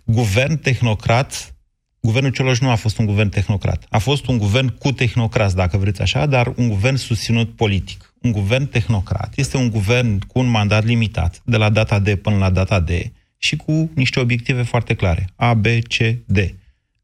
Guvern 0.05 0.57
tehnocrat 0.57 1.55
Guvernul 2.01 2.33
Cioloș 2.33 2.59
nu 2.59 2.71
a 2.71 2.75
fost 2.75 2.99
un 2.99 3.07
guvern 3.07 3.29
tehnocrat. 3.29 3.87
A 3.91 3.99
fost 3.99 4.27
un 4.27 4.39
guvern 4.39 4.69
cu 4.69 4.93
tehnocrați, 4.93 5.57
dacă 5.57 5.77
vreți 5.77 6.01
așa, 6.01 6.27
dar 6.27 6.53
un 6.57 6.69
guvern 6.69 6.97
susținut 6.97 7.57
politic. 7.57 8.15
Un 8.23 8.33
guvern 8.33 8.67
tehnocrat 8.67 9.33
este 9.37 9.57
un 9.57 9.71
guvern 9.71 10.19
cu 10.19 10.39
un 10.39 10.47
mandat 10.47 10.85
limitat, 10.85 11.43
de 11.45 11.57
la 11.57 11.71
data 11.71 11.99
D 11.99 12.15
până 12.15 12.37
la 12.37 12.51
data 12.51 12.81
D, 12.81 12.91
și 13.39 13.57
cu 13.57 13.91
niște 13.95 14.21
obiective 14.21 14.63
foarte 14.63 14.95
clare, 14.95 15.29
A, 15.37 15.55
B, 15.55 15.67
C, 15.67 15.97
D, 16.27 16.39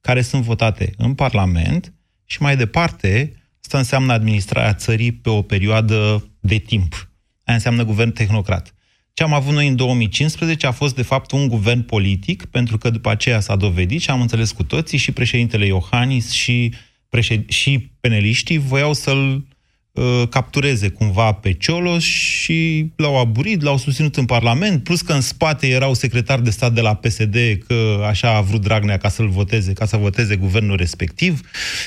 care 0.01 0.23
sunt 0.23 0.43
votate 0.43 0.93
în 0.97 1.15
Parlament 1.15 1.93
și 2.25 2.43
mai 2.43 2.57
departe, 2.57 3.33
asta 3.65 3.79
înseamnă 3.79 4.13
administrarea 4.13 4.75
țării 4.75 5.13
pe 5.13 5.31
o 5.31 5.43
perioadă 5.43 6.31
de 6.41 6.57
timp. 6.57 7.11
Aia 7.45 7.57
înseamnă 7.57 7.85
guvern 7.85 8.13
tehnocrat. 8.13 8.74
Ce 9.15 9.23
am 9.23 9.33
avut 9.33 9.53
noi 9.53 9.69
în 9.69 9.77
2015 9.77 10.67
a 10.67 10.71
fost, 10.71 10.95
de 10.95 11.03
fapt, 11.03 11.31
un 11.31 11.49
guvern 11.49 11.83
politic, 11.83 12.45
pentru 12.45 12.79
că 12.79 12.91
după 12.91 13.11
aceea 13.11 13.41
s-a 13.41 13.57
dovedit 13.57 14.01
și 14.01 14.11
am 14.11 14.21
înțeles 14.21 14.53
cu 14.53 14.63
toții, 14.63 14.99
și 14.99 15.13
președintele 15.13 15.67
Iohannis 15.67 16.31
și, 16.31 16.73
președ... 17.09 17.49
și 17.49 17.91
peneliștii 18.01 18.59
voiau 18.59 18.93
să-l 18.93 19.47
uh, 19.93 20.23
captureze 20.31 20.89
cumva 20.89 21.33
pe 21.33 21.53
Cioloș 21.53 22.05
și 22.05 22.91
l-au 22.97 23.19
aburit, 23.19 23.63
l-au 23.63 23.77
susținut 23.77 24.17
în 24.17 24.25
Parlament, 24.25 24.83
plus 24.83 25.01
că 25.01 25.13
în 25.13 25.21
spate 25.21 25.69
erau 25.69 25.95
secretari 25.95 26.45
de 26.45 26.51
stat 26.51 26.73
de 26.73 26.81
la 26.81 26.95
PSD, 26.95 27.37
că 27.67 28.05
așa 28.09 28.37
a 28.37 28.41
vrut 28.41 28.61
Dragnea 28.61 28.97
ca 28.97 29.09
să-l 29.09 29.29
voteze, 29.29 29.73
ca 29.73 29.87
să 29.87 29.97
voteze 29.97 30.37
guvernul 30.37 30.77
respectiv. 30.77 31.41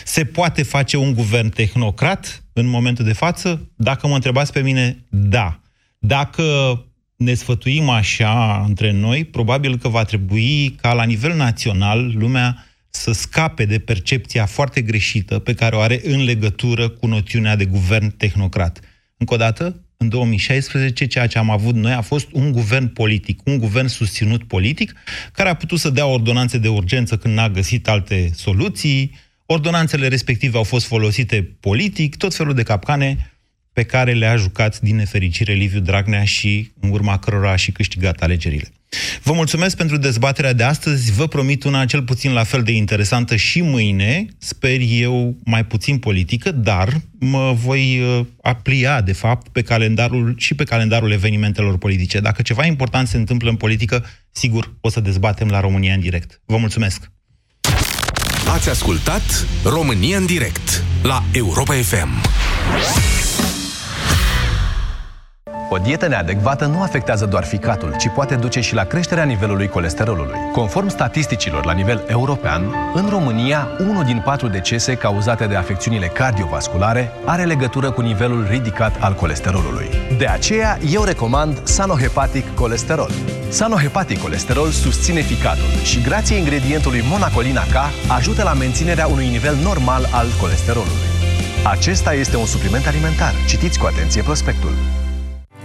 Se 0.05 0.25
poate 0.25 0.63
face 0.63 0.97
un 0.97 1.13
guvern 1.13 1.49
tehnocrat 1.49 2.43
în 2.53 2.67
momentul 2.67 3.05
de 3.05 3.13
față? 3.13 3.71
Dacă 3.75 4.07
mă 4.07 4.15
întrebați 4.15 4.51
pe 4.51 4.61
mine, 4.61 5.05
da. 5.09 5.59
Dacă 5.99 6.43
ne 7.17 7.33
sfătuim 7.33 7.89
așa 7.89 8.63
între 8.67 8.91
noi, 8.91 9.25
probabil 9.25 9.77
că 9.77 9.87
va 9.87 10.03
trebui 10.03 10.75
ca 10.81 10.93
la 10.93 11.03
nivel 11.03 11.35
național 11.35 12.11
lumea 12.17 12.65
să 12.89 13.11
scape 13.11 13.65
de 13.65 13.79
percepția 13.79 14.45
foarte 14.45 14.81
greșită 14.81 15.39
pe 15.39 15.53
care 15.53 15.75
o 15.75 15.79
are 15.79 16.01
în 16.03 16.23
legătură 16.23 16.89
cu 16.89 17.07
noțiunea 17.07 17.55
de 17.55 17.65
guvern 17.65 18.17
tehnocrat. 18.17 18.79
Încă 19.17 19.33
o 19.33 19.37
dată, 19.37 19.81
în 19.97 20.09
2016, 20.09 21.07
ceea 21.07 21.27
ce 21.27 21.37
am 21.37 21.49
avut 21.49 21.75
noi 21.75 21.91
a 21.91 22.01
fost 22.01 22.27
un 22.31 22.51
guvern 22.51 22.87
politic, 22.87 23.39
un 23.45 23.57
guvern 23.57 23.87
susținut 23.87 24.43
politic, 24.43 24.93
care 25.31 25.49
a 25.49 25.53
putut 25.53 25.79
să 25.79 25.89
dea 25.89 26.05
ordonanțe 26.05 26.57
de 26.57 26.67
urgență 26.67 27.17
când 27.17 27.33
n-a 27.33 27.49
găsit 27.49 27.87
alte 27.87 28.29
soluții, 28.33 29.15
ordonanțele 29.45 30.07
respective 30.07 30.57
au 30.57 30.63
fost 30.63 30.85
folosite 30.85 31.43
politic, 31.59 32.15
tot 32.15 32.35
felul 32.35 32.53
de 32.53 32.63
capcane 32.63 33.36
pe 33.77 33.83
care 33.83 34.13
le-a 34.13 34.35
jucat 34.35 34.79
din 34.79 34.95
nefericire 34.95 35.53
Liviu 35.53 35.79
Dragnea 35.79 36.23
și 36.23 36.71
în 36.79 36.89
urma 36.89 37.17
cărora 37.17 37.51
a 37.51 37.55
și 37.55 37.71
câștigat 37.71 38.21
alegerile. 38.21 38.71
Vă 39.23 39.33
mulțumesc 39.33 39.77
pentru 39.77 39.97
dezbaterea 39.97 40.53
de 40.53 40.63
astăzi. 40.63 41.11
Vă 41.11 41.27
promit 41.27 41.63
una 41.63 41.85
cel 41.85 42.01
puțin 42.03 42.33
la 42.33 42.43
fel 42.43 42.63
de 42.63 42.71
interesantă 42.71 43.35
și 43.35 43.61
mâine. 43.61 44.25
Sper 44.37 44.79
eu 44.89 45.37
mai 45.43 45.65
puțin 45.65 45.97
politică, 45.97 46.51
dar 46.51 47.01
mă 47.19 47.53
voi 47.53 47.99
uh, 47.99 48.25
aplia, 48.41 49.01
de 49.01 49.13
fapt, 49.13 49.47
pe 49.47 49.61
calendarul 49.61 50.35
și 50.37 50.53
pe 50.53 50.63
calendarul 50.63 51.11
evenimentelor 51.11 51.77
politice. 51.77 52.19
Dacă 52.19 52.41
ceva 52.41 52.65
important 52.65 53.07
se 53.07 53.17
întâmplă 53.17 53.49
în 53.49 53.55
politică, 53.55 54.05
sigur 54.31 54.73
o 54.81 54.89
să 54.89 54.99
dezbatem 54.99 55.47
la 55.47 55.59
România 55.59 55.93
în 55.93 55.99
direct. 55.99 56.41
Vă 56.45 56.57
mulțumesc! 56.57 57.11
Ați 58.53 58.69
ascultat 58.69 59.45
România 59.63 60.17
în 60.17 60.25
direct 60.25 60.83
la 61.03 61.23
Europa 61.31 61.73
FM. 61.73 62.09
O 65.69 65.77
dietă 65.77 66.07
neadecvată 66.07 66.65
nu 66.65 66.81
afectează 66.81 67.25
doar 67.25 67.43
ficatul, 67.43 67.95
ci 67.97 68.09
poate 68.15 68.35
duce 68.35 68.59
și 68.59 68.73
la 68.73 68.83
creșterea 68.83 69.23
nivelului 69.23 69.67
colesterolului. 69.67 70.37
Conform 70.51 70.87
statisticilor 70.87 71.65
la 71.65 71.71
nivel 71.71 72.03
european, 72.07 72.75
în 72.93 73.07
România, 73.09 73.67
unul 73.79 74.03
din 74.03 74.21
patru 74.25 74.47
decese 74.47 74.95
cauzate 74.95 75.45
de 75.45 75.55
afecțiunile 75.55 76.07
cardiovasculare 76.07 77.11
are 77.25 77.43
legătură 77.43 77.91
cu 77.91 78.01
nivelul 78.01 78.47
ridicat 78.49 78.95
al 78.99 79.13
colesterolului. 79.13 79.89
De 80.17 80.25
aceea, 80.25 80.77
eu 80.91 81.03
recomand 81.03 81.61
Sanohepatic 81.63 82.55
Colesterol. 82.55 83.11
Sanohepatic 83.49 84.21
Colesterol 84.21 84.69
susține 84.69 85.21
ficatul 85.21 85.83
și, 85.83 86.01
grație 86.01 86.37
ingredientului 86.37 87.03
monacolina 87.09 87.61
K, 87.61 87.75
ajută 88.17 88.43
la 88.43 88.53
menținerea 88.53 89.07
unui 89.07 89.27
nivel 89.27 89.55
normal 89.63 90.07
al 90.11 90.27
colesterolului. 90.41 91.07
Acesta 91.63 92.13
este 92.13 92.37
un 92.37 92.45
supliment 92.45 92.87
alimentar. 92.87 93.33
Citiți 93.47 93.79
cu 93.79 93.85
atenție 93.85 94.21
prospectul. 94.21 94.71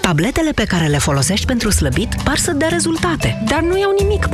Tabletele 0.00 0.50
pe 0.50 0.64
care 0.64 0.86
le 0.86 0.98
folosești 0.98 1.46
pentru 1.46 1.70
slăbit 1.70 2.14
par 2.24 2.36
să 2.36 2.52
dea 2.52 2.68
rezultate, 2.68 3.42
dar 3.48 3.60
nu 3.60 3.78
iau 3.78 3.94
nimic 3.98 4.20
pentru 4.20 4.30